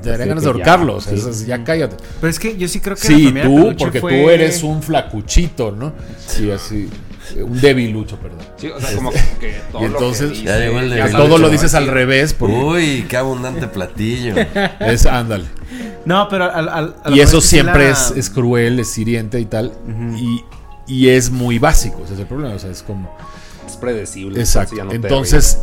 [0.00, 0.96] te darían Sí, ganas de que ya, ahorcarlo.
[0.96, 1.18] o sea, sí.
[1.18, 1.96] eso es- ya cállate.
[2.18, 4.82] Pero es que yo sí creo que la Sí, tú, porque fue- tú eres un
[4.82, 5.92] flacuchito, ¿no?
[6.26, 6.88] Sí, así.
[7.36, 8.40] Un debilucho, perdón.
[8.56, 10.58] Sí, o sea, como que todo Y lo que entonces, dice, Ya
[10.96, 12.34] ya que todo lo dices al revés.
[12.34, 14.34] Porque Uy, qué abundante platillo.
[14.80, 15.44] es, ándale.
[16.04, 19.44] No, pero al, al- lo Y eso siempre la- es, es cruel, es hiriente y
[19.44, 19.72] tal.
[20.16, 20.44] y,
[20.86, 22.54] y es muy básico, ese es el problema.
[22.54, 23.14] O sea, es como.
[23.66, 24.40] Es predecible.
[24.40, 24.82] Exacto.
[24.82, 25.58] no Entonces,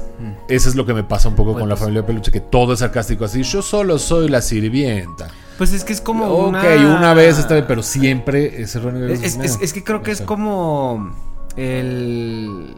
[0.47, 2.79] eso es lo que me pasa un poco con la familia Peluche, que todo es
[2.79, 3.41] sarcástico así.
[3.41, 5.27] Yo solo soy la sirvienta.
[5.57, 6.97] Pues es que es como ok, una...
[6.97, 7.13] una...
[7.13, 11.15] vez está bien, pero siempre Es, es- es- es que creo que es como
[11.57, 12.75] el...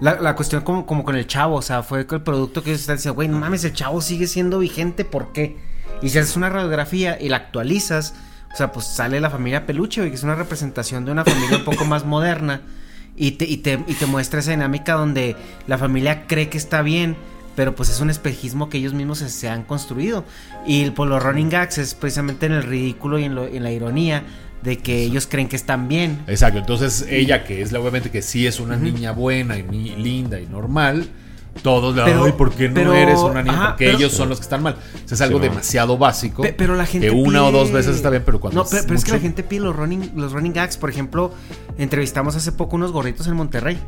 [0.00, 2.82] La, la cuestión como, como con el chavo, o sea, fue el producto que ellos
[2.82, 5.56] están diciendo, güey, no mames, el chavo sigue siendo vigente, ¿por qué?
[6.02, 8.14] Y si haces una radiografía y la actualizas,
[8.52, 11.56] o sea, pues sale la familia Peluche, güey, que es una representación de una familia
[11.58, 12.60] un poco más moderna,
[13.16, 15.34] y te, y, te, y te muestra esa dinámica donde
[15.66, 17.16] la familia cree que está bien,
[17.54, 20.24] pero pues es un espejismo que ellos mismos se, se han construido.
[20.66, 23.70] Y por los running gags es precisamente en el ridículo y en, lo- en la
[23.72, 24.24] ironía
[24.62, 26.22] de que ellos creen que están bien.
[26.26, 26.58] Exacto.
[26.58, 30.40] Entonces, ella, que es la obviamente que sí es una niña buena y ni- linda
[30.40, 31.08] y normal,
[31.62, 33.54] todos le Pero- ay, ¿por qué no pero- eres una niña?
[33.56, 34.74] ajá, Porque pero- ellos son los que están mal.
[34.74, 36.42] O sea, es algo Sí, demasiado básico.
[36.42, 38.82] Pe- pero la gente Que una o dos veces está bien, pero cuando No, pero,
[38.82, 40.76] pero es que la gente pide los running, los running gags.
[40.76, 41.32] Por ejemplo,
[41.78, 43.78] entrevistamos hace poco unos gorritos en Monterrey.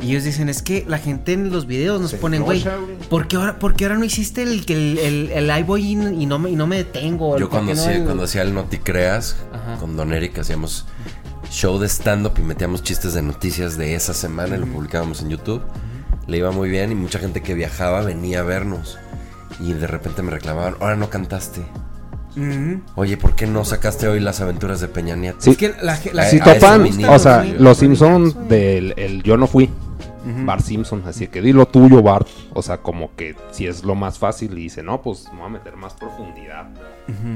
[0.00, 2.76] Y ellos dicen, es que la gente en los videos nos Se ponen, güey, enoja,
[2.76, 2.96] güey.
[3.08, 5.82] ¿por qué ahora, por qué ahora no hiciste el, que el, el, el ahí voy
[5.86, 7.38] y, y no me, y no me detengo?
[7.38, 9.76] Yo ¿Por cuando no hacía, el- cuando hacía el No Te Creas, Ajá.
[9.80, 10.86] con Don Eric hacíamos
[11.50, 15.30] show de stand-up y metíamos chistes de noticias de esa semana y lo publicábamos en
[15.30, 15.62] YouTube.
[16.26, 18.98] Le iba muy bien y mucha gente que viajaba venía a vernos.
[19.60, 21.62] Y de repente me reclamaban, ahora no cantaste.
[22.96, 25.38] Oye, ¿por qué no sacaste hoy las aventuras de Peña Nieto?
[25.40, 25.50] Sí.
[25.52, 28.38] Es que la, la Si a topan, o sea, los sí, Simpson sí.
[28.50, 29.70] del el Yo no fui.
[30.44, 32.26] Bart Simpson, así que di lo tuyo, Bart.
[32.52, 35.46] O sea, como que si es lo más fácil y dice, no, pues me voy
[35.46, 36.66] a meter más profundidad.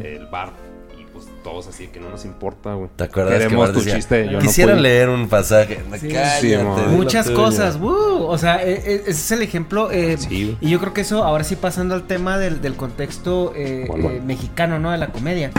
[0.02, 0.54] El Bart.
[0.98, 2.90] Y pues todos así que no nos importa, güey.
[2.96, 5.80] ¿Te acuerdas que Queremos Bart tu decía, chiste Yo Quisiera leer un pasaje.
[6.00, 6.08] Sí.
[6.08, 6.58] Cállate,
[6.88, 8.26] Muchas cosas, ¡woo!
[8.26, 9.90] o sea, e- e- ese es el ejemplo.
[9.90, 10.56] eh, Sí.
[10.60, 14.20] Y yo creo que eso, ahora sí pasando al tema del, del contexto eh, eh,
[14.24, 14.90] mexicano, ¿no?
[14.90, 15.50] De la comedia.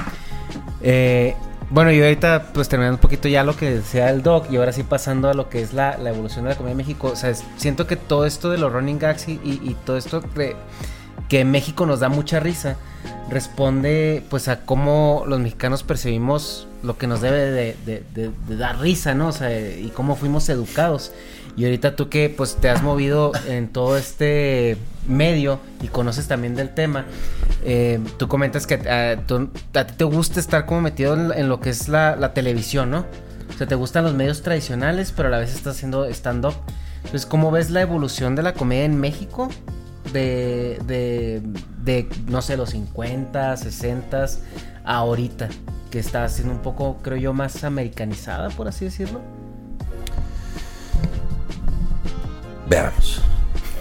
[0.81, 1.35] Eh,
[1.72, 4.73] bueno, y ahorita pues terminando un poquito ya lo que decía el doc y ahora
[4.73, 7.10] sí pasando a lo que es la, la evolución de la comedia en México.
[7.11, 10.19] O sea, es- siento que todo esto de los running gags y, y- todo esto
[10.35, 10.56] de-
[11.30, 12.76] que México nos da mucha risa
[13.30, 18.56] responde pues a cómo los mexicanos percibimos lo que nos debe de, de- de- de
[18.57, 19.30] dar risa, ¿no?
[19.30, 21.11] O sea, y cómo fuimos educados.
[21.57, 26.56] Y ahorita tú que pues te has movido en todo este medio y conoces también
[26.56, 27.06] del tema,
[27.64, 29.19] eh, tú comentas que ah,
[29.73, 33.06] a ti te gusta estar como metido en, lo que es la, la televisión, ¿no?
[33.53, 36.56] O sea, te gustan los medios tradicionales, pero a la vez estás haciendo stand-up.
[36.98, 39.49] Entonces, ¿cómo ves la evolución de la comedia en México?
[40.14, 41.41] De, de,
[41.84, 44.26] de, no sé, los 50, 60
[44.84, 45.49] a ahorita,
[45.90, 49.22] que está siendo un poco, creo yo, más americanizada, por así decirlo.
[52.72, 53.22] Veamos.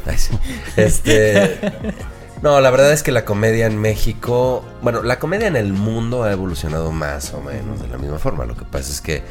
[0.77, 1.61] Este.
[2.43, 4.65] No, la verdad es que la comedia en México.
[4.83, 8.45] Bueno, la comedia en el mundo ha evolucionado más o menos de la misma forma.
[8.47, 9.23] Lo que pasa es que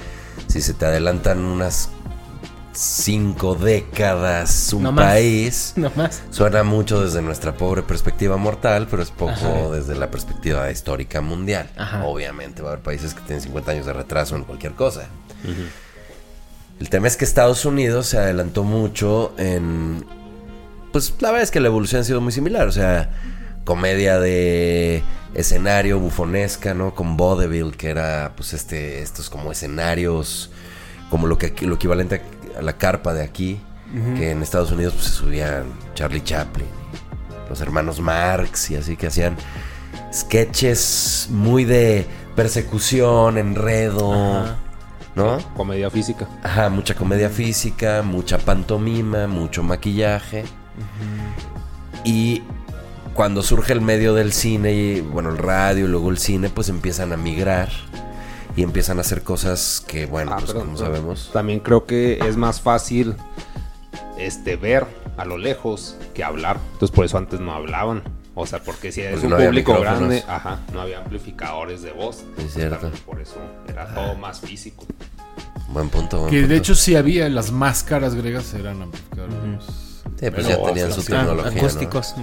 [0.47, 1.89] si se te adelantan unas
[2.71, 5.05] cinco décadas un No más.
[5.05, 5.73] país.
[5.75, 6.21] No más.
[6.29, 9.69] Suena mucho desde nuestra pobre perspectiva mortal, pero es poco Ajá.
[9.71, 11.69] desde la perspectiva histórica mundial.
[11.77, 12.05] Ajá.
[12.05, 15.07] Obviamente va a haber países que tienen 50 años de retraso en cualquier cosa.
[16.79, 20.05] El tema es que Estados Unidos se adelantó mucho en...
[20.91, 22.67] Pues la verdad es que la evolución ha sido muy similar.
[22.67, 23.11] O sea,
[23.65, 25.03] comedia de
[25.33, 26.95] escenario bufonesca, ¿no?
[26.95, 30.49] Con vaudeville, que era pues este estos como escenarios,
[31.09, 32.21] como lo que lo equivalente
[32.57, 33.61] a, la carpa de aquí,
[34.15, 36.67] que en Estados Unidos pues, se subían Charlie Chaplin,
[37.47, 39.35] los hermanos Marx y así que hacían
[40.11, 44.57] sketches muy de persecución, enredo, Ajá.
[45.19, 45.37] ¿No?
[45.55, 46.27] Comedia física.
[46.43, 50.45] Ajá, mucha comedia física, mucha pantomima, mucho maquillaje.
[52.03, 52.41] Y
[53.13, 56.69] cuando surge el medio del cine, y bueno, el radio y luego el cine, pues
[56.69, 57.69] empiezan a migrar
[58.55, 61.29] y empiezan a hacer cosas que, bueno, Ah, pues pero- como pero sabemos.
[61.33, 63.15] También creo que es más fácil
[64.17, 64.85] este ver
[65.17, 66.57] a lo lejos que hablar.
[66.73, 68.03] Entonces por eso antes no hablaban.
[68.41, 71.91] O sea, porque si es Porque un no público grande, ajá, no había amplificadores de
[71.91, 72.23] voz.
[72.37, 72.89] Es cierto.
[73.05, 73.35] Por eso
[73.67, 74.85] era todo más físico.
[75.67, 76.21] Buen punto.
[76.21, 79.65] buen Que de hecho sí había, las máscaras griegas eran amplificadores.
[79.65, 81.51] Sí, pues Pero, ya tenían su tecnología.
[81.51, 81.57] ¿no?
[81.57, 82.15] Acústicos.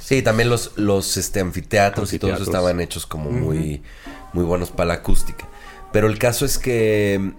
[0.00, 3.82] Sí, también los, los este, anfiteatros, y todo eso estaban hechos como muy,
[4.32, 5.46] muy buenos para la acústica.
[5.92, 7.34] Pero el caso es que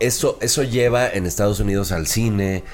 [0.00, 2.64] eso, eso lleva en Estados Unidos al cine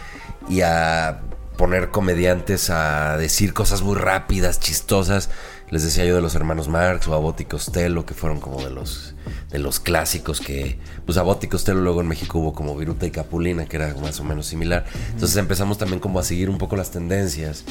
[0.49, 1.23] y a
[1.57, 5.31] poner comediantes a decir cosas muy rápidas, chistosas.
[5.71, 8.71] Les decía yo de los hermanos Marx o Abbott y Costello, que fueron como de
[8.71, 9.14] los,
[9.51, 10.79] de los clásicos que...
[11.07, 14.19] Pues Abbott y Costello luego en México hubo como Viruta y Capulina, que era más
[14.21, 14.85] o menos similar.
[15.13, 17.65] Entonces empezamos también como a seguir un poco las tendencias.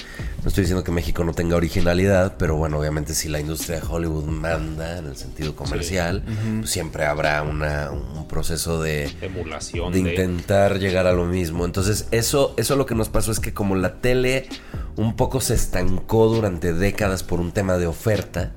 [0.44, 3.88] No estoy diciendo que México no tenga originalidad, pero bueno, obviamente si la industria de
[3.88, 6.24] Hollywood manda en el sentido comercial,
[6.60, 10.10] pues siempre habrá una, un proceso de Emulación de de...
[10.10, 11.66] intentar llegar a lo mismo.
[11.66, 14.48] Entonces, eso, eso lo que nos pasó es que como la tele
[14.96, 18.52] un poco se estancó durante décadas por un tema de oferta,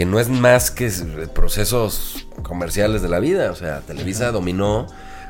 [0.00, 0.90] que no es más que
[1.34, 3.50] procesos comerciales de la vida.
[3.50, 4.86] O sea, Televisa dominó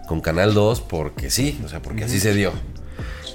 [0.06, 2.52] con Canal 2 porque sí, o sea, porque así se dio.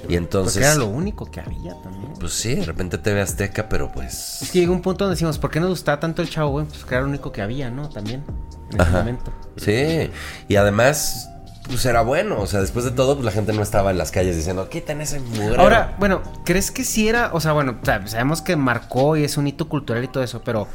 [0.08, 2.14] Y entonces, Porque era lo único que había también.
[2.18, 4.40] pues sí, de repente TV Azteca, pero pues...
[4.40, 6.64] Es que llega un punto donde decimos, ¿por qué nos gustaba tanto el chavo, güey?
[6.64, 7.90] Pues que era lo único que había, ¿no?
[7.90, 8.24] También.
[8.70, 8.98] En ese Ajá.
[9.00, 9.30] momento.
[9.58, 10.10] Sí,
[10.48, 11.28] y además,
[11.68, 12.40] pues era bueno.
[12.40, 15.02] O sea, después de todo, pues la gente no estaba en las calles diciendo, quiten
[15.02, 15.56] ese mugre.
[15.58, 19.46] Ahora, bueno, ¿crees que si era, o sea, bueno, sabemos que marcó y es un
[19.46, 20.66] hito cultural y todo eso, pero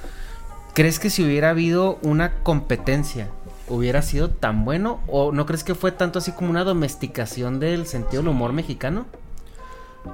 [0.73, 3.29] ¿crees que si hubiera habido una competencia
[3.67, 7.87] hubiera sido tan bueno o no crees que fue tanto así como una domesticación del
[7.87, 9.05] sentido del humor mexicano?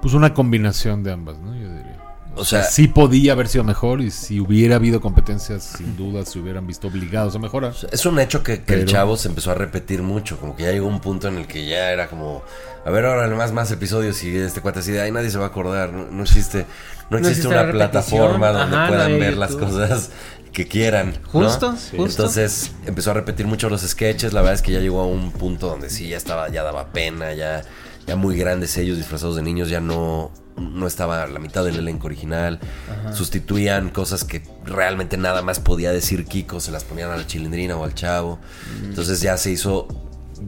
[0.02, 1.56] Pues una combinación de ambas, ¿no?
[1.56, 1.98] Yo diría.
[2.36, 6.38] O sea, sí podía haber sido mejor y si hubiera habido competencias, sin duda se
[6.38, 7.74] hubieran visto obligados a mejorar.
[7.92, 10.72] Es un hecho que, que el chavo se empezó a repetir mucho, como que ya
[10.72, 12.44] llegó un punto en el que ya era como,
[12.86, 15.46] a ver ahora más más episodios y este cuate así de ahí nadie se va
[15.46, 16.68] a acordar, no, no existe,
[17.10, 20.12] no, No existe una plataforma donde Ajá, puedan ver las cosas
[20.58, 21.14] que quieran.
[21.22, 21.30] ¿no?
[21.30, 21.98] Justo, Sí.
[21.98, 22.24] justo.
[22.24, 25.32] Entonces empezó a repetir mucho los sketches, la verdad es que ya llegó a un
[25.32, 27.62] punto donde sí ya estaba, ya daba pena, ya,
[28.08, 32.08] ya muy grandes ellos disfrazados de niños, ya no, no estaba la mitad del elenco
[32.08, 32.60] original,
[32.92, 33.14] Ajá.
[33.14, 37.78] sustituían cosas que realmente nada más podía decir Kiko, se las ponían a la chilindrina
[37.78, 38.40] o al chavo.
[38.84, 39.88] Entonces ya se hizo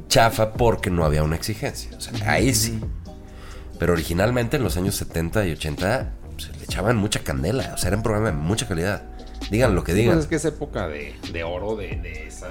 [0.07, 1.91] chafa porque no había una exigencia.
[1.95, 2.79] O sea, ahí sí.
[3.77, 7.73] Pero originalmente en los años 70 y 80 se le echaban mucha candela.
[7.75, 9.03] O sea, era un programa de mucha calidad.
[9.49, 10.13] Digan lo que digan.
[10.15, 12.47] pues es que es época de, de oro de, de esa.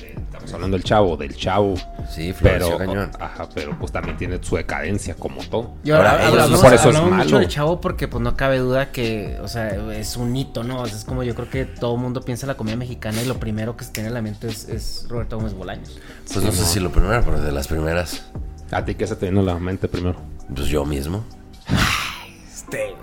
[0.00, 1.74] de- estamos hablando del chavo, del chavo.
[2.08, 3.10] Sí, pero, cañón.
[3.18, 5.74] Ajá, pero pues también tiene su decadencia como todo.
[5.82, 7.38] Y ahora, Ahora, hablamos, ellos- por eso es hablamos mucho malo.
[7.40, 10.82] del chavo porque pues no cabe duda que, o sea, es un hito, ¿no?
[10.82, 13.20] O sea, es como yo creo que todo el mundo piensa en la comida mexicana
[13.22, 15.98] y lo primero que se tiene en la mente es, es Roberto Gómez Bolaños.
[16.32, 18.22] Pues no sé si lo primero, pero de las primeras.
[18.70, 20.20] ¿A ti qué se te vino a la mente primero?
[20.54, 21.24] Pues yo mismo.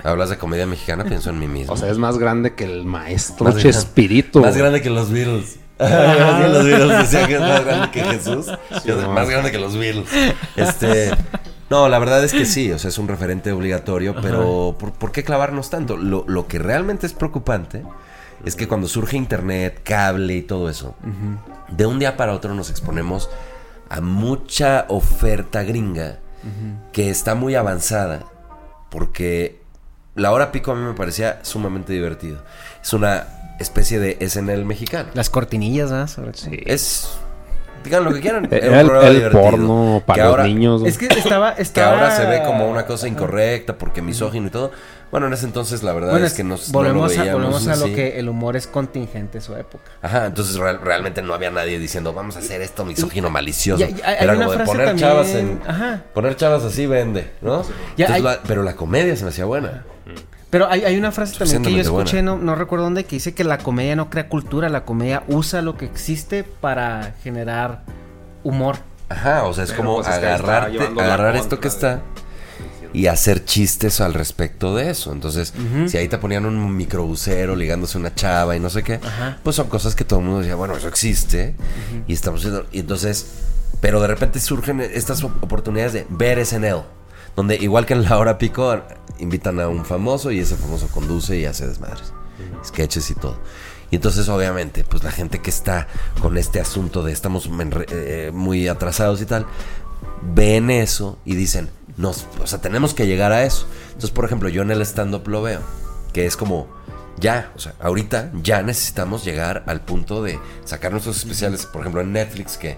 [0.04, 1.74] Hablas de comedia mexicana, pienso en mí mismo.
[1.74, 4.42] O sea, es más grande que el maestro Más grande- Chespirito.
[4.42, 5.60] Más grande que los Beatles.
[5.80, 6.98] más grande que los Beatles.
[7.12, 8.46] Decía que es más grande que Jesús.
[8.86, 9.12] No.
[9.12, 10.08] más grande que los Beatles.
[10.56, 11.12] Este.
[11.70, 15.12] No, la verdad es que sí, o sea, es un referente obligatorio, pero ¿por, por
[15.12, 15.98] qué clavarnos tanto?
[15.98, 17.82] Lo, lo que realmente es preocupante
[18.46, 20.96] es que cuando surge internet, cable y todo eso,
[21.70, 23.32] de un día para otro nos exponemos
[23.90, 26.20] a mucha oferta gringa
[26.94, 28.26] que está muy avanzada
[28.96, 29.60] porque
[30.16, 32.38] la hora pico a mí me parecía sumamente divertido.
[32.82, 33.28] Es una
[33.60, 35.10] especie de SNL mexicano.
[35.14, 36.08] Las cortinillas, ¿verdad?
[36.08, 36.50] Sobre todo.
[36.66, 37.10] Es
[37.84, 38.46] digan lo que quieran.
[38.46, 39.42] El- era un el- programa el divertido.
[39.44, 40.82] porno para Que los niños.
[40.86, 41.92] Es que estaba, que estaba...
[41.92, 44.72] ahora se ve como una cosa incorrecta porque misógino y todo.
[45.12, 47.42] Bueno, en ese entonces la verdad Bueno, es que nos volvemos, no lo a, veíamos
[47.54, 49.84] volvemos a lo que el humor es contingente en su época.
[50.02, 53.84] Ajá, entonces real- realmente no había nadie diciendo vamos a hacer esto misógino malicioso.
[53.84, 56.04] Era una como de frase poner también- chavas en Ajá.
[56.14, 57.64] poner chavas así vende, ¿no?
[57.96, 59.86] Ya Entonces hay- la- pero la comedia se me hacía buena.
[60.50, 63.34] Pero hay, hay una frase también que yo escuché, no, no recuerdo dónde, que dice
[63.34, 67.82] que la comedia no crea cultura, la comedia usa lo que existe para generar
[68.44, 68.78] humor.
[69.10, 72.02] Ajá, o sea, es Pero, como pues, agarrarte, agarrar esto que de- está
[72.96, 75.12] y hacer chistes al respecto de eso.
[75.12, 75.54] Entonces,
[75.88, 79.40] si ahí te ponían un microbusero ligándose a una chava y no sé qué, Ajá.
[79.44, 81.56] pues son cosas que todo el mundo decía, bueno, eso existe
[82.08, 82.66] y estamos haciendo.
[82.72, 83.26] Y entonces,
[83.82, 86.84] pero de repente surgen estas op- oportunidades de ver SNL,
[87.36, 88.82] donde igual que en la hora pico,
[89.20, 92.14] invitan a un famoso y ese famoso conduce y hace desmadres,
[92.66, 93.38] sketches y todo.
[93.92, 95.88] Y entonces, obviamente, pues la gente que está
[96.22, 99.46] con este asunto de estamos re- eh, muy atrasados y tal,
[100.34, 103.68] ven eso y dicen, nos, o sea, tenemos que llegar a eso.
[103.88, 105.62] Entonces, por ejemplo, yo en el stand-up lo veo,
[106.14, 106.68] que es como,
[107.18, 112.02] ya, o sea, ahorita ya necesitamos llegar al punto de sacar nuestros especiales, por ejemplo,
[112.02, 112.78] en Netflix, que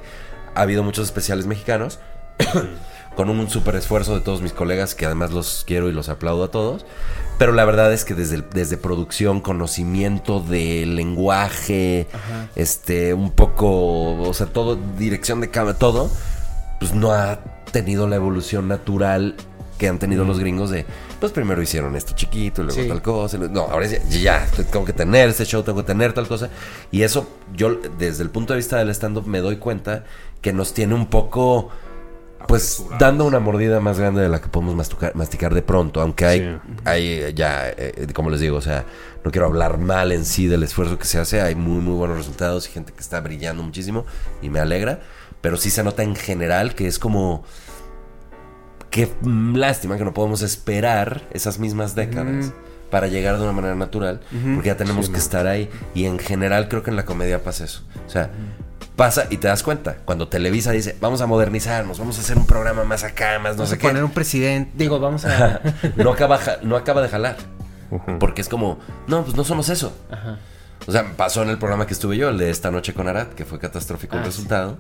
[0.54, 2.00] ha habido muchos especiales mexicanos,
[3.16, 6.44] con un súper esfuerzo de todos mis colegas, que además los quiero y los aplaudo
[6.44, 6.86] a todos.
[7.40, 12.08] Pero la verdad es que desde, desde producción, conocimiento del lenguaje,
[12.56, 16.12] este, un poco, o sea, todo, dirección de cámara, todo,
[16.80, 17.40] pues no ha
[17.84, 19.36] tenido la evolución natural
[19.78, 20.86] que han tenido los gringos de,
[21.20, 22.88] pues primero hicieron esto chiquito, y luego Sí.
[22.88, 23.38] tal cosa.
[23.38, 26.50] luego- No, ahora ya, ya, tengo que tener este show, tengo que tener tal cosa.
[26.92, 30.04] Y eso, yo desde el punto de vista del stand-up me doy cuenta
[30.42, 31.70] que nos tiene un poco,
[32.48, 36.02] pues, dando una mordida más grande de la que podemos masticar, masticar de pronto.
[36.02, 36.80] Aunque hay, Sí.
[36.86, 38.84] hay eh, ya, eh, como les digo, o sea,
[39.24, 41.40] no quiero hablar mal en sí del esfuerzo que se hace.
[41.42, 44.06] Hay muy, muy buenos resultados y gente que está brillando muchísimo
[44.42, 45.02] y me alegra.
[45.42, 47.44] Pero sí se nota en general que es como...
[48.98, 52.52] Qué lástima que no podemos esperar esas mismas décadas
[52.90, 54.22] para llegar de una manera natural,
[54.56, 55.70] porque ya tenemos que estar ahí.
[55.94, 57.84] Y en general creo que en la comedia pasa eso.
[58.08, 58.32] O sea,
[58.96, 59.98] pasa y te das cuenta.
[60.04, 63.58] Cuando Televisa dice, vamos a modernizarnos, vamos a hacer un programa más acá, más no
[63.60, 63.88] Vamos sé a qué.
[63.88, 65.62] poner un presidente, digo, vamos a...
[65.96, 67.38] no, acaba, no acaba de jalar.
[68.20, 69.96] Porque es como, no, pues no somos eso.
[70.12, 70.40] Ajá.
[70.88, 73.28] O sea, pasó en el programa que estuve yo, el de esta noche con Arad,
[73.28, 74.30] que fue catastrófico el Ah, sí.
[74.30, 74.78] resultado.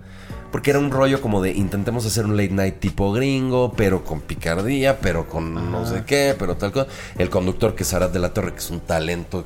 [0.51, 4.21] Porque era un rollo como de intentemos hacer un late night tipo gringo, pero con
[4.21, 6.87] picardía, pero con no sé qué, pero tal cosa.
[7.17, 9.45] El conductor que es Arad de la Torre, que es un talento,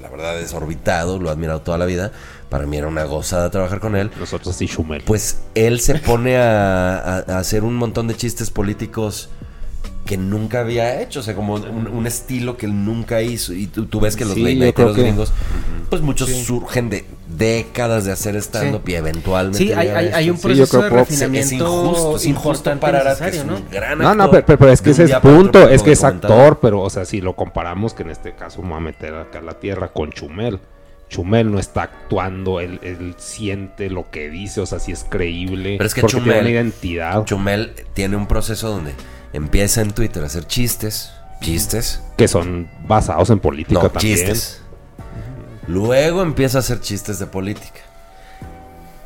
[0.00, 2.12] la verdad, desorbitado, lo he admirado toda la vida.
[2.48, 4.10] Para mí era una gozada trabajar con él.
[4.20, 5.02] Nosotros sí, Schumel.
[5.04, 9.28] Pues él se pone a, a- a hacer un montón de chistes políticos
[10.10, 13.52] que nunca había hecho, o sea, como un, un estilo que él nunca hizo.
[13.52, 15.32] Y tú, tú ves que los Sí, los que- gringos,
[15.88, 19.58] pues muchos surgen de, décadas de hacer stand-up y eventualmente.
[19.58, 23.18] Sí, hay, un Sí, proceso de refinamiento es injusto, es injusto importante para y Arad,
[23.18, 23.70] que es necesario, un ¿no?
[23.70, 26.58] gran No, no, pero, pero- pero es que ese es punto, es que es actor,
[26.60, 29.38] pero o sea, si lo comparamos, que en este caso me voy a meter acá
[29.38, 30.58] a la tierra con Chumel.
[31.08, 35.76] Chumel no está actuando, él, él siente lo que dice, o sea, si es creíble.
[35.78, 38.92] Pero es que porque tiene Chumel- una identidad Chumel tiene un proceso donde
[39.32, 44.16] empieza en Twitter a hacer chistes, chistes, que son basados en política no, también.
[44.16, 44.60] chistes.
[45.66, 47.80] Luego empieza a hacer chistes de política.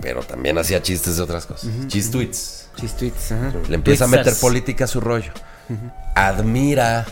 [0.01, 1.71] Pero también hacía chistes de otras cosas.
[1.87, 2.69] Chistweets.
[2.77, 3.53] Chistweets, ajá.
[3.69, 5.33] Le empieza a meter política a su rollo.
[6.15, 7.07] Admira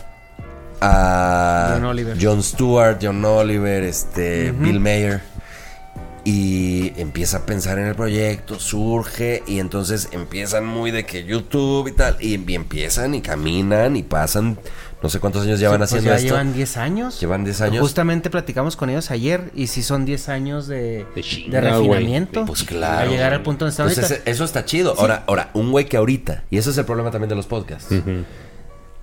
[0.81, 2.17] a John Oliver.
[2.21, 5.21] Jon Stewart, John Oliver, este, Bill Mayer.
[6.25, 11.89] Y empieza a pensar en el proyecto, surge y entonces empiezan muy de que YouTube
[11.89, 12.15] y tal.
[12.21, 14.57] Y, y empiezan y caminan y pasan,
[15.01, 16.27] no sé cuántos años llevan Sí, pues haciendo ya esto.
[16.29, 17.19] llevan 10 años.
[17.19, 17.81] Llevan 10 años.
[17.81, 21.05] Justamente platicamos con ellos ayer y sí son 10 años de,
[21.49, 22.45] De refinamiento.
[22.45, 23.09] Pues claro.
[23.09, 24.95] A llegar al punto donde están Pues ese- eso está chido.
[24.97, 27.93] Ahora, ahora, un güey que ahorita, y ese es el problema también de los podcasts.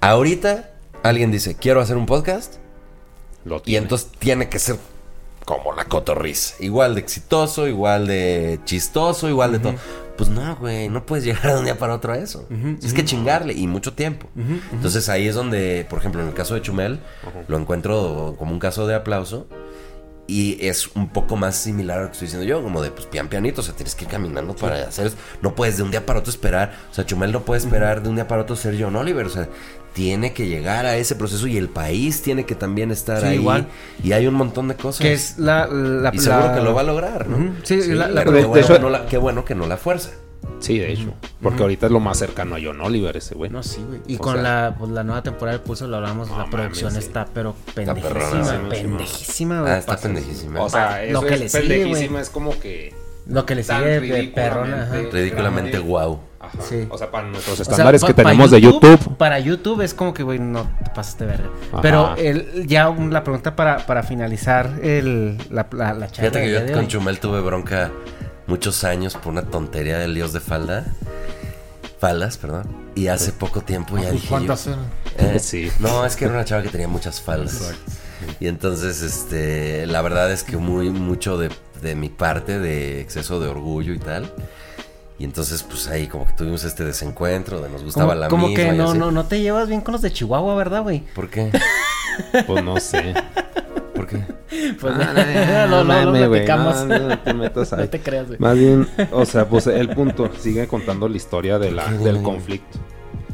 [0.01, 0.71] Ahorita
[1.03, 2.55] alguien dice, quiero hacer un podcast,
[3.45, 4.77] Lo y entonces tiene que ser
[5.45, 6.55] como la cotorriza.
[6.61, 9.75] Igual de exitoso, igual de chistoso, igual de todo.
[10.17, 12.47] Pues no, güey, no puedes llegar de un día para otro a eso.
[12.83, 14.29] Es que chingarle y mucho tiempo.
[14.73, 17.01] Entonces ahí es donde, por ejemplo, en el caso de Chumel,
[17.49, 19.47] lo encuentro como un caso de aplauso.
[20.27, 23.07] Y es un poco más similar a lo que estoy diciendo yo, como de pues
[23.07, 25.17] pian pianito, o sea, tienes que ir caminando para hacer eso.
[25.43, 28.11] No puedes de un día para otro esperar, o sea, Chumel no puede esperar de
[28.11, 29.49] un día para otro ser John Oliver, o sea,
[29.93, 33.35] tiene que llegar a ese proceso y el país tiene que también estar Sí, ahí.
[33.37, 33.67] igual.
[34.05, 35.01] Y hay un montón de cosas.
[35.01, 35.67] Que es la.
[35.67, 37.37] la y seguro la- que lo va a lograr, ¿no?
[37.37, 39.55] Ujú, Sí, la- la- pero de- qué, bueno hecho- que no la, qué bueno que
[39.55, 40.11] no la fuerza.
[40.59, 41.13] Sí, de hecho.
[41.43, 43.51] Porque ahorita es lo más cercano a John Oliver ese güey.
[43.51, 44.01] No, sí, güey.
[44.07, 46.47] Y O con sea, la, pues, la nueva temporada del Pulso lo hablamos, No la
[46.49, 46.99] producción sí.
[46.99, 49.73] está, pero pendejísima, sí, pendejísima, güey.
[49.73, 50.63] Ah, está pendejísima.
[50.63, 52.23] O sea, eso Lo que es le sigue, pendejísima, güey.
[52.23, 52.95] es como que
[53.31, 54.97] Lo que le sigue de perrona, ajá.
[55.13, 56.21] Ridículamente guau.
[56.41, 56.59] Ajá.
[56.69, 56.87] Sí.
[56.91, 59.17] O sea, para nuestros O sea, estándares que pa tenemos de YouTube.
[59.17, 61.49] Para YouTube es como que, güey, no te pasaste verga.
[61.73, 61.83] Ajá.
[61.83, 66.31] Pero el, ya un- la pregunta para, para finalizar el, la, la, la charla.
[66.31, 66.89] Fíjate que yo con hoy.
[66.89, 67.91] Chumel tuve bronca
[68.47, 70.87] muchos años por una tontería de líos de falda.
[71.99, 72.65] Faldas, perdón.
[72.95, 74.29] Y hace poco tiempo ya dije.
[74.29, 75.35] ¿Cuántas yo, eran?
[75.37, 75.71] eh, Sí.
[75.79, 77.75] No, es que era una chava que tenía muchas faldas.
[78.41, 81.51] Y entonces, este, la verdad es que muy, mucho de,
[81.83, 84.31] de mi parte de exceso de orgullo y tal.
[85.19, 88.49] Y entonces, pues ahí como que tuvimos este desencuentro de nos gustaba Como, la como
[88.49, 88.65] misma.
[88.65, 91.01] que y no, no, no te llevas bien con los de Chihuahua, ¿verdad, güey?
[91.15, 91.51] ¿Por qué?
[92.47, 93.15] Pues no sé.
[93.95, 94.19] ¿Por qué?
[94.81, 96.85] Pues Ah, no, no, no, güey, platicamos.
[96.87, 97.81] No, no te metas ahí.
[97.81, 98.39] No te creas, güey.
[98.39, 100.31] Más bien, o sea, pues el punto.
[100.39, 102.23] Sigue contando la historia de la, del güey.
[102.23, 102.79] conflicto.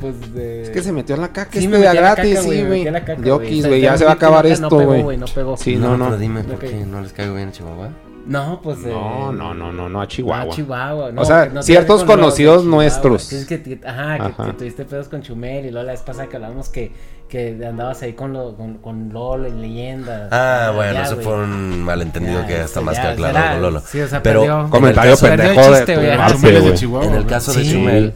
[0.01, 0.63] Pues de...
[0.63, 2.63] Es que se metió en la caca Sí, me metí a gratis, caca, sí, güey,
[2.63, 2.89] me güey.
[2.89, 3.63] a güey.
[3.63, 5.03] güey, ya se va a acabar esto, no pegó, güey.
[5.03, 5.57] güey, no pegó.
[5.57, 6.05] Sí, no, no, no.
[6.07, 7.91] pero dime, ¿por qué no les caigo bien en Chihuahua?
[8.27, 8.79] No, pues.
[8.79, 10.47] No, no, no, no, no a Chihuahua.
[10.51, 11.11] Ah, Chihuahua.
[11.17, 13.33] O sea, no ciertos con conocidos nuestros.
[13.33, 14.47] Es que, ajá, que, Ajá.
[14.47, 16.91] que tuviste pedos con Chumel y luego la vez pasada que hablábamos que,
[17.29, 20.29] que andabas ahí con, lo, con, con LOL en leyendas.
[20.33, 21.25] Ah, bueno, ya, eso güey.
[21.25, 23.81] fue un malentendido Ya, que está más ya, que aclarado con Lolo.
[23.87, 26.75] sí, o sea, Pero perdió- en el Comentario pendejo de.
[26.75, 27.07] Chihuahua.
[27.07, 27.29] En el ¿no?
[27.29, 27.73] caso de Sí.
[27.73, 28.13] Chumel,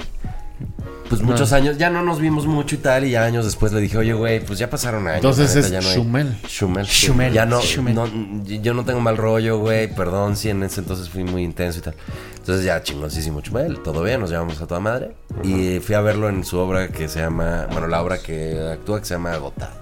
[1.10, 3.80] pues muchos años, ya no nos vimos mucho y tal, y ya años después le
[3.80, 5.16] dije, oye, güey, pues ya pasaron años.
[5.16, 6.36] Entonces es ya no hay- Chumel.
[6.46, 6.86] Chumel.
[6.86, 7.60] Chumel, Ya no,
[7.92, 8.06] no,
[8.44, 11.82] yo no tengo mal rollo, güey, perdón si en ese entonces fui muy intenso y
[11.82, 11.94] tal.
[12.38, 15.10] Entonces ya chingoncísimo Chumel, todo bien, nos llevamos a toda madre.
[15.42, 19.00] Y fui a verlo en su obra que se llama, bueno, la obra que actúa
[19.00, 19.76] que se llama Agotados.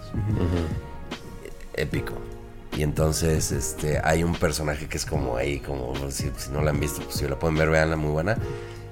[1.74, 2.14] Épico.
[2.76, 6.70] Y entonces este hay un personaje que es como ahí, como si, si no la
[6.70, 8.36] han visto, pues si la pueden ver, veanla, muy buena.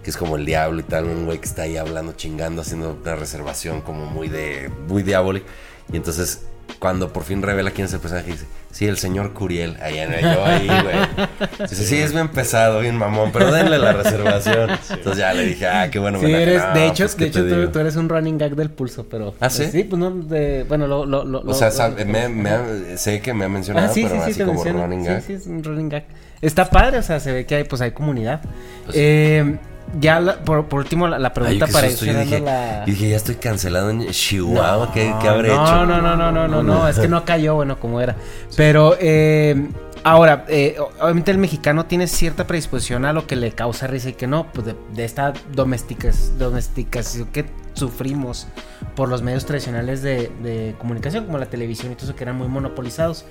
[0.07, 2.97] Que es como el diablo y tal, un güey que está ahí hablando, chingando, haciendo
[3.03, 5.47] una reservación como muy de, muy diabólico.
[5.93, 6.43] Y entonces,
[6.79, 9.77] cuando por fin revela quién es el personaje, dice, sí, el señor Curiel.
[9.83, 11.67] Ahí en yo ahí, güey.
[11.69, 14.71] Dice, sí, es bien pesado, bien mamón, pero denle la reservación.
[14.91, 16.21] Entonces ya le dije, ah, qué bueno.
[16.21, 16.43] Sí, homenaje".
[16.45, 17.31] eres, No, de hecho, pues, ¿qué de
[17.65, 19.35] hecho tú, eres un running gag del pulso, pero...
[19.41, 19.67] ¿Ah, sí?
[19.73, 21.05] Sí, pues no, de, bueno, lo...
[21.05, 24.03] lo, lo O sea, lo- me- me ha- sé que me ha mencionado, Ah, sí,
[24.03, 24.83] sí, pero sí, así te como menciono.
[24.85, 25.23] running Sí, gag.
[25.25, 26.05] sí, es un running gag.
[26.41, 28.41] Está padre, o sea, se ve que hay, pues hay comunidad.
[28.85, 29.57] Pues- Eh,
[30.01, 32.85] ya, la- por, por último, la, la Ay, pregunta qué para susto, yo dije, la...
[32.85, 35.87] dije, ya estoy cancelado en Chihuahua, ¿qué, qué habré no, hecho?
[35.87, 38.17] No, no, no, no, no, no, es que no cayó, bueno, como era.
[38.57, 39.69] Pero, eh,
[40.05, 44.13] ahora, eh, obviamente el mexicano tiene cierta predisposición a lo que le causa risa y
[44.15, 48.47] que no, pues de, de esta domesticas, domesticación que sufrimos
[48.95, 52.37] por los medios tradicionales de, de comunicación, como la televisión y todo eso, que eran
[52.37, 53.25] muy monopolizados.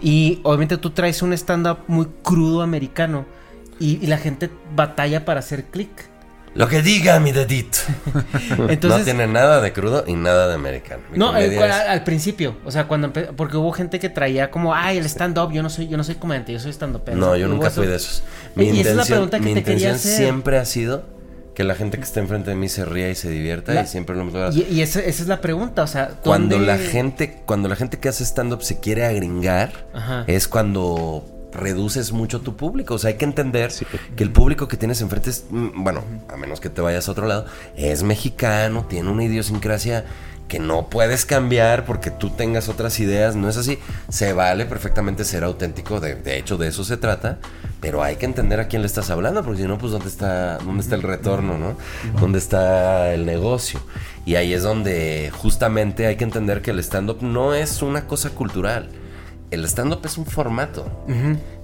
[0.00, 3.24] Y obviamente tú traes un stand-up muy crudo americano
[3.82, 5.90] y, y la gente batalla para hacer clic.
[6.54, 7.78] Lo que diga mi dedito.
[8.68, 11.02] Entonces- no tiene nada de crudo y nada de americano.
[11.10, 14.10] Mi No, eh, comedia es- al, al principio, o sea, cuando porque hubo gente que
[14.10, 16.70] traía como, ay, el stand up, yo no soy yo no soy comediante, yo soy
[16.72, 17.02] stand up.
[17.14, 18.22] No, yo nunca fui de esos.
[18.54, 20.16] Mi y esa es la intención, pregunta que mi te quería intención hacer.
[20.26, 21.04] siempre ha sido
[21.54, 23.86] que la gente que está enfrente de mí se ría y se divierta La- y
[23.86, 24.24] siempre lo.
[24.52, 27.76] Y, y esa, esa es la pregunta, o sea, Cuando ¿dónde- la gente, cuando la
[27.76, 30.24] gente que hace stand-up se quiere agringar, Ajá.
[30.26, 32.94] es cuando reduces mucho tu público.
[32.94, 33.72] O sea, hay que entender
[34.16, 37.12] que el público que tienes enfrente es, mm, bueno, a menos que te vayas a
[37.12, 37.46] otro lado,
[37.76, 40.04] es mexicano, tiene una idiosincrasia
[40.48, 43.78] que no puedes cambiar porque tú tengas otras ideas, no es así.
[44.10, 47.38] Se vale perfectamente ser auténtico, de, de hecho de eso se trata,
[47.80, 50.58] pero hay que entender a quién le estás hablando, porque si no, pues dónde está,
[50.58, 51.76] dónde está el retorno, ¿no?
[52.20, 53.80] ¿Dónde está el negocio?
[54.26, 58.30] Y ahí es donde justamente hay que entender que el stand-up no es una cosa
[58.30, 58.90] cultural.
[59.52, 60.86] El stand-up es un formato.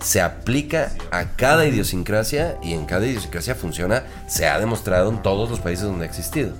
[0.00, 4.04] Se aplica a cada idiosincrasia y en cada idiosincrasia funciona.
[4.28, 6.52] Se ha demostrado en todos los países donde ha existido.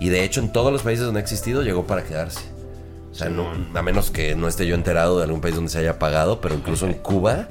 [0.00, 2.42] Y de hecho en todos los países donde ha existido llegó para quedarse.
[3.10, 5.78] O sea, no, a menos que no esté yo enterado de algún país donde se
[5.78, 7.48] haya pagado, pero incluso en Cuba,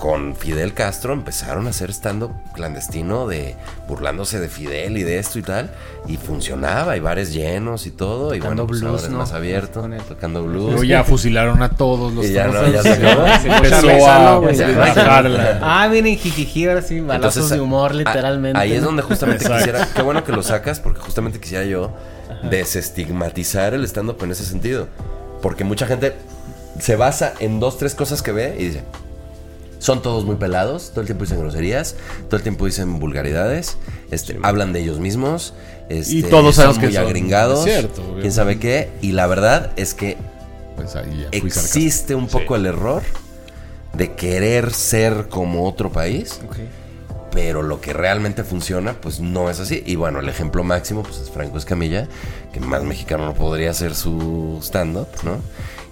[0.00, 3.54] con Fidel Castro empezaron a hacer stand-up clandestino de
[3.86, 5.70] burlándose de Fidel y de esto y tal.
[6.08, 8.34] Y funcionaba, y bares llenos y todo.
[8.34, 9.18] y Tocando bueno, pues blues, ahora es ¿no?
[9.18, 10.70] más abierto, tocando blues.
[10.70, 13.26] Luego ya fusilaron a todos los Y ya no, ya se acabó.
[13.26, 15.58] Empezó a bajarla.
[15.62, 18.58] Ah, miren, jijiji, ahora sí, balazos Entonces, de humor, literalmente.
[18.58, 19.66] Ahí es donde justamente Exacto.
[19.66, 19.88] quisiera.
[19.94, 21.94] Qué bueno que lo sacas, porque justamente quisiera yo
[22.50, 24.88] desestigmatizar el stand-up en ese sentido.
[25.42, 26.14] Porque mucha gente
[26.78, 28.82] se basa en dos, tres cosas que ve y dice.
[29.80, 31.96] Son todos muy pelados, todo el tiempo dicen groserías,
[32.28, 33.76] todo el tiempo dicen vulgaridades,
[34.12, 35.52] este, hablan de ellos mismos,
[35.88, 39.26] este, Y todos son sabemos que muy son- agringados, cierto, quién sabe qué, y la
[39.26, 40.16] verdad es que
[40.76, 43.02] Pues ahí ya existe un poco el error
[43.94, 46.40] de querer ser como otro país,
[47.32, 49.82] pero lo que realmente funciona, pues no es así.
[49.86, 52.06] Y bueno, el ejemplo máximo, pues es Franco Escamilla,
[52.52, 55.38] que más mexicano no podría ser su stand-up, ¿no?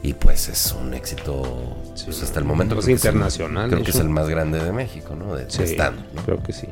[0.03, 2.77] Y pues es un éxito, pues hasta el momento.
[2.77, 5.35] Creo que es el- internacional, creo de que es el más grande de México, ¿no?
[5.35, 6.23] De, de Sí, stand-up, ¿no?
[6.23, 6.69] creo que sí.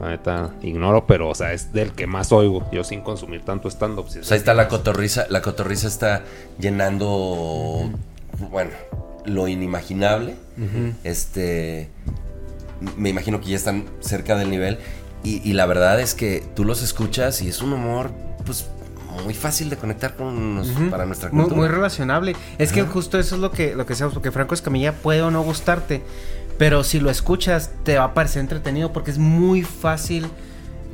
[0.00, 2.68] La neta, ignoro, pero, o sea, es del que más oigo.
[2.70, 4.06] Yo sin consumir tanto stand-up.
[4.08, 5.26] es Pues ahí está que la cotorriza.
[5.30, 6.22] La cotorriza está
[6.58, 7.90] llenando,
[8.50, 8.70] bueno,
[9.24, 10.36] lo inimaginable.
[11.02, 11.88] Este,
[12.96, 14.78] me imagino que ya están cerca del nivel.
[15.24, 18.10] Y, y la verdad es que tú los escuchas y es un humor,
[18.44, 18.66] pues,
[19.22, 21.60] muy fácil de conectar con nos- para nuestra muy, cultura.
[21.60, 22.36] muy relacionable.
[22.58, 25.30] Es que justo eso es lo que, lo que seamos, porque Franco Escamilla puede o
[25.30, 26.02] no gustarte,
[26.58, 30.26] pero si lo escuchas te va a parecer entretenido porque es muy fácil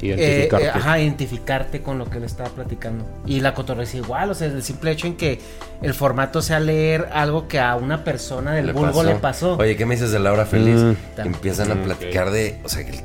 [0.00, 0.64] Identificarte.
[0.66, 3.06] eh, eh, ajá, identificarte con lo que le estaba platicando.
[3.24, 5.40] Y la cotorreza igual, o sea, el simple hecho en que
[5.80, 9.56] el formato sea leer algo que a una persona del Le vulgo le pasó.
[9.58, 10.80] Oye, ¿qué me dices de Laura Feliz?
[10.80, 11.20] Mm.
[11.20, 13.00] Empiezan a platicar de, o sea, que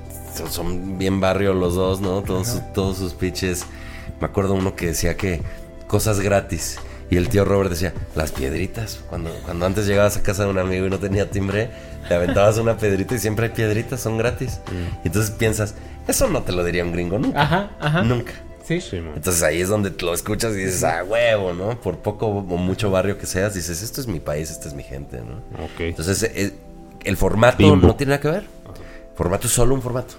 [0.50, 2.24] son- bien barrio los dos, ¿no?
[2.24, 3.66] Todos, sus, todos sus pitches.
[4.20, 5.42] Me acuerdo uno que decía que
[5.88, 6.80] cosas gratis.
[7.10, 9.00] Y el tío Robert decía, las piedritas.
[9.10, 11.70] Cuando, cuando antes llegabas a casa de un amigo y no tenía timbre,
[12.10, 14.60] le aventabas una piedrita y siempre hay piedritas, son gratis.
[15.04, 15.76] Y entonces piensas,
[16.08, 17.42] eso no te lo diría un gringo nunca.
[17.42, 18.04] Ajá, ajá.
[18.04, 18.34] Nunca.
[18.64, 18.82] Sí.
[18.82, 19.14] Sí, man.
[19.16, 21.80] Entonces ahí es donde lo escuchas y dices, ah, huevo, ¿no?
[21.80, 24.84] Por poco o mucho barrio que seas, dices, esto es mi país, esta es mi
[24.84, 25.36] gente, ¿no?
[25.64, 25.80] Ok.
[25.80, 26.54] Entonces eh,
[27.06, 27.88] el formato Bimbo.
[27.88, 28.44] no tiene nada que ver.
[29.16, 30.16] Formato es solo un formato.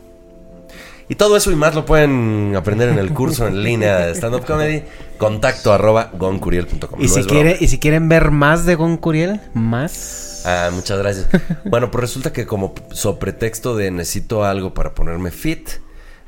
[1.10, 4.44] Y todo eso y más lo pueden aprender en el curso en línea de stand-up
[4.44, 4.82] comedy.
[5.16, 7.00] Contacto arroba goncuriel.com.
[7.00, 10.42] Y, No si quiere, y si quieren ver más de Gon Curiel, más.
[10.44, 11.26] Ah, muchas gracias.
[11.64, 15.68] bueno, pues resulta que como pretexto de necesito algo para ponerme fit,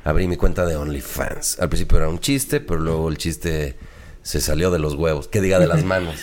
[0.03, 1.59] abrí mi cuenta de OnlyFans.
[1.59, 3.77] Al principio era un chiste, pero luego el chiste
[4.23, 5.27] se salió de los huevos.
[5.27, 6.15] Que diga de las manos.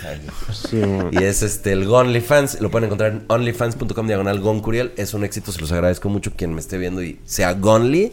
[1.12, 2.60] Y es este el OnlyFans.
[2.60, 4.92] Lo pueden encontrar en onlyfans.com diagonal Goncuriel.
[4.96, 8.12] Es un éxito, se los agradezco mucho quien me esté viendo y sea Gonly.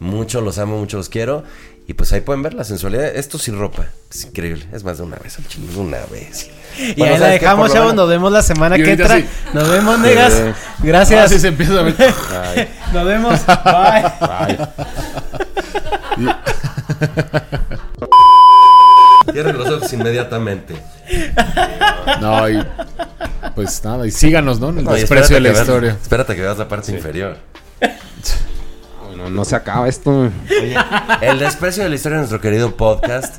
[0.00, 1.44] Mucho los amo, mucho los quiero.
[1.86, 3.04] Y pues ahí pueden ver la sensualidad.
[3.14, 3.84] Esto sin ropa.
[4.10, 4.64] Es increíble.
[4.72, 5.66] Es más de una vez al chile.
[5.76, 6.48] Una vez.
[6.78, 7.92] Y Bueno, ahí la dejamos, chavos.
[7.92, 9.16] menos- Nos vemos la semana Y que entra.
[9.18, 9.26] sí.
[9.52, 10.32] Nos vemos, negas.
[10.32, 10.42] Sí.
[10.86, 11.26] Gracias.
[11.26, 11.94] Así se empieza a ver.
[12.92, 13.38] Nos vemos.
[13.46, 14.12] Bye.
[14.20, 14.58] ay.
[19.32, 20.74] Cierren los ojos inmediatamente.
[22.20, 22.64] No, y
[23.54, 24.70] pues nada, y síganos, ¿no?
[24.70, 25.98] En el desprecio de la veas- historia.
[26.00, 27.36] espérate que veas la parte inferior.
[29.16, 30.10] Bueno, no se acaba esto.
[30.10, 30.76] Oye,
[31.20, 33.36] el desprecio de la historia de nuestro querido podcast.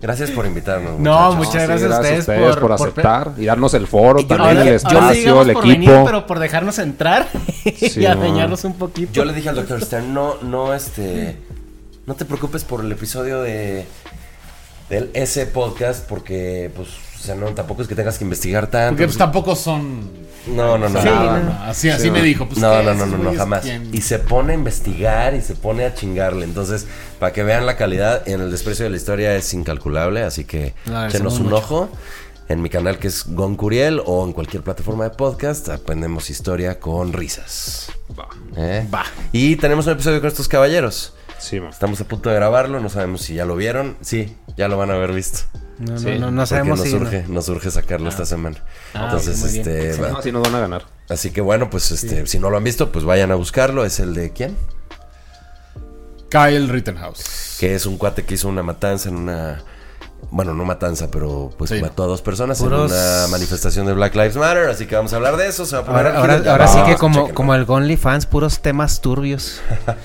[0.00, 0.98] Gracias por invitarnos.
[0.98, 1.36] No, muchachos.
[1.36, 4.48] muchas Sí, gracias a ustedes por- por, por- aceptar y darnos el foro, yo- también
[4.58, 5.68] ahora- el espacio, el por equipo.
[5.92, 7.28] venir, pero por dejarnos entrar
[7.64, 8.10] Sí, y no.
[8.10, 9.12] adueñarnos un poquito.
[9.12, 11.36] Yo le dije al doctor Stern, no, no, este,
[12.06, 13.86] no te preocupes por el episodio de
[14.88, 18.90] del ese podcast porque, pues, o sea, no, tampoco es que tengas que investigar tanto.
[18.94, 20.10] Porque pues tampoco son
[20.46, 21.00] No, no, no.
[21.00, 21.52] Sí, no, no.
[21.62, 23.62] Así- así me dijo, pues, no, no, no, no, no, jamás.
[23.62, 23.88] ¿quién?
[23.94, 26.44] Y se pone a investigar y se pone a chingarle.
[26.44, 26.86] Entonces,
[27.20, 30.22] para que vean la calidad, en el desprecio de la historia es incalculable.
[30.22, 30.74] Así que
[31.06, 31.56] echenos un mucho.
[31.56, 31.88] ojo
[32.48, 35.68] en mi canal que es Gon Curiel o en cualquier plataforma de podcast.
[35.68, 37.92] Aprendemos historia con risas.
[38.56, 38.86] ¿Eh?
[39.30, 41.14] Y tenemos un episodio con estos caballeros.
[41.42, 41.70] Sí, man.
[41.70, 43.96] Estamos a punto de grabarlo, no sabemos si ya lo vieron.
[44.00, 45.40] Sí, ya lo van a haber visto.
[45.78, 46.18] No, no, Sí.
[46.18, 46.94] no, no sabemos nos si.
[46.94, 48.58] urge, nos urge sacarlo esta semana.
[48.94, 49.68] Ah, Entonces, bien.
[49.68, 50.00] este.
[50.02, 50.84] Va- no, así nos van a ganar.
[51.08, 53.84] Así que bueno, pues este, si no lo han visto, pues vayan a buscarlo.
[53.84, 54.56] Es el de quién?
[56.30, 57.56] Kyle Rittenhouse.
[57.58, 59.62] Que es un cuate que hizo una matanza en una.
[60.30, 61.80] Bueno, no matanza, pero pues Sí.
[61.80, 64.68] mató a dos personas Puros- en una manifestación de Black Lives Matter.
[64.70, 65.66] Así que vamos a hablar de eso.
[65.66, 68.60] Se va a poner Ahora, ahora, sí vamos, que como, como el Gonly fans, puros
[68.62, 69.60] temas turbios.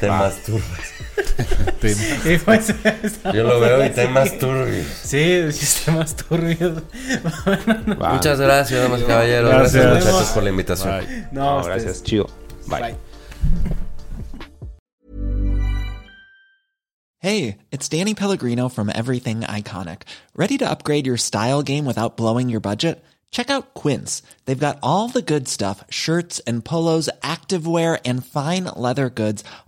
[0.00, 0.64] temas turbios.
[2.24, 2.74] Y pues,
[3.34, 4.86] Yo lo veo y temas turbios.
[4.86, 6.82] Sí, sí, temas turbios.
[7.86, 9.50] Muchas gracias, damas y caballeros.
[9.50, 10.12] Gracias, Gracias.
[10.12, 10.98] muchachos, por la invitación.
[10.98, 11.28] Bye.
[11.32, 11.82] No, ustedes.
[11.84, 12.02] gracias.
[12.02, 12.26] Chido.
[12.66, 12.96] Bye.
[17.20, 20.02] Hey, it's Danny Pellegrino from Everything Iconic.
[20.36, 23.04] Ready to upgrade your style game without blowing your budget?
[23.32, 24.22] Check out Quince.
[24.44, 29.42] They've got all the good stuff shirts and polos, activewear, and fine leather goods,